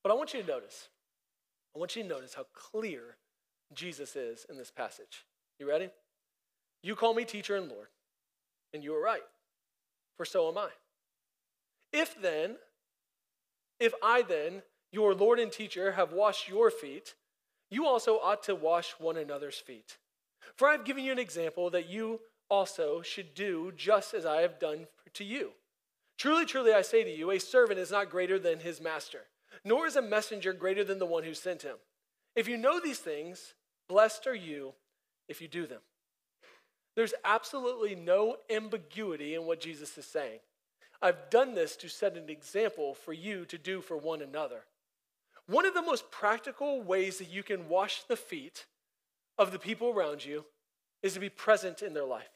But 0.03 0.11
I 0.11 0.15
want 0.15 0.34
you 0.34 0.41
to 0.41 0.47
notice 0.47 0.88
I 1.76 1.80
want 1.80 1.95
you 1.95 2.03
to 2.03 2.09
notice 2.09 2.34
how 2.34 2.45
clear 2.53 3.17
Jesus 3.74 4.15
is 4.15 4.45
in 4.49 4.57
this 4.57 4.72
passage. 4.72 5.26
You 5.59 5.69
ready? 5.69 5.89
You 6.84 6.95
call 6.95 7.13
me 7.13 7.26
teacher 7.26 7.55
and 7.55 7.69
Lord, 7.69 7.88
and 8.74 8.84
you 8.84 8.95
are 8.95 9.01
right, 9.01 9.22
for 10.17 10.26
so 10.26 10.49
am 10.49 10.57
I. 10.57 10.69
If 11.93 12.19
then, 12.19 12.55
if 13.80 13.93
I 14.01 14.22
then, 14.24 14.63
your 14.91 15.13
Lord 15.13 15.39
and 15.39 15.51
teacher, 15.51 15.93
have 15.93 16.11
washed 16.11 16.49
your 16.49 16.72
feet, 16.72 17.15
you 17.69 17.86
also 17.86 18.15
ought 18.15 18.43
to 18.43 18.55
wash 18.55 18.95
one 18.99 19.17
another's 19.17 19.57
feet. 19.57 19.97
For 20.57 20.67
I've 20.67 20.86
given 20.86 21.03
you 21.03 21.11
an 21.11 21.19
example 21.19 21.69
that 21.69 21.89
you 21.89 22.19
also 22.49 23.01
should 23.01 23.34
do 23.34 23.72
just 23.76 24.13
as 24.13 24.26
I 24.26 24.41
have 24.41 24.59
done 24.59 24.88
to 25.13 25.24
you. 25.24 25.51
Truly, 26.17 26.45
truly, 26.45 26.74
I 26.74 26.82
say 26.82 27.03
to 27.03 27.09
you, 27.09 27.32
a 27.32 27.39
servant 27.39 27.80
is 27.80 27.91
not 27.91 28.09
greater 28.09 28.38
than 28.38 28.59
his 28.59 28.82
master, 28.82 29.22
nor 29.64 29.88
is 29.88 29.95
a 29.95 30.02
messenger 30.02 30.54
greater 30.54 30.84
than 30.84 30.99
the 30.99 31.06
one 31.06 31.24
who 31.24 31.34
sent 31.34 31.62
him. 31.62 31.78
If 32.36 32.47
you 32.47 32.58
know 32.58 32.80
these 32.80 32.99
things, 32.99 33.54
blessed 33.88 34.28
are 34.28 34.36
you 34.36 34.74
if 35.28 35.41
you 35.41 35.47
do 35.47 35.68
them. 35.68 35.82
There's 36.95 37.14
absolutely 37.24 37.95
no 37.95 38.38
ambiguity 38.49 39.36
in 39.36 39.45
what 39.45 39.62
Jesus 39.62 39.97
is 39.97 40.06
saying. 40.06 40.39
I've 41.02 41.30
done 41.30 41.56
this 41.56 41.76
to 41.78 41.89
set 41.89 42.16
an 42.16 42.30
example 42.30 42.93
for 42.93 43.14
you 43.14 43.45
to 43.45 43.58
do 43.58 43.82
for 43.82 43.97
one 43.97 44.22
another. 44.22 44.64
One 45.47 45.66
of 45.66 45.74
the 45.74 45.82
most 45.82 46.12
practical 46.12 46.82
ways 46.82 47.18
that 47.18 47.30
you 47.30 47.43
can 47.43 47.68
wash 47.68 48.04
the 48.04 48.16
feet 48.16 48.66
of 49.38 49.52
the 49.52 49.60
people 49.60 49.89
around 49.89 50.24
you 50.24 50.45
is 51.02 51.14
to 51.14 51.20
be 51.20 51.30
present 51.30 51.82
in 51.82 51.93
their 51.93 52.06
life. 52.06 52.30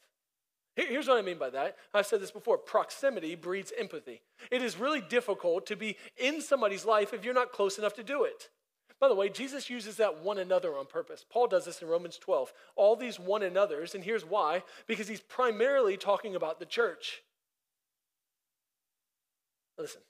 Here's 0.76 1.08
what 1.08 1.16
I 1.16 1.22
mean 1.22 1.38
by 1.38 1.48
that. 1.50 1.76
I've 1.94 2.06
said 2.06 2.20
this 2.20 2.30
before 2.30 2.58
proximity 2.58 3.34
breeds 3.34 3.72
empathy. 3.78 4.20
It 4.50 4.60
is 4.60 4.78
really 4.78 5.00
difficult 5.00 5.64
to 5.66 5.76
be 5.76 5.96
in 6.18 6.42
somebody's 6.42 6.84
life 6.84 7.14
if 7.14 7.24
you're 7.24 7.32
not 7.32 7.50
close 7.50 7.78
enough 7.78 7.94
to 7.94 8.02
do 8.02 8.24
it. 8.24 8.50
By 9.00 9.08
the 9.08 9.14
way, 9.14 9.30
Jesus 9.30 9.70
uses 9.70 9.96
that 9.96 10.22
one 10.22 10.38
another 10.38 10.76
on 10.76 10.84
purpose. 10.84 11.24
Paul 11.28 11.46
does 11.46 11.64
this 11.64 11.80
in 11.80 11.88
Romans 11.88 12.18
12. 12.18 12.52
All 12.76 12.94
these 12.94 13.18
one 13.18 13.42
another's, 13.42 13.94
and 13.94 14.04
here's 14.04 14.24
why 14.24 14.62
because 14.86 15.08
he's 15.08 15.20
primarily 15.20 15.96
talking 15.96 16.34
about 16.34 16.58
the 16.58 16.66
church. 16.66 17.22
Listen, 19.78 20.02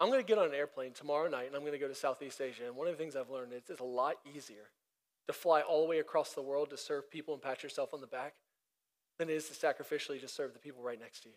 I'm 0.00 0.08
going 0.08 0.20
to 0.20 0.26
get 0.26 0.38
on 0.38 0.46
an 0.46 0.54
airplane 0.54 0.92
tomorrow 0.92 1.28
night 1.28 1.46
and 1.46 1.56
I'm 1.56 1.62
going 1.62 1.72
to 1.72 1.78
go 1.78 1.88
to 1.88 1.94
Southeast 1.94 2.40
Asia. 2.40 2.64
And 2.66 2.76
one 2.76 2.86
of 2.86 2.96
the 2.96 2.98
things 2.98 3.16
I've 3.16 3.30
learned 3.30 3.52
is 3.52 3.62
it's 3.68 3.80
a 3.80 3.84
lot 3.84 4.16
easier 4.34 4.68
to 5.28 5.32
fly 5.32 5.60
all 5.60 5.82
the 5.82 5.88
way 5.88 6.00
across 6.00 6.32
the 6.32 6.42
world 6.42 6.70
to 6.70 6.76
serve 6.76 7.10
people 7.10 7.34
and 7.34 7.42
pat 7.42 7.62
yourself 7.62 7.94
on 7.94 8.00
the 8.00 8.06
back 8.06 8.34
than 9.18 9.28
it 9.28 9.34
is 9.34 9.48
to 9.48 9.54
sacrificially 9.54 10.20
just 10.20 10.34
serve 10.34 10.52
the 10.52 10.58
people 10.58 10.82
right 10.82 10.98
next 10.98 11.20
to 11.20 11.28
you. 11.28 11.34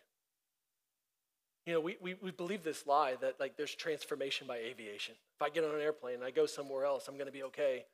You 1.66 1.74
know, 1.74 1.80
we, 1.80 1.96
we, 2.00 2.14
we 2.14 2.30
believe 2.32 2.64
this 2.64 2.86
lie 2.86 3.14
that 3.20 3.38
like 3.38 3.56
there's 3.56 3.74
transformation 3.74 4.46
by 4.46 4.56
aviation. 4.56 5.14
If 5.38 5.42
I 5.42 5.50
get 5.50 5.64
on 5.64 5.74
an 5.74 5.80
airplane 5.80 6.16
and 6.16 6.24
I 6.24 6.30
go 6.30 6.46
somewhere 6.46 6.84
else, 6.84 7.06
I'm 7.06 7.14
going 7.14 7.26
to 7.26 7.32
be 7.32 7.44
okay. 7.44 7.84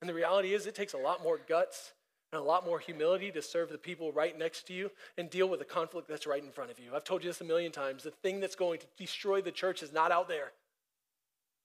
And 0.00 0.08
the 0.08 0.14
reality 0.14 0.54
is, 0.54 0.66
it 0.66 0.74
takes 0.74 0.94
a 0.94 0.98
lot 0.98 1.22
more 1.22 1.38
guts 1.46 1.92
and 2.32 2.40
a 2.40 2.44
lot 2.44 2.64
more 2.64 2.78
humility 2.78 3.30
to 3.32 3.42
serve 3.42 3.68
the 3.70 3.76
people 3.76 4.12
right 4.12 4.38
next 4.38 4.66
to 4.68 4.72
you 4.72 4.90
and 5.18 5.28
deal 5.28 5.48
with 5.48 5.58
the 5.58 5.66
conflict 5.66 6.08
that's 6.08 6.26
right 6.26 6.42
in 6.42 6.50
front 6.50 6.70
of 6.70 6.78
you. 6.78 6.92
I've 6.94 7.04
told 7.04 7.22
you 7.22 7.28
this 7.28 7.40
a 7.40 7.44
million 7.44 7.72
times. 7.72 8.04
The 8.04 8.10
thing 8.10 8.40
that's 8.40 8.54
going 8.54 8.78
to 8.78 8.86
destroy 8.96 9.42
the 9.42 9.50
church 9.50 9.82
is 9.82 9.92
not 9.92 10.12
out 10.12 10.28
there, 10.28 10.52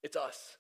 it's 0.04 0.18
us. 0.18 0.58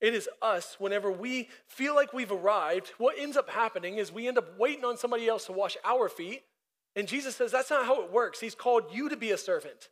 It 0.00 0.14
is 0.14 0.28
us 0.40 0.76
whenever 0.78 1.10
we 1.10 1.48
feel 1.66 1.94
like 1.94 2.12
we've 2.12 2.32
arrived. 2.32 2.92
What 2.98 3.18
ends 3.18 3.36
up 3.36 3.50
happening 3.50 3.98
is 3.98 4.10
we 4.10 4.28
end 4.28 4.38
up 4.38 4.58
waiting 4.58 4.84
on 4.84 4.96
somebody 4.96 5.28
else 5.28 5.46
to 5.46 5.52
wash 5.52 5.76
our 5.84 6.08
feet. 6.08 6.42
And 6.96 7.06
Jesus 7.06 7.36
says 7.36 7.52
that's 7.52 7.70
not 7.70 7.86
how 7.86 8.02
it 8.02 8.10
works. 8.10 8.40
He's 8.40 8.54
called 8.54 8.84
you 8.92 9.08
to 9.08 9.16
be 9.16 9.30
a 9.30 9.38
servant. 9.38 9.90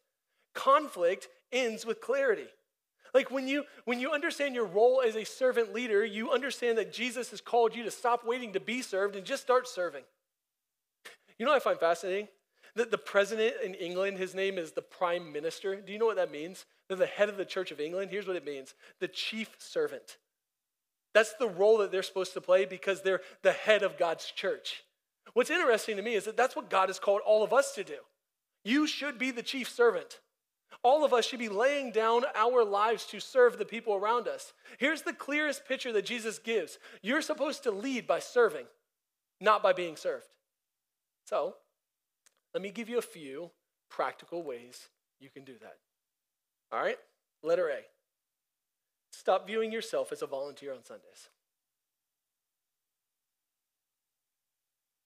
Conflict 0.55 1.29
ends 1.53 1.85
with 1.85 2.01
clarity. 2.01 2.49
Like 3.15 3.31
when 3.31 3.49
you 3.49 3.65
when 3.85 4.01
you 4.01 4.13
understand 4.13 4.55
your 4.55 4.67
role 4.67 5.03
as 5.07 5.17
a 5.17 5.25
servant 5.25 5.73
leader, 5.73 6.05
you 6.05 6.31
understand 6.31 6.79
that 6.79 6.93
Jesus 6.93 7.31
has 7.31 7.41
called 7.41 7.75
you 7.75 7.83
to 7.85 7.91
stop 7.91 8.27
waiting 8.27 8.53
to 8.55 8.61
be 8.61 8.83
served 8.83 9.17
and 9.17 9.25
just 9.25 9.43
start 9.43 9.69
serving. 9.69 10.05
You 11.39 11.47
know 11.47 11.53
what 11.53 11.63
I 11.63 11.65
find 11.65 11.79
fascinating? 11.79 12.29
That 12.79 12.93
the 12.93 12.99
president 12.99 13.57
in 13.65 13.75
England, 13.75 14.19
his 14.19 14.37
name 14.37 14.57
is 14.57 14.71
the 14.71 14.83
prime 14.83 15.33
minister. 15.33 15.75
Do 15.75 15.93
you 15.93 15.99
know 15.99 16.07
what 16.07 16.15
that 16.15 16.31
means? 16.31 16.65
They're 16.87 16.97
the 16.97 17.07
head 17.07 17.29
of 17.29 17.37
the 17.37 17.45
Church 17.45 17.73
of 17.73 17.81
England. 17.81 18.13
Here's 18.13 18.29
what 18.29 18.37
it 18.37 18.47
means 18.47 18.75
the 19.01 19.09
chief 19.09 19.51
servant. 19.59 20.19
That's 21.13 21.35
the 21.35 21.49
role 21.49 21.79
that 21.79 21.91
they're 21.91 22.05
supposed 22.05 22.35
to 22.35 22.41
play 22.41 22.67
because 22.67 23.03
they're 23.03 23.23
the 23.43 23.51
head 23.51 23.83
of 23.83 23.99
God's 23.99 24.27
church. 24.27 24.85
What's 25.35 25.51
interesting 25.51 25.97
to 25.97 26.03
me 26.03 26.15
is 26.15 26.27
that 26.27 26.37
that's 26.37 26.55
what 26.55 26.71
God 26.71 26.89
has 26.89 27.01
called 27.01 27.21
all 27.27 27.43
of 27.43 27.53
us 27.53 27.75
to 27.75 27.83
do. 27.83 27.99
You 28.65 28.87
should 28.87 29.19
be 29.19 29.33
the 29.33 29.43
chief 29.43 29.69
servant. 29.69 30.21
All 30.85 31.05
of 31.05 31.13
us 31.13 31.27
should 31.27 31.41
be 31.41 31.49
laying 31.49 31.91
down 31.91 32.23
our 32.37 32.65
lives 32.65 33.07
to 33.07 33.19
serve 33.19 33.59
the 33.59 33.65
people 33.65 33.97
around 33.97 34.29
us. 34.29 34.53
Here's 34.79 35.03
the 35.03 35.13
clearest 35.13 35.67
picture 35.67 35.93
that 35.93 36.07
Jesus 36.07 36.39
gives 36.39 36.79
you're 37.03 37.23
supposed 37.23 37.65
to 37.65 37.73
lead 37.73 38.07
by 38.07 38.21
serving, 38.21 38.67
not 39.41 39.65
by 39.65 39.73
being 39.73 39.97
served. 39.97 40.29
So, 41.25 41.57
let 42.59 42.63
me 42.65 42.71
give 42.73 42.89
you 42.89 42.99
a 42.99 43.03
few 43.03 43.53
practical 43.89 44.43
ways 44.43 44.89
you 45.21 45.31
can 45.31 45.45
do 45.45 45.53
that. 45.61 45.77
All 46.73 46.83
right? 46.83 46.99
Letter 47.45 47.69
A 47.69 47.83
stop 49.13 49.47
viewing 49.47 49.71
yourself 49.71 50.11
as 50.11 50.23
a 50.23 50.27
volunteer 50.27 50.73
on 50.73 50.83
Sundays. 50.83 51.29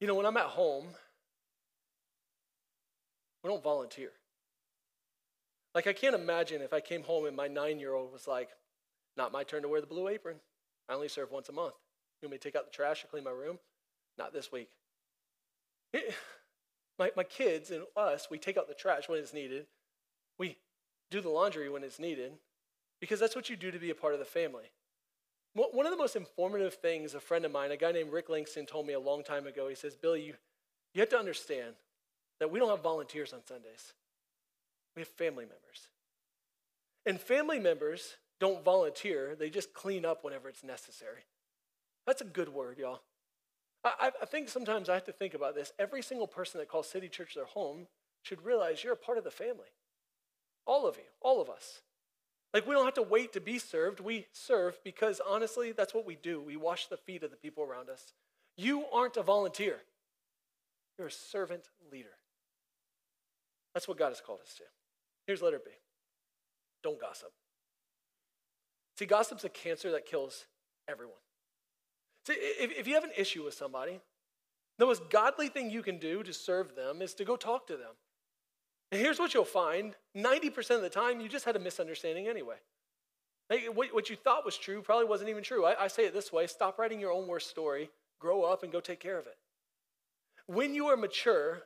You 0.01 0.07
know, 0.07 0.15
when 0.15 0.25
I'm 0.25 0.39
at 0.39 0.47
home, 0.47 0.87
we 3.45 3.51
don't 3.51 3.63
volunteer. 3.63 4.13
Like, 5.75 5.87
I 5.87 5.93
can't 5.93 6.15
imagine 6.15 6.63
if 6.63 6.73
I 6.73 6.81
came 6.81 7.03
home 7.03 7.27
and 7.27 7.37
my 7.37 7.49
nine 7.49 7.79
year 7.79 7.93
old 7.93 8.15
was 8.15 8.27
like, 8.27 8.49
not 9.19 9.31
my 9.31 9.45
turn 9.45 9.61
to 9.61 9.69
wear 9.69 9.83
the 9.83 9.87
blue 9.87 10.09
apron. 10.09 10.37
I 10.89 10.95
only 10.95 11.09
serve 11.09 11.31
once 11.31 11.51
a 11.51 11.53
month. 11.53 11.75
You 12.23 12.29
want 12.29 12.33
me 12.33 12.39
to 12.39 12.43
take 12.43 12.57
out 12.57 12.65
the 12.65 12.75
trash 12.75 13.05
or 13.05 13.09
clean 13.09 13.25
my 13.25 13.31
room? 13.31 13.59
Not 14.17 14.33
this 14.33 14.51
week. 14.51 14.71
My, 17.03 17.11
my 17.17 17.25
kids 17.25 17.73
and 17.73 17.83
us, 17.97 18.29
we 18.31 18.39
take 18.39 18.57
out 18.57 18.69
the 18.69 18.75
trash 18.75 19.09
when 19.09 19.19
it's 19.19 19.35
needed. 19.35 19.67
We 20.39 20.57
do 21.11 21.21
the 21.21 21.29
laundry 21.29 21.69
when 21.69 21.83
it's 21.83 21.99
needed 21.99 22.33
because 23.01 23.19
that's 23.19 23.35
what 23.35 23.51
you 23.51 23.57
do 23.57 23.73
to 23.73 23.79
be 23.79 23.91
a 23.91 23.95
part 23.95 24.13
of 24.13 24.21
the 24.21 24.25
family. 24.25 24.71
One 25.55 25.85
of 25.85 25.91
the 25.91 25.99
most 25.99 26.15
informative 26.15 26.75
things 26.75 27.13
a 27.15 27.21
friend 27.21 27.45
of 27.45 27.51
mine, 27.51 27.73
a 27.73 27.77
guy 27.77 27.91
named 27.91 28.13
Rick 28.13 28.31
Langston, 28.31 28.67
told 28.67 28.87
me 28.87 28.93
a 28.93 29.01
long 29.01 29.25
time 29.25 29.47
ago, 29.47 29.69
he 29.69 29.75
says, 29.75 29.97
Billy, 29.97 30.23
you, 30.23 30.35
you 30.95 31.01
have 31.01 31.11
to 31.11 31.19
understand 31.19 31.75
that 32.39 32.51
we 32.51 32.61
don't 32.61 32.71
have 32.71 32.83
volunteers 32.83 33.33
on 33.33 33.41
Sundays. 33.47 33.93
We 34.95 35.01
have 35.01 35.09
family 35.09 35.45
members. 35.45 35.89
And 37.05 37.21
family 37.21 37.59
members 37.59 38.17
don't 38.39 38.65
volunteer, 38.65 39.35
they 39.39 39.51
just 39.51 39.75
clean 39.75 40.05
up 40.05 40.25
whenever 40.25 40.49
it's 40.49 40.65
necessary. 40.65 41.25
That's 42.07 42.23
a 42.23 42.27
good 42.27 42.49
word, 42.49 42.79
y'all. 42.79 43.03
I, 43.85 44.13
I, 44.23 44.27
think 44.27 44.49
sometimes 44.49 44.89
I 44.89 44.95
have 44.95 45.05
to 45.05 45.13
think 45.13 45.35
about 45.35 45.55
this. 45.57 45.73
Every 45.79 46.03
single 46.03 46.29
person 46.29 46.61
that 46.61 46.69
calls 46.69 46.89
City 46.89 47.09
Church 47.09 47.35
their 47.35 47.47
home 47.47 47.89
should 48.23 48.45
realize 48.45 48.85
you're 48.85 48.93
a 48.93 48.97
part 48.97 49.19
of 49.19 49.25
the 49.25 49.31
family. 49.31 49.73
All 50.67 50.87
of 50.87 50.97
you, 50.97 51.03
all 51.21 51.41
of 51.41 51.51
us. 51.51 51.83
Like, 52.55 52.67
we 52.67 52.75
don't 52.75 52.85
have 52.85 52.95
to 52.95 53.03
wait 53.03 53.33
to 53.33 53.41
be 53.41 53.59
served. 53.59 53.99
We 53.99 54.27
serve 54.33 54.79
because 54.85 55.21
honestly, 55.27 55.73
that's 55.73 55.95
what 55.95 56.07
we 56.07 56.17
do. 56.17 56.41
We 56.41 56.57
wash 56.57 56.87
the 56.87 56.97
feet 56.97 57.25
of 57.25 57.31
the 57.31 57.37
people 57.37 57.65
around 57.65 57.89
us. 57.89 58.13
You 58.57 58.85
aren't 58.93 59.17
a 59.17 59.23
volunteer, 59.23 59.79
you're 60.99 61.09
a 61.09 61.13
servant 61.13 61.65
leader. 61.91 62.11
That's 63.75 63.89
what 63.89 63.99
God 63.99 64.11
has 64.11 64.21
called 64.21 64.41
us 64.43 64.55
to. 64.59 64.65
Here's 65.27 65.43
letter 65.43 65.61
B 65.65 65.71
don't 66.83 67.01
gossip. 67.01 67.33
See, 68.99 69.07
gossip's 69.07 69.45
a 69.45 69.49
cancer 69.49 69.91
that 69.93 70.05
kills 70.05 70.47
everyone. 70.89 71.17
See, 72.27 72.35
if, 72.35 72.79
if 72.79 72.87
you 72.87 72.95
have 72.95 73.05
an 73.05 73.11
issue 73.17 73.45
with 73.45 73.55
somebody, 73.55 74.01
the 74.79 74.87
most 74.87 75.11
godly 75.11 75.49
thing 75.49 75.71
you 75.71 75.83
can 75.83 75.99
do 75.99 76.23
to 76.23 76.33
serve 76.33 76.75
them 76.75 77.03
is 77.03 77.15
to 77.15 77.25
go 77.25 77.37
talk 77.37 77.67
to 77.67 77.77
them. 77.77 77.93
And 78.91 79.01
here's 79.01 79.19
what 79.19 79.35
you'll 79.35 79.45
find 79.45 79.95
90% 80.17 80.77
of 80.77 80.83
the 80.83 80.91
time, 80.91 81.21
you 81.21 81.29
just 81.29 81.45
had 81.45 81.57
a 81.57 81.59
misunderstanding 81.59 82.29
anyway. 82.29 82.57
what, 83.75 84.11
you 84.11 84.17
thought 84.17 84.45
was 84.45 84.57
true 84.57 84.83
probably 84.83 85.07
wasn't 85.07 85.31
even 85.31 85.43
true. 85.43 85.65
I, 85.65 85.85
I 85.85 85.89
say 85.89 86.05
it 86.05 86.15
this 86.15 86.33
way 86.33 86.47
stop 86.47 86.79
writing 86.79 87.01
your 87.01 87.13
own 87.13 87.27
worst 87.27 87.51
story, 87.51 87.91
grow 88.19 88.43
up, 88.43 88.63
and 88.63 88.73
go 88.73 88.81
take 88.81 89.01
care 89.01 89.19
of 89.19 89.27
it. 89.27 89.37
When 90.47 90.75
you 90.75 90.87
are 90.89 90.97
mature 90.97 91.63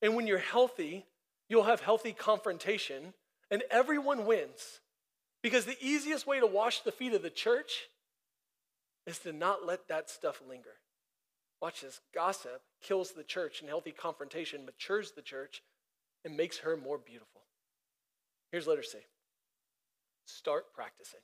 and 0.00 0.14
when 0.14 0.26
you're 0.26 0.38
healthy, 0.38 1.06
you'll 1.48 1.64
have 1.64 1.80
healthy 1.80 2.12
confrontation, 2.12 3.14
and 3.50 3.62
everyone 3.70 4.26
wins. 4.26 4.80
Because 5.42 5.64
the 5.64 5.76
easiest 5.80 6.26
way 6.26 6.40
to 6.40 6.46
wash 6.46 6.80
the 6.80 6.92
feet 6.92 7.12
of 7.14 7.22
the 7.22 7.30
church 7.30 7.88
is 9.06 9.18
to 9.20 9.32
not 9.32 9.66
let 9.66 9.88
that 9.88 10.10
stuff 10.10 10.40
linger. 10.48 10.76
Watch 11.60 11.82
this 11.82 12.00
gossip 12.14 12.62
kills 12.82 13.12
the 13.12 13.24
church, 13.24 13.60
and 13.60 13.68
healthy 13.68 13.92
confrontation 13.92 14.64
matures 14.64 15.12
the 15.12 15.22
church 15.22 15.62
and 16.24 16.36
makes 16.36 16.58
her 16.58 16.76
more 16.76 16.98
beautiful. 16.98 17.42
Here's 18.50 18.66
letter 18.66 18.82
C 18.82 18.98
start 20.26 20.72
practicing. 20.74 21.20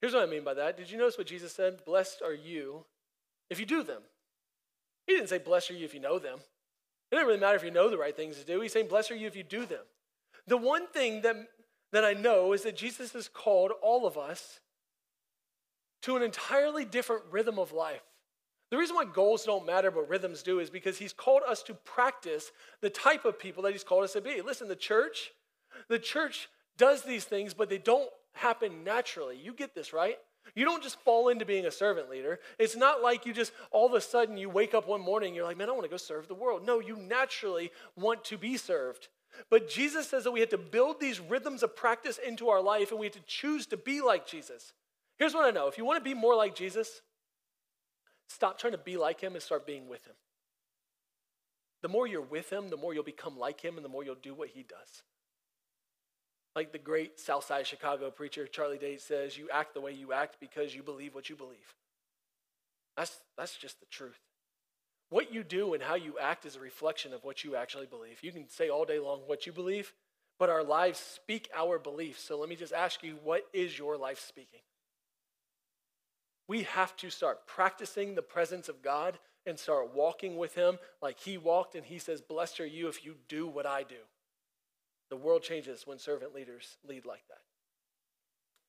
Here's 0.00 0.14
what 0.14 0.24
I 0.24 0.30
mean 0.30 0.42
by 0.42 0.54
that. 0.54 0.76
Did 0.76 0.90
you 0.90 0.98
notice 0.98 1.16
what 1.16 1.28
Jesus 1.28 1.52
said? 1.52 1.84
Blessed 1.84 2.22
are 2.24 2.34
you 2.34 2.84
if 3.48 3.60
you 3.60 3.66
do 3.66 3.84
them. 3.84 4.02
He 5.06 5.14
didn't 5.14 5.28
say, 5.28 5.38
Blessed 5.38 5.70
are 5.70 5.74
you 5.74 5.84
if 5.84 5.94
you 5.94 6.00
know 6.00 6.18
them. 6.18 6.38
It 7.10 7.14
doesn't 7.14 7.28
really 7.28 7.40
matter 7.40 7.56
if 7.56 7.64
you 7.64 7.70
know 7.70 7.90
the 7.90 7.98
right 7.98 8.16
things 8.16 8.38
to 8.38 8.44
do. 8.44 8.60
He's 8.60 8.72
saying, 8.72 8.88
Blessed 8.88 9.12
are 9.12 9.16
you 9.16 9.26
if 9.26 9.36
you 9.36 9.44
do 9.44 9.66
them. 9.66 9.84
The 10.46 10.56
one 10.56 10.88
thing 10.88 11.22
that, 11.22 11.36
that 11.92 12.04
I 12.04 12.14
know 12.14 12.52
is 12.52 12.62
that 12.62 12.76
Jesus 12.76 13.12
has 13.12 13.28
called 13.28 13.70
all 13.82 14.06
of 14.06 14.18
us 14.18 14.60
to 16.02 16.16
an 16.16 16.22
entirely 16.22 16.84
different 16.84 17.22
rhythm 17.30 17.58
of 17.58 17.72
life. 17.72 18.02
The 18.70 18.78
reason 18.78 18.96
why 18.96 19.04
goals 19.04 19.44
don't 19.44 19.66
matter 19.66 19.90
but 19.90 20.08
rhythms 20.08 20.42
do 20.42 20.58
is 20.58 20.70
because 20.70 20.98
he's 20.98 21.12
called 21.12 21.42
us 21.46 21.62
to 21.64 21.74
practice 21.74 22.50
the 22.80 22.90
type 22.90 23.24
of 23.24 23.38
people 23.38 23.62
that 23.64 23.72
he's 23.72 23.84
called 23.84 24.04
us 24.04 24.14
to 24.14 24.20
be. 24.20 24.40
Listen, 24.40 24.68
the 24.68 24.76
church, 24.76 25.32
the 25.88 25.98
church 25.98 26.48
does 26.78 27.02
these 27.02 27.24
things, 27.24 27.52
but 27.52 27.68
they 27.68 27.78
don't 27.78 28.08
happen 28.32 28.82
naturally. 28.82 29.36
You 29.36 29.52
get 29.52 29.74
this, 29.74 29.92
right? 29.92 30.16
You 30.54 30.64
don't 30.64 30.82
just 30.82 30.98
fall 31.00 31.28
into 31.28 31.44
being 31.44 31.66
a 31.66 31.70
servant 31.70 32.10
leader. 32.10 32.40
It's 32.58 32.76
not 32.76 33.02
like 33.02 33.26
you 33.26 33.32
just 33.32 33.52
all 33.70 33.86
of 33.86 33.94
a 33.94 34.00
sudden 34.00 34.36
you 34.36 34.48
wake 34.48 34.74
up 34.74 34.88
one 34.88 35.00
morning 35.00 35.28
and 35.28 35.36
you're 35.36 35.44
like, 35.44 35.56
man, 35.56 35.68
I 35.68 35.72
want 35.72 35.84
to 35.84 35.90
go 35.90 35.96
serve 35.96 36.26
the 36.28 36.34
world. 36.34 36.64
No, 36.66 36.80
you 36.80 36.96
naturally 36.96 37.70
want 37.96 38.24
to 38.24 38.38
be 38.38 38.56
served. 38.56 39.08
But 39.50 39.68
Jesus 39.68 40.08
says 40.08 40.24
that 40.24 40.32
we 40.32 40.40
have 40.40 40.50
to 40.50 40.58
build 40.58 41.00
these 41.00 41.20
rhythms 41.20 41.62
of 41.62 41.76
practice 41.76 42.18
into 42.18 42.48
our 42.48 42.60
life 42.60 42.90
and 42.90 42.98
we 42.98 43.06
have 43.06 43.14
to 43.14 43.22
choose 43.26 43.66
to 43.66 43.76
be 43.76 44.00
like 44.00 44.26
Jesus. 44.26 44.72
Here's 45.22 45.34
what 45.34 45.46
I 45.46 45.52
know 45.52 45.68
if 45.68 45.78
you 45.78 45.84
want 45.84 46.02
to 46.02 46.10
be 46.10 46.14
more 46.14 46.34
like 46.34 46.56
Jesus, 46.56 47.00
stop 48.26 48.58
trying 48.58 48.72
to 48.72 48.78
be 48.78 48.96
like 48.96 49.20
him 49.20 49.34
and 49.34 49.40
start 49.40 49.64
being 49.64 49.88
with 49.88 50.04
him. 50.04 50.16
The 51.80 51.88
more 51.88 52.08
you're 52.08 52.20
with 52.20 52.52
him, 52.52 52.70
the 52.70 52.76
more 52.76 52.92
you'll 52.92 53.04
become 53.04 53.38
like 53.38 53.60
him 53.60 53.76
and 53.76 53.84
the 53.84 53.88
more 53.88 54.02
you'll 54.02 54.16
do 54.16 54.34
what 54.34 54.48
he 54.48 54.64
does. 54.64 55.04
Like 56.56 56.72
the 56.72 56.78
great 56.78 57.20
Southside 57.20 57.68
Chicago 57.68 58.10
preacher 58.10 58.48
Charlie 58.48 58.78
Dates 58.78 59.04
says, 59.04 59.38
you 59.38 59.48
act 59.52 59.74
the 59.74 59.80
way 59.80 59.92
you 59.92 60.12
act 60.12 60.38
because 60.40 60.74
you 60.74 60.82
believe 60.82 61.14
what 61.14 61.30
you 61.30 61.36
believe. 61.36 61.76
That's, 62.96 63.16
that's 63.38 63.56
just 63.56 63.78
the 63.78 63.86
truth. 63.86 64.18
What 65.08 65.32
you 65.32 65.44
do 65.44 65.74
and 65.74 65.84
how 65.84 65.94
you 65.94 66.18
act 66.20 66.46
is 66.46 66.56
a 66.56 66.60
reflection 66.60 67.14
of 67.14 67.22
what 67.22 67.44
you 67.44 67.54
actually 67.54 67.86
believe. 67.86 68.18
You 68.22 68.32
can 68.32 68.48
say 68.48 68.70
all 68.70 68.84
day 68.84 68.98
long 68.98 69.20
what 69.26 69.46
you 69.46 69.52
believe, 69.52 69.92
but 70.40 70.50
our 70.50 70.64
lives 70.64 70.98
speak 70.98 71.48
our 71.54 71.78
beliefs. 71.78 72.24
So 72.24 72.40
let 72.40 72.48
me 72.48 72.56
just 72.56 72.72
ask 72.72 73.04
you, 73.04 73.20
what 73.22 73.46
is 73.52 73.78
your 73.78 73.96
life 73.96 74.18
speaking? 74.18 74.62
We 76.48 76.62
have 76.64 76.96
to 76.96 77.10
start 77.10 77.46
practicing 77.46 78.14
the 78.14 78.22
presence 78.22 78.68
of 78.68 78.82
God 78.82 79.18
and 79.46 79.58
start 79.58 79.94
walking 79.94 80.36
with 80.36 80.54
Him 80.54 80.78
like 81.00 81.18
He 81.18 81.38
walked, 81.38 81.74
and 81.74 81.84
He 81.84 81.98
says, 81.98 82.20
Blessed 82.20 82.60
are 82.60 82.66
you 82.66 82.88
if 82.88 83.04
you 83.04 83.16
do 83.28 83.46
what 83.46 83.66
I 83.66 83.82
do. 83.82 83.96
The 85.10 85.16
world 85.16 85.42
changes 85.42 85.86
when 85.86 85.98
servant 85.98 86.34
leaders 86.34 86.76
lead 86.88 87.04
like 87.04 87.26
that. 87.28 87.42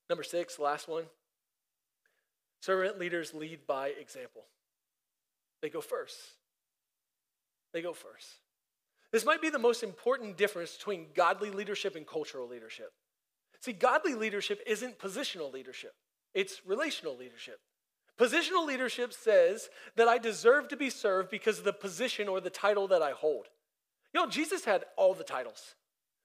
Number 0.09 0.23
six, 0.23 0.59
last 0.59 0.87
one. 0.87 1.05
Servant 2.61 2.99
leaders 2.99 3.33
lead 3.33 3.65
by 3.67 3.89
example. 3.89 4.43
They 5.61 5.69
go 5.69 5.81
first. 5.81 6.17
They 7.73 7.81
go 7.81 7.93
first. 7.93 8.27
This 9.11 9.25
might 9.25 9.41
be 9.41 9.49
the 9.49 9.59
most 9.59 9.83
important 9.83 10.37
difference 10.37 10.75
between 10.75 11.07
godly 11.13 11.51
leadership 11.51 11.95
and 11.95 12.05
cultural 12.05 12.47
leadership. 12.47 12.91
See, 13.61 13.73
godly 13.73 14.15
leadership 14.15 14.61
isn't 14.67 14.99
positional 14.99 15.53
leadership, 15.53 15.93
it's 16.33 16.61
relational 16.65 17.17
leadership. 17.17 17.59
Positional 18.19 18.65
leadership 18.65 19.11
says 19.13 19.69
that 19.95 20.07
I 20.07 20.17
deserve 20.17 20.67
to 20.69 20.77
be 20.77 20.89
served 20.89 21.29
because 21.29 21.59
of 21.59 21.65
the 21.65 21.73
position 21.73 22.27
or 22.27 22.39
the 22.39 22.49
title 22.49 22.87
that 22.89 23.01
I 23.01 23.11
hold. 23.11 23.47
You 24.13 24.21
know, 24.21 24.29
Jesus 24.29 24.65
had 24.65 24.85
all 24.95 25.13
the 25.13 25.23
titles. 25.23 25.75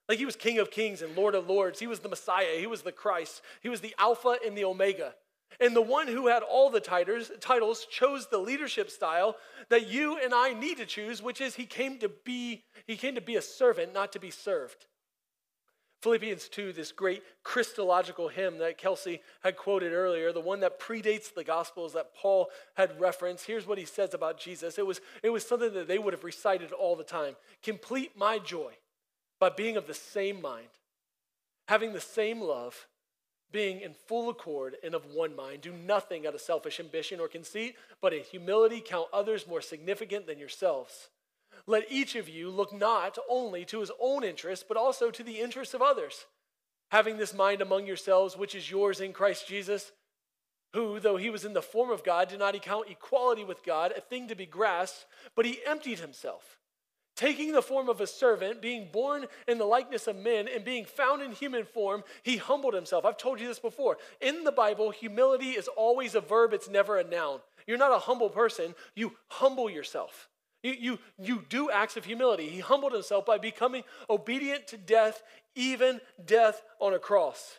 Like 0.08 0.18
he 0.18 0.26
was 0.26 0.36
King 0.36 0.58
of 0.58 0.70
Kings 0.70 1.02
and 1.02 1.16
Lord 1.16 1.34
of 1.34 1.48
Lords. 1.48 1.80
He 1.80 1.86
was 1.86 2.00
the 2.00 2.08
Messiah. 2.08 2.58
He 2.58 2.66
was 2.66 2.82
the 2.82 2.92
Christ. 2.92 3.42
He 3.62 3.68
was 3.68 3.80
the 3.80 3.94
Alpha 3.98 4.36
and 4.44 4.56
the 4.56 4.64
Omega. 4.64 5.14
And 5.60 5.74
the 5.74 5.82
one 5.82 6.06
who 6.06 6.28
had 6.28 6.42
all 6.42 6.70
the 6.70 6.80
titles, 6.80 7.30
titles 7.40 7.86
chose 7.86 8.26
the 8.26 8.38
leadership 8.38 8.90
style 8.90 9.36
that 9.70 9.88
you 9.88 10.18
and 10.22 10.32
I 10.34 10.52
need 10.52 10.76
to 10.76 10.86
choose, 10.86 11.22
which 11.22 11.40
is 11.40 11.54
he 11.54 11.66
came 11.66 11.98
to 11.98 12.08
be 12.08 12.64
he 12.86 12.96
came 12.96 13.14
to 13.14 13.20
be 13.20 13.36
a 13.36 13.42
servant, 13.42 13.92
not 13.92 14.12
to 14.12 14.20
be 14.20 14.30
served. 14.30 14.86
Philippians 16.00 16.48
2, 16.48 16.72
this 16.72 16.92
great 16.92 17.22
Christological 17.42 18.28
hymn 18.28 18.58
that 18.58 18.78
Kelsey 18.78 19.20
had 19.42 19.56
quoted 19.56 19.92
earlier, 19.92 20.32
the 20.32 20.40
one 20.40 20.60
that 20.60 20.78
predates 20.78 21.34
the 21.34 21.42
Gospels 21.42 21.92
that 21.94 22.14
Paul 22.14 22.50
had 22.74 23.00
referenced. 23.00 23.46
Here's 23.46 23.66
what 23.66 23.78
he 23.78 23.84
says 23.84 24.14
about 24.14 24.38
Jesus. 24.38 24.78
It 24.78 24.86
was, 24.86 25.00
it 25.24 25.30
was 25.30 25.44
something 25.44 25.74
that 25.74 25.88
they 25.88 25.98
would 25.98 26.12
have 26.12 26.22
recited 26.22 26.70
all 26.70 26.94
the 26.94 27.02
time. 27.02 27.34
Complete 27.64 28.12
my 28.16 28.38
joy 28.38 28.74
by 29.40 29.48
being 29.48 29.76
of 29.76 29.88
the 29.88 29.94
same 29.94 30.40
mind, 30.40 30.68
having 31.66 31.92
the 31.92 32.00
same 32.00 32.40
love, 32.40 32.86
being 33.50 33.80
in 33.80 33.94
full 34.06 34.28
accord 34.28 34.76
and 34.84 34.94
of 34.94 35.06
one 35.06 35.34
mind. 35.34 35.62
Do 35.62 35.72
nothing 35.72 36.26
out 36.26 36.34
of 36.34 36.40
selfish 36.40 36.78
ambition 36.78 37.18
or 37.18 37.26
conceit, 37.26 37.74
but 38.00 38.12
in 38.12 38.22
humility 38.22 38.80
count 38.84 39.08
others 39.12 39.48
more 39.48 39.62
significant 39.62 40.28
than 40.28 40.38
yourselves. 40.38 41.08
Let 41.66 41.90
each 41.90 42.16
of 42.16 42.28
you 42.28 42.50
look 42.50 42.72
not 42.72 43.18
only 43.28 43.64
to 43.66 43.80
his 43.80 43.90
own 44.00 44.24
interests, 44.24 44.64
but 44.66 44.76
also 44.76 45.10
to 45.10 45.22
the 45.22 45.40
interests 45.40 45.74
of 45.74 45.82
others. 45.82 46.26
Having 46.90 47.18
this 47.18 47.34
mind 47.34 47.60
among 47.60 47.86
yourselves, 47.86 48.36
which 48.36 48.54
is 48.54 48.70
yours 48.70 49.00
in 49.00 49.12
Christ 49.12 49.46
Jesus, 49.46 49.92
who, 50.72 51.00
though 51.00 51.16
he 51.16 51.30
was 51.30 51.44
in 51.44 51.52
the 51.52 51.62
form 51.62 51.90
of 51.90 52.04
God, 52.04 52.28
did 52.28 52.38
not 52.38 52.54
account 52.54 52.90
equality 52.90 53.44
with 53.44 53.64
God 53.64 53.92
a 53.96 54.00
thing 54.00 54.28
to 54.28 54.34
be 54.34 54.46
grasped, 54.46 55.06
but 55.34 55.46
he 55.46 55.60
emptied 55.66 55.98
himself 55.98 56.58
Taking 57.18 57.50
the 57.50 57.62
form 57.62 57.88
of 57.88 58.00
a 58.00 58.06
servant, 58.06 58.62
being 58.62 58.90
born 58.92 59.26
in 59.48 59.58
the 59.58 59.64
likeness 59.64 60.06
of 60.06 60.14
men, 60.14 60.46
and 60.46 60.64
being 60.64 60.84
found 60.84 61.20
in 61.20 61.32
human 61.32 61.64
form, 61.64 62.04
he 62.22 62.36
humbled 62.36 62.74
himself. 62.74 63.04
I've 63.04 63.16
told 63.16 63.40
you 63.40 63.48
this 63.48 63.58
before. 63.58 63.98
In 64.20 64.44
the 64.44 64.52
Bible, 64.52 64.92
humility 64.92 65.50
is 65.50 65.66
always 65.66 66.14
a 66.14 66.20
verb, 66.20 66.52
it's 66.52 66.70
never 66.70 66.96
a 66.96 67.02
noun. 67.02 67.40
You're 67.66 67.76
not 67.76 67.90
a 67.90 67.98
humble 67.98 68.30
person, 68.30 68.76
you 68.94 69.14
humble 69.26 69.68
yourself. 69.68 70.28
You, 70.62 70.72
you, 70.72 70.98
you 71.18 71.44
do 71.48 71.70
acts 71.70 71.96
of 71.96 72.04
humility. 72.04 72.48
He 72.48 72.60
humbled 72.60 72.92
himself 72.92 73.24
by 73.24 73.38
becoming 73.38 73.84
obedient 74.10 74.66
to 74.68 74.76
death, 74.76 75.22
even 75.54 76.00
death 76.24 76.62
on 76.80 76.94
a 76.94 76.98
cross. 76.98 77.58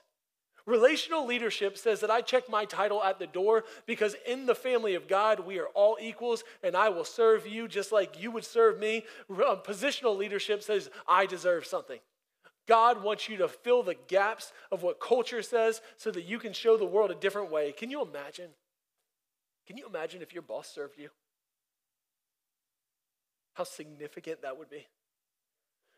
Relational 0.66 1.26
leadership 1.26 1.78
says 1.78 2.02
that 2.02 2.12
I 2.12 2.22
check 2.22 2.48
my 2.48 2.66
title 2.66 3.02
at 3.02 3.18
the 3.18 3.26
door 3.26 3.64
because 3.88 4.16
in 4.28 4.46
the 4.46 4.54
family 4.54 4.94
of 4.94 5.08
God, 5.08 5.40
we 5.40 5.58
are 5.58 5.68
all 5.68 5.98
equals 6.00 6.44
and 6.62 6.76
I 6.76 6.90
will 6.90 7.06
serve 7.06 7.48
you 7.48 7.68
just 7.68 7.92
like 7.92 8.22
you 8.22 8.30
would 8.32 8.46
serve 8.46 8.80
me. 8.80 9.04
Uh, 9.32 9.56
positional 9.56 10.16
leadership 10.16 10.62
says 10.62 10.92
I 11.08 11.26
deserve 11.26 11.66
something. 11.66 12.00
God 12.68 13.02
wants 13.02 13.28
you 13.28 13.38
to 13.38 13.48
fill 13.48 13.82
the 13.82 13.96
gaps 14.08 14.54
of 14.72 14.84
what 14.84 15.00
culture 15.00 15.42
says 15.42 15.82
so 15.98 16.12
that 16.12 16.26
you 16.26 16.38
can 16.38 16.54
show 16.54 16.78
the 16.78 16.86
world 16.86 17.10
a 17.10 17.16
different 17.16 17.50
way. 17.50 17.72
Can 17.72 17.90
you 17.90 18.04
imagine? 18.04 18.50
Can 19.66 19.76
you 19.76 19.88
imagine 19.88 20.22
if 20.22 20.34
your 20.34 20.44
boss 20.44 20.68
served 20.68 21.00
you? 21.00 21.10
How 23.60 23.66
significant 23.66 24.42
that 24.44 24.58
would 24.58 24.70
be. 24.70 24.88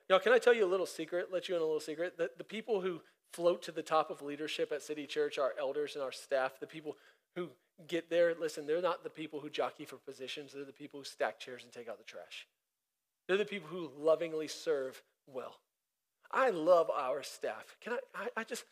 Now, 0.09 0.18
can 0.18 0.34
I 0.34 0.39
tell 0.39 0.51
you 0.51 0.66
a 0.66 0.72
little 0.74 0.88
secret? 0.88 1.28
Let 1.32 1.47
you 1.47 1.55
in 1.55 1.62
a 1.62 1.64
little 1.64 1.80
secret. 1.80 2.18
The, 2.18 2.32
the 2.36 2.43
people 2.43 2.82
who 2.82 3.01
float 3.34 3.62
to 3.62 3.72
the 3.72 3.84
top 3.84 4.09
of 4.09 4.24
leadership 4.24 4.72
at 4.72 4.82
City 4.82 5.05
Church, 5.05 5.38
our 5.38 5.53
elders 5.59 5.93
and 5.93 6.03
our 6.03 6.12
staff, 6.12 6.59
the 6.59 6.66
people 6.66 6.97
who 7.36 7.49
get 7.86 8.09
there, 8.09 8.34
listen, 8.34 8.66
they're 8.66 8.82
not 8.82 9.03
the 9.03 9.12
people 9.12 9.41
who 9.41 9.47
jockey 9.51 9.86
for 9.86 9.97
positions, 9.97 10.53
they're 10.53 10.66
the 10.66 10.74
people 10.74 11.01
who 11.01 11.03
stack 11.03 11.39
chairs 11.39 11.64
and 11.64 11.72
take 11.72 11.88
out 11.88 11.99
the 11.99 12.03
trash. 12.03 12.47
They're 13.28 13.38
the 13.38 13.45
people 13.45 13.70
who 13.70 13.91
lovingly 13.95 14.47
serve 14.47 14.99
well. 15.28 15.59
I 16.32 16.49
love 16.49 16.89
our 16.89 17.22
staff. 17.22 17.78
Can 17.80 17.93
I, 17.93 17.97
I, 18.16 18.28
I 18.38 18.43
just, 18.43 18.66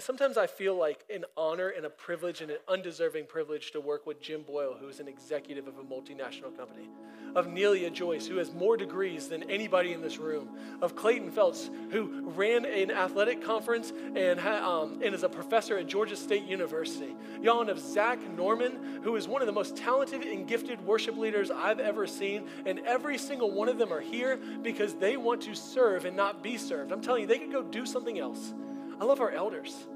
sometimes 0.00 0.36
I 0.36 0.48
feel 0.48 0.76
like 0.76 1.04
an 1.08 1.24
honor 1.36 1.68
and 1.68 1.86
a 1.86 1.90
privilege 1.90 2.40
and 2.40 2.50
an 2.50 2.56
undeserving 2.66 3.26
privilege 3.26 3.70
to 3.72 3.80
work 3.80 4.06
with 4.06 4.20
Jim 4.20 4.42
Boyle, 4.42 4.74
who 4.74 4.88
is 4.88 4.98
an 4.98 5.06
executive 5.06 5.68
of 5.68 5.78
a 5.78 5.82
multinational 5.82 6.56
company, 6.56 6.88
of 7.36 7.46
Nelia 7.46 7.92
Joyce, 7.92 8.26
who 8.26 8.36
has 8.38 8.52
more 8.52 8.76
degrees 8.76 9.28
than 9.28 9.48
anybody 9.48 9.92
in 9.92 10.00
this 10.00 10.18
room, 10.18 10.48
of 10.82 10.96
Clayton 10.96 11.30
Phelps, 11.30 11.70
who 11.90 12.28
ran 12.30 12.64
an 12.64 12.90
athletic 12.90 13.44
conference 13.44 13.92
and, 14.16 14.40
um, 14.40 15.00
and 15.00 15.14
is 15.14 15.22
a 15.22 15.28
professor 15.28 15.78
at 15.78 15.86
Georgia 15.86 16.16
State 16.16 16.44
University. 16.44 17.14
Y'all, 17.40 17.60
and 17.60 17.70
of 17.70 17.78
Zach 17.78 18.18
Norman, 18.36 19.00
who 19.04 19.14
is 19.14 19.28
one 19.28 19.42
of 19.42 19.46
the 19.46 19.52
most 19.52 19.76
talented 19.76 20.22
and 20.22 20.48
gifted 20.48 20.84
worship 20.84 21.16
leaders 21.16 21.52
I've 21.52 21.78
ever 21.78 22.08
seen. 22.08 22.48
And 22.66 22.80
every 22.80 23.16
single 23.16 23.52
one 23.52 23.68
of 23.68 23.78
them 23.78 23.92
are 23.92 24.00
here 24.00 24.40
because 24.62 24.94
they 24.94 25.16
want 25.16 25.42
to 25.42 25.54
serve 25.54 26.04
and 26.04 26.16
not 26.16 26.42
be 26.42 26.56
served. 26.56 26.90
I'm 26.90 27.00
telling 27.00 27.22
you, 27.22 27.26
they 27.28 27.38
could 27.38 27.52
go 27.52 27.62
do 27.62 27.86
something 27.86 28.18
else. 28.18 28.54
I 29.00 29.04
love 29.04 29.20
our 29.20 29.30
elders. 29.30 29.86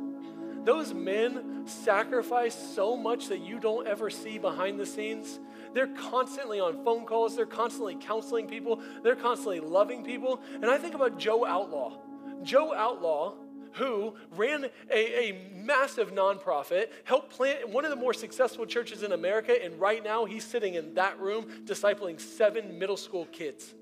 Those 0.64 0.92
men 0.92 1.62
sacrifice 1.66 2.54
so 2.54 2.96
much 2.96 3.28
that 3.28 3.40
you 3.40 3.58
don't 3.58 3.86
ever 3.86 4.10
see 4.10 4.38
behind 4.38 4.78
the 4.78 4.86
scenes. 4.86 5.38
They're 5.72 5.94
constantly 5.94 6.60
on 6.60 6.84
phone 6.84 7.06
calls, 7.06 7.36
they're 7.36 7.46
constantly 7.46 7.96
counseling 7.96 8.46
people, 8.46 8.82
they're 9.02 9.16
constantly 9.16 9.60
loving 9.60 10.04
people. 10.04 10.42
And 10.54 10.66
I 10.66 10.78
think 10.78 10.94
about 10.94 11.18
Joe 11.18 11.46
Outlaw. 11.46 11.98
Joe 12.42 12.74
Outlaw, 12.74 13.34
who 13.72 14.14
ran 14.32 14.66
a, 14.90 15.30
a, 15.30 15.50
massive 15.54 16.12
nonprofit, 16.12 16.88
helped 17.04 17.30
plant 17.30 17.68
one 17.68 17.84
of 17.84 17.90
the 17.90 17.96
more 17.96 18.14
successful 18.14 18.66
churches 18.66 19.02
in 19.02 19.12
America, 19.12 19.56
and 19.62 19.78
right 19.80 20.02
now 20.02 20.24
he's 20.24 20.44
sitting 20.44 20.74
in 20.74 20.94
that 20.94 21.18
room 21.20 21.46
discipling 21.64 22.20
seven 22.20 22.78
middle 22.78 22.96
school 22.96 23.26
kids. 23.26 23.74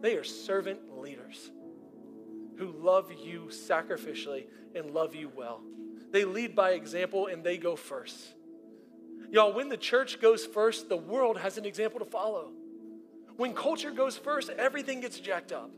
They 0.00 0.16
are 0.16 0.24
servant 0.24 0.98
leaders 0.98 1.50
who 2.58 2.72
love 2.72 3.12
you 3.12 3.48
sacrificially 3.50 4.46
and 4.74 4.90
love 4.90 5.14
you 5.14 5.30
well. 5.34 5.62
They 6.10 6.24
lead 6.24 6.54
by 6.54 6.70
example 6.70 7.26
and 7.26 7.44
they 7.44 7.56
go 7.58 7.76
first. 7.76 8.16
Y'all, 9.30 9.52
when 9.52 9.68
the 9.68 9.76
church 9.76 10.20
goes 10.20 10.44
first, 10.46 10.88
the 10.88 10.96
world 10.96 11.38
has 11.38 11.58
an 11.58 11.64
example 11.64 12.00
to 12.00 12.06
follow. 12.06 12.50
When 13.36 13.54
culture 13.54 13.90
goes 13.90 14.16
first, 14.16 14.50
everything 14.50 15.00
gets 15.00 15.20
jacked 15.20 15.52
up. 15.52 15.70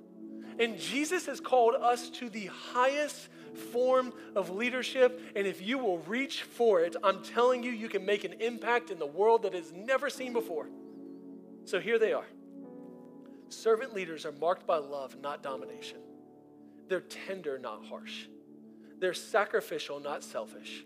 And 0.59 0.79
Jesus 0.79 1.27
has 1.27 1.41
called 1.41 1.75
us 1.75 2.11
to 2.11 2.29
the 2.29 2.47
highest 2.47 3.29
form 3.73 4.13
of 4.37 4.51
leadership. 4.51 5.21
And 5.35 5.47
if 5.47 5.61
you 5.61 5.79
will 5.79 5.99
reach 6.01 6.43
for 6.43 6.81
it, 6.81 6.97
I'm 7.03 7.23
telling 7.23 7.63
you, 7.63 7.71
you 7.71 7.89
can 7.89 8.07
make 8.07 8.25
an 8.25 8.35
impact 8.41 8.91
in 8.91 8.99
the 8.99 9.07
world 9.07 9.43
that 9.43 9.55
has 9.55 9.73
never 9.73 10.09
seen 10.11 10.33
before. 10.33 10.69
So 11.65 11.81
here 11.81 11.99
they 11.99 12.13
are. 12.13 12.27
Servant 13.49 13.95
leaders 13.95 14.25
are 14.25 14.33
marked 14.33 14.67
by 14.67 14.77
love, 14.77 15.17
not 15.21 15.43
domination. 15.43 15.99
They're 16.91 17.01
tender, 17.01 17.57
not 17.57 17.85
harsh. 17.87 18.27
They're 18.99 19.15
sacrificial, 19.15 20.01
not 20.01 20.25
selfish. 20.25 20.85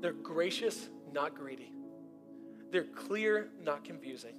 They're 0.00 0.12
gracious, 0.12 0.90
not 1.12 1.36
greedy. 1.36 1.72
They're 2.72 2.82
clear, 2.82 3.50
not 3.62 3.84
confusing. 3.84 4.34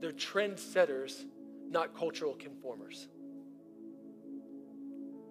They're 0.00 0.10
trendsetters, 0.10 1.24
not 1.70 1.96
cultural 1.96 2.34
conformers. 2.34 3.06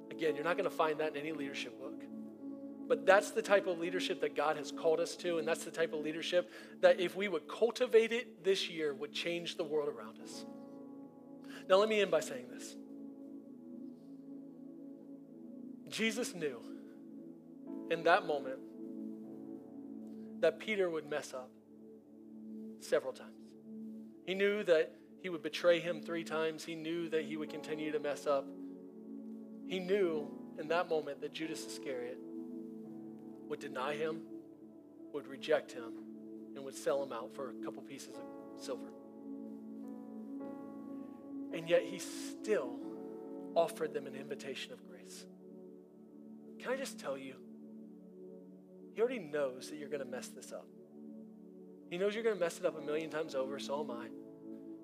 Again, 0.09 0.33
you're 0.33 0.45
not 0.45 0.57
going 0.57 0.69
to 0.69 0.75
find 0.75 0.97
that 1.01 1.13
in 1.13 1.17
any 1.17 1.33
leadership 1.33 1.77
book. 1.77 2.01
But 2.87 3.05
that's 3.05 3.31
the 3.31 3.41
type 3.41 3.67
of 3.67 3.79
leadership 3.79 4.21
that 4.21 4.33
God 4.33 4.55
has 4.55 4.71
called 4.71 5.01
us 5.01 5.17
to, 5.17 5.39
and 5.39 5.47
that's 5.47 5.65
the 5.65 5.71
type 5.71 5.91
of 5.91 5.99
leadership 5.99 6.49
that 6.79 7.01
if 7.01 7.17
we 7.17 7.27
would 7.27 7.49
cultivate 7.49 8.13
it 8.13 8.45
this 8.45 8.69
year 8.69 8.93
would 8.93 9.11
change 9.11 9.57
the 9.57 9.63
world 9.65 9.89
around 9.89 10.21
us. 10.21 10.45
Now, 11.67 11.75
let 11.75 11.89
me 11.89 11.99
end 11.99 12.11
by 12.11 12.21
saying 12.21 12.45
this 12.49 12.77
Jesus 15.93 16.33
knew 16.33 16.59
in 17.91 18.03
that 18.03 18.25
moment 18.25 18.57
that 20.39 20.59
Peter 20.59 20.89
would 20.89 21.07
mess 21.07 21.33
up 21.33 21.51
several 22.79 23.13
times. 23.13 23.29
He 24.25 24.33
knew 24.33 24.63
that 24.63 24.95
he 25.21 25.29
would 25.29 25.43
betray 25.43 25.79
him 25.79 26.01
three 26.01 26.23
times. 26.23 26.65
He 26.65 26.73
knew 26.73 27.09
that 27.09 27.25
he 27.25 27.37
would 27.37 27.49
continue 27.49 27.91
to 27.91 27.99
mess 27.99 28.25
up. 28.25 28.47
He 29.67 29.79
knew 29.79 30.27
in 30.59 30.67
that 30.69 30.89
moment 30.89 31.21
that 31.21 31.31
Judas 31.31 31.65
Iscariot 31.65 32.17
would 33.47 33.59
deny 33.59 33.95
him, 33.95 34.21
would 35.13 35.27
reject 35.27 35.71
him, 35.71 35.93
and 36.55 36.65
would 36.65 36.75
sell 36.75 37.03
him 37.03 37.13
out 37.13 37.35
for 37.35 37.51
a 37.51 37.53
couple 37.63 37.83
pieces 37.83 38.15
of 38.15 38.63
silver. 38.63 38.89
And 41.53 41.69
yet 41.69 41.83
he 41.83 41.99
still 41.99 42.79
offered 43.55 43.93
them 43.93 44.07
an 44.07 44.15
invitation 44.15 44.73
of 44.73 44.83
grace. 44.89 45.25
Can 46.63 46.71
I 46.71 46.77
just 46.77 46.97
tell 46.97 47.17
you? 47.17 47.35
He 48.93 49.01
already 49.01 49.19
knows 49.19 49.69
that 49.69 49.75
you're 49.75 49.89
going 49.89 50.03
to 50.03 50.09
mess 50.09 50.29
this 50.29 50.53
up. 50.53 50.65
He 51.89 51.97
knows 51.97 52.15
you're 52.15 52.23
going 52.23 52.37
to 52.37 52.39
mess 52.39 52.57
it 52.57 52.65
up 52.65 52.77
a 52.77 52.81
million 52.81 53.09
times 53.09 53.35
over, 53.35 53.59
so 53.59 53.81
am 53.81 53.91
I. 53.91 54.07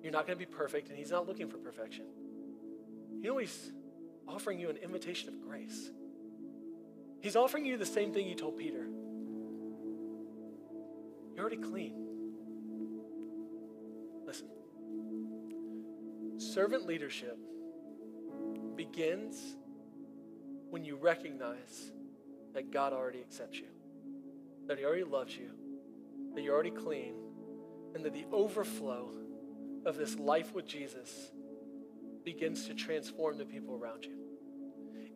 You're 0.02 0.12
not 0.12 0.26
going 0.26 0.38
to 0.38 0.46
be 0.46 0.50
perfect, 0.50 0.90
and 0.90 0.98
He's 0.98 1.10
not 1.10 1.26
looking 1.26 1.48
for 1.48 1.56
perfection. 1.56 2.04
You 3.22 3.30
know, 3.30 3.38
He's 3.38 3.72
offering 4.28 4.60
you 4.60 4.68
an 4.68 4.76
invitation 4.76 5.30
of 5.30 5.40
grace. 5.40 5.90
He's 7.22 7.34
offering 7.34 7.64
you 7.64 7.78
the 7.78 7.86
same 7.86 8.12
thing 8.12 8.26
He 8.26 8.34
told 8.34 8.58
Peter. 8.58 8.86
You're 11.34 11.40
already 11.40 11.56
clean. 11.56 11.94
Listen, 14.26 14.48
servant 16.36 16.84
leadership 16.84 17.38
begins 18.76 19.56
when 20.70 20.84
you 20.84 20.96
recognize 20.96 21.92
that 22.54 22.70
God 22.70 22.92
already 22.92 23.20
accepts 23.20 23.58
you, 23.58 23.66
that 24.66 24.78
He 24.78 24.84
already 24.84 25.04
loves 25.04 25.36
you, 25.36 25.50
that 26.34 26.42
you're 26.42 26.54
already 26.54 26.70
clean, 26.70 27.14
and 27.94 28.04
that 28.04 28.12
the 28.12 28.26
overflow 28.32 29.10
of 29.84 29.96
this 29.96 30.18
life 30.18 30.54
with 30.54 30.66
Jesus 30.66 31.32
begins 32.24 32.66
to 32.66 32.74
transform 32.74 33.38
the 33.38 33.44
people 33.44 33.74
around 33.74 34.04
you. 34.04 34.16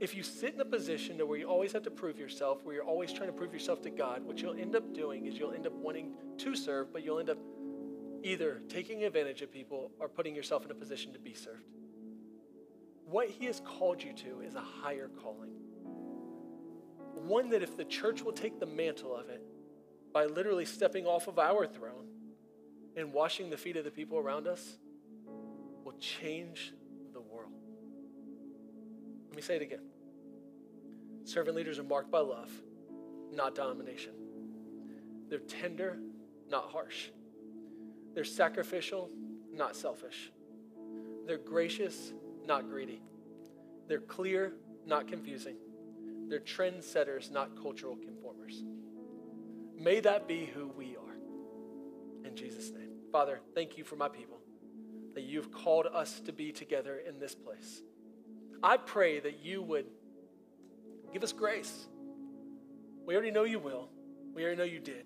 If 0.00 0.16
you 0.16 0.24
sit 0.24 0.54
in 0.54 0.60
a 0.60 0.64
position 0.64 1.18
where 1.18 1.38
you 1.38 1.46
always 1.46 1.72
have 1.72 1.82
to 1.84 1.90
prove 1.90 2.18
yourself, 2.18 2.64
where 2.64 2.74
you're 2.74 2.84
always 2.84 3.12
trying 3.12 3.28
to 3.28 3.32
prove 3.32 3.52
yourself 3.52 3.80
to 3.82 3.90
God, 3.90 4.24
what 4.24 4.42
you'll 4.42 4.58
end 4.58 4.74
up 4.74 4.92
doing 4.92 5.26
is 5.26 5.38
you'll 5.38 5.52
end 5.52 5.66
up 5.66 5.72
wanting 5.72 6.14
to 6.38 6.56
serve, 6.56 6.92
but 6.92 7.04
you'll 7.04 7.20
end 7.20 7.30
up 7.30 7.38
either 8.24 8.60
taking 8.68 9.04
advantage 9.04 9.42
of 9.42 9.52
people 9.52 9.92
or 10.00 10.08
putting 10.08 10.34
yourself 10.34 10.64
in 10.64 10.70
a 10.70 10.74
position 10.74 11.12
to 11.12 11.18
be 11.20 11.34
served. 11.34 11.68
What 13.06 13.28
He 13.28 13.46
has 13.46 13.60
called 13.60 14.02
you 14.02 14.12
to 14.12 14.40
is 14.40 14.54
a 14.54 14.60
higher 14.60 15.08
calling. 15.22 15.52
One 17.14 17.50
that 17.50 17.62
if 17.62 17.76
the 17.76 17.84
church 17.84 18.22
will 18.22 18.32
take 18.32 18.60
the 18.60 18.66
mantle 18.66 19.14
of 19.14 19.28
it 19.28 19.42
by 20.12 20.26
literally 20.26 20.64
stepping 20.64 21.06
off 21.06 21.26
of 21.26 21.38
our 21.38 21.66
throne 21.66 22.08
and 22.96 23.12
washing 23.12 23.50
the 23.50 23.56
feet 23.56 23.76
of 23.76 23.84
the 23.84 23.90
people 23.90 24.18
around 24.18 24.46
us, 24.46 24.78
will 25.84 25.94
change 25.98 26.72
the 27.12 27.20
world. 27.20 27.52
Let 29.28 29.36
me 29.36 29.42
say 29.42 29.56
it 29.56 29.62
again. 29.62 29.82
Servant 31.24 31.56
leaders 31.56 31.78
are 31.78 31.84
marked 31.84 32.10
by 32.10 32.20
love, 32.20 32.50
not 33.32 33.54
domination. 33.54 34.12
They're 35.28 35.38
tender, 35.40 35.98
not 36.50 36.70
harsh. 36.70 37.08
They're 38.14 38.24
sacrificial, 38.24 39.10
not 39.52 39.74
selfish. 39.74 40.30
They're 41.26 41.38
gracious, 41.38 42.12
not 42.46 42.68
greedy. 42.68 43.02
They're 43.88 44.00
clear, 44.00 44.52
not 44.86 45.08
confusing. 45.08 45.56
They're 46.28 46.40
trendsetters, 46.40 47.30
not 47.30 47.60
cultural 47.60 47.96
conformers. 47.96 48.62
May 49.78 50.00
that 50.00 50.26
be 50.26 50.46
who 50.46 50.68
we 50.68 50.96
are. 50.96 52.26
In 52.26 52.34
Jesus' 52.36 52.70
name. 52.70 52.90
Father, 53.12 53.40
thank 53.54 53.76
you 53.76 53.84
for 53.84 53.96
my 53.96 54.08
people, 54.08 54.38
that 55.14 55.22
you've 55.22 55.52
called 55.52 55.86
us 55.86 56.20
to 56.20 56.32
be 56.32 56.50
together 56.50 57.00
in 57.06 57.18
this 57.18 57.34
place. 57.34 57.82
I 58.62 58.76
pray 58.78 59.20
that 59.20 59.44
you 59.44 59.62
would 59.62 59.86
give 61.12 61.22
us 61.22 61.32
grace. 61.32 61.86
We 63.06 63.14
already 63.14 63.30
know 63.30 63.44
you 63.44 63.58
will. 63.58 63.90
We 64.34 64.42
already 64.42 64.56
know 64.56 64.64
you 64.64 64.80
did. 64.80 65.04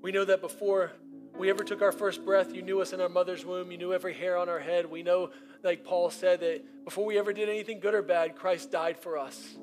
We 0.00 0.12
know 0.12 0.24
that 0.24 0.40
before 0.40 0.92
we 1.38 1.50
ever 1.50 1.64
took 1.64 1.82
our 1.82 1.92
first 1.92 2.24
breath, 2.24 2.54
you 2.54 2.62
knew 2.62 2.80
us 2.80 2.92
in 2.92 3.00
our 3.00 3.08
mother's 3.08 3.44
womb. 3.44 3.70
You 3.70 3.78
knew 3.78 3.92
every 3.92 4.14
hair 4.14 4.36
on 4.36 4.48
our 4.48 4.58
head. 4.58 4.90
We 4.90 5.02
know, 5.02 5.30
like 5.62 5.84
Paul 5.84 6.10
said, 6.10 6.40
that 6.40 6.84
before 6.84 7.04
we 7.04 7.18
ever 7.18 7.32
did 7.32 7.48
anything 7.48 7.80
good 7.80 7.94
or 7.94 8.02
bad, 8.02 8.36
Christ 8.36 8.70
died 8.70 8.98
for 8.98 9.18
us. 9.18 9.56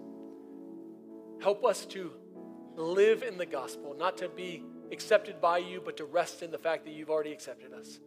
Help 1.41 1.65
us 1.65 1.85
to 1.87 2.11
live 2.75 3.23
in 3.23 3.37
the 3.37 3.45
gospel, 3.45 3.95
not 3.97 4.17
to 4.17 4.29
be 4.29 4.63
accepted 4.91 5.41
by 5.41 5.57
you, 5.57 5.81
but 5.83 5.97
to 5.97 6.05
rest 6.05 6.43
in 6.43 6.51
the 6.51 6.57
fact 6.57 6.85
that 6.85 6.93
you've 6.93 7.09
already 7.09 7.31
accepted 7.31 7.73
us. 7.73 7.99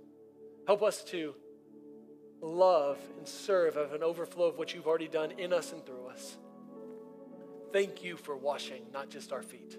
Help 0.66 0.82
us 0.82 1.02
to 1.04 1.34
love 2.40 2.98
and 3.18 3.26
serve 3.26 3.76
of 3.76 3.92
an 3.92 4.02
overflow 4.02 4.46
of 4.46 4.58
what 4.58 4.74
you've 4.74 4.86
already 4.86 5.08
done 5.08 5.32
in 5.32 5.52
us 5.52 5.72
and 5.72 5.84
through 5.84 6.06
us. 6.06 6.36
Thank 7.72 8.04
you 8.04 8.16
for 8.16 8.36
washing 8.36 8.82
not 8.92 9.10
just 9.10 9.32
our 9.32 9.42
feet, 9.42 9.76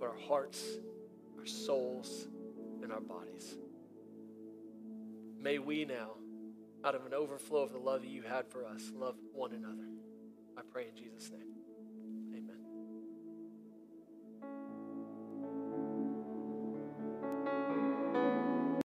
but 0.00 0.06
our 0.06 0.18
hearts, 0.26 0.62
our 1.38 1.46
souls, 1.46 2.28
and 2.84 2.92
our 2.92 3.00
bodies. 3.00 3.56
May 5.40 5.58
we 5.58 5.84
now, 5.84 6.12
out 6.84 6.94
of 6.94 7.06
an 7.06 7.14
overflow 7.14 7.62
of 7.62 7.72
the 7.72 7.78
love 7.78 8.02
that 8.02 8.10
you 8.10 8.22
had 8.22 8.46
for 8.46 8.64
us, 8.64 8.92
love 8.94 9.16
one 9.32 9.52
another. 9.52 9.88
I 10.56 10.60
pray 10.70 10.86
in 10.88 10.94
Jesus' 10.94 11.30
name. 11.30 11.63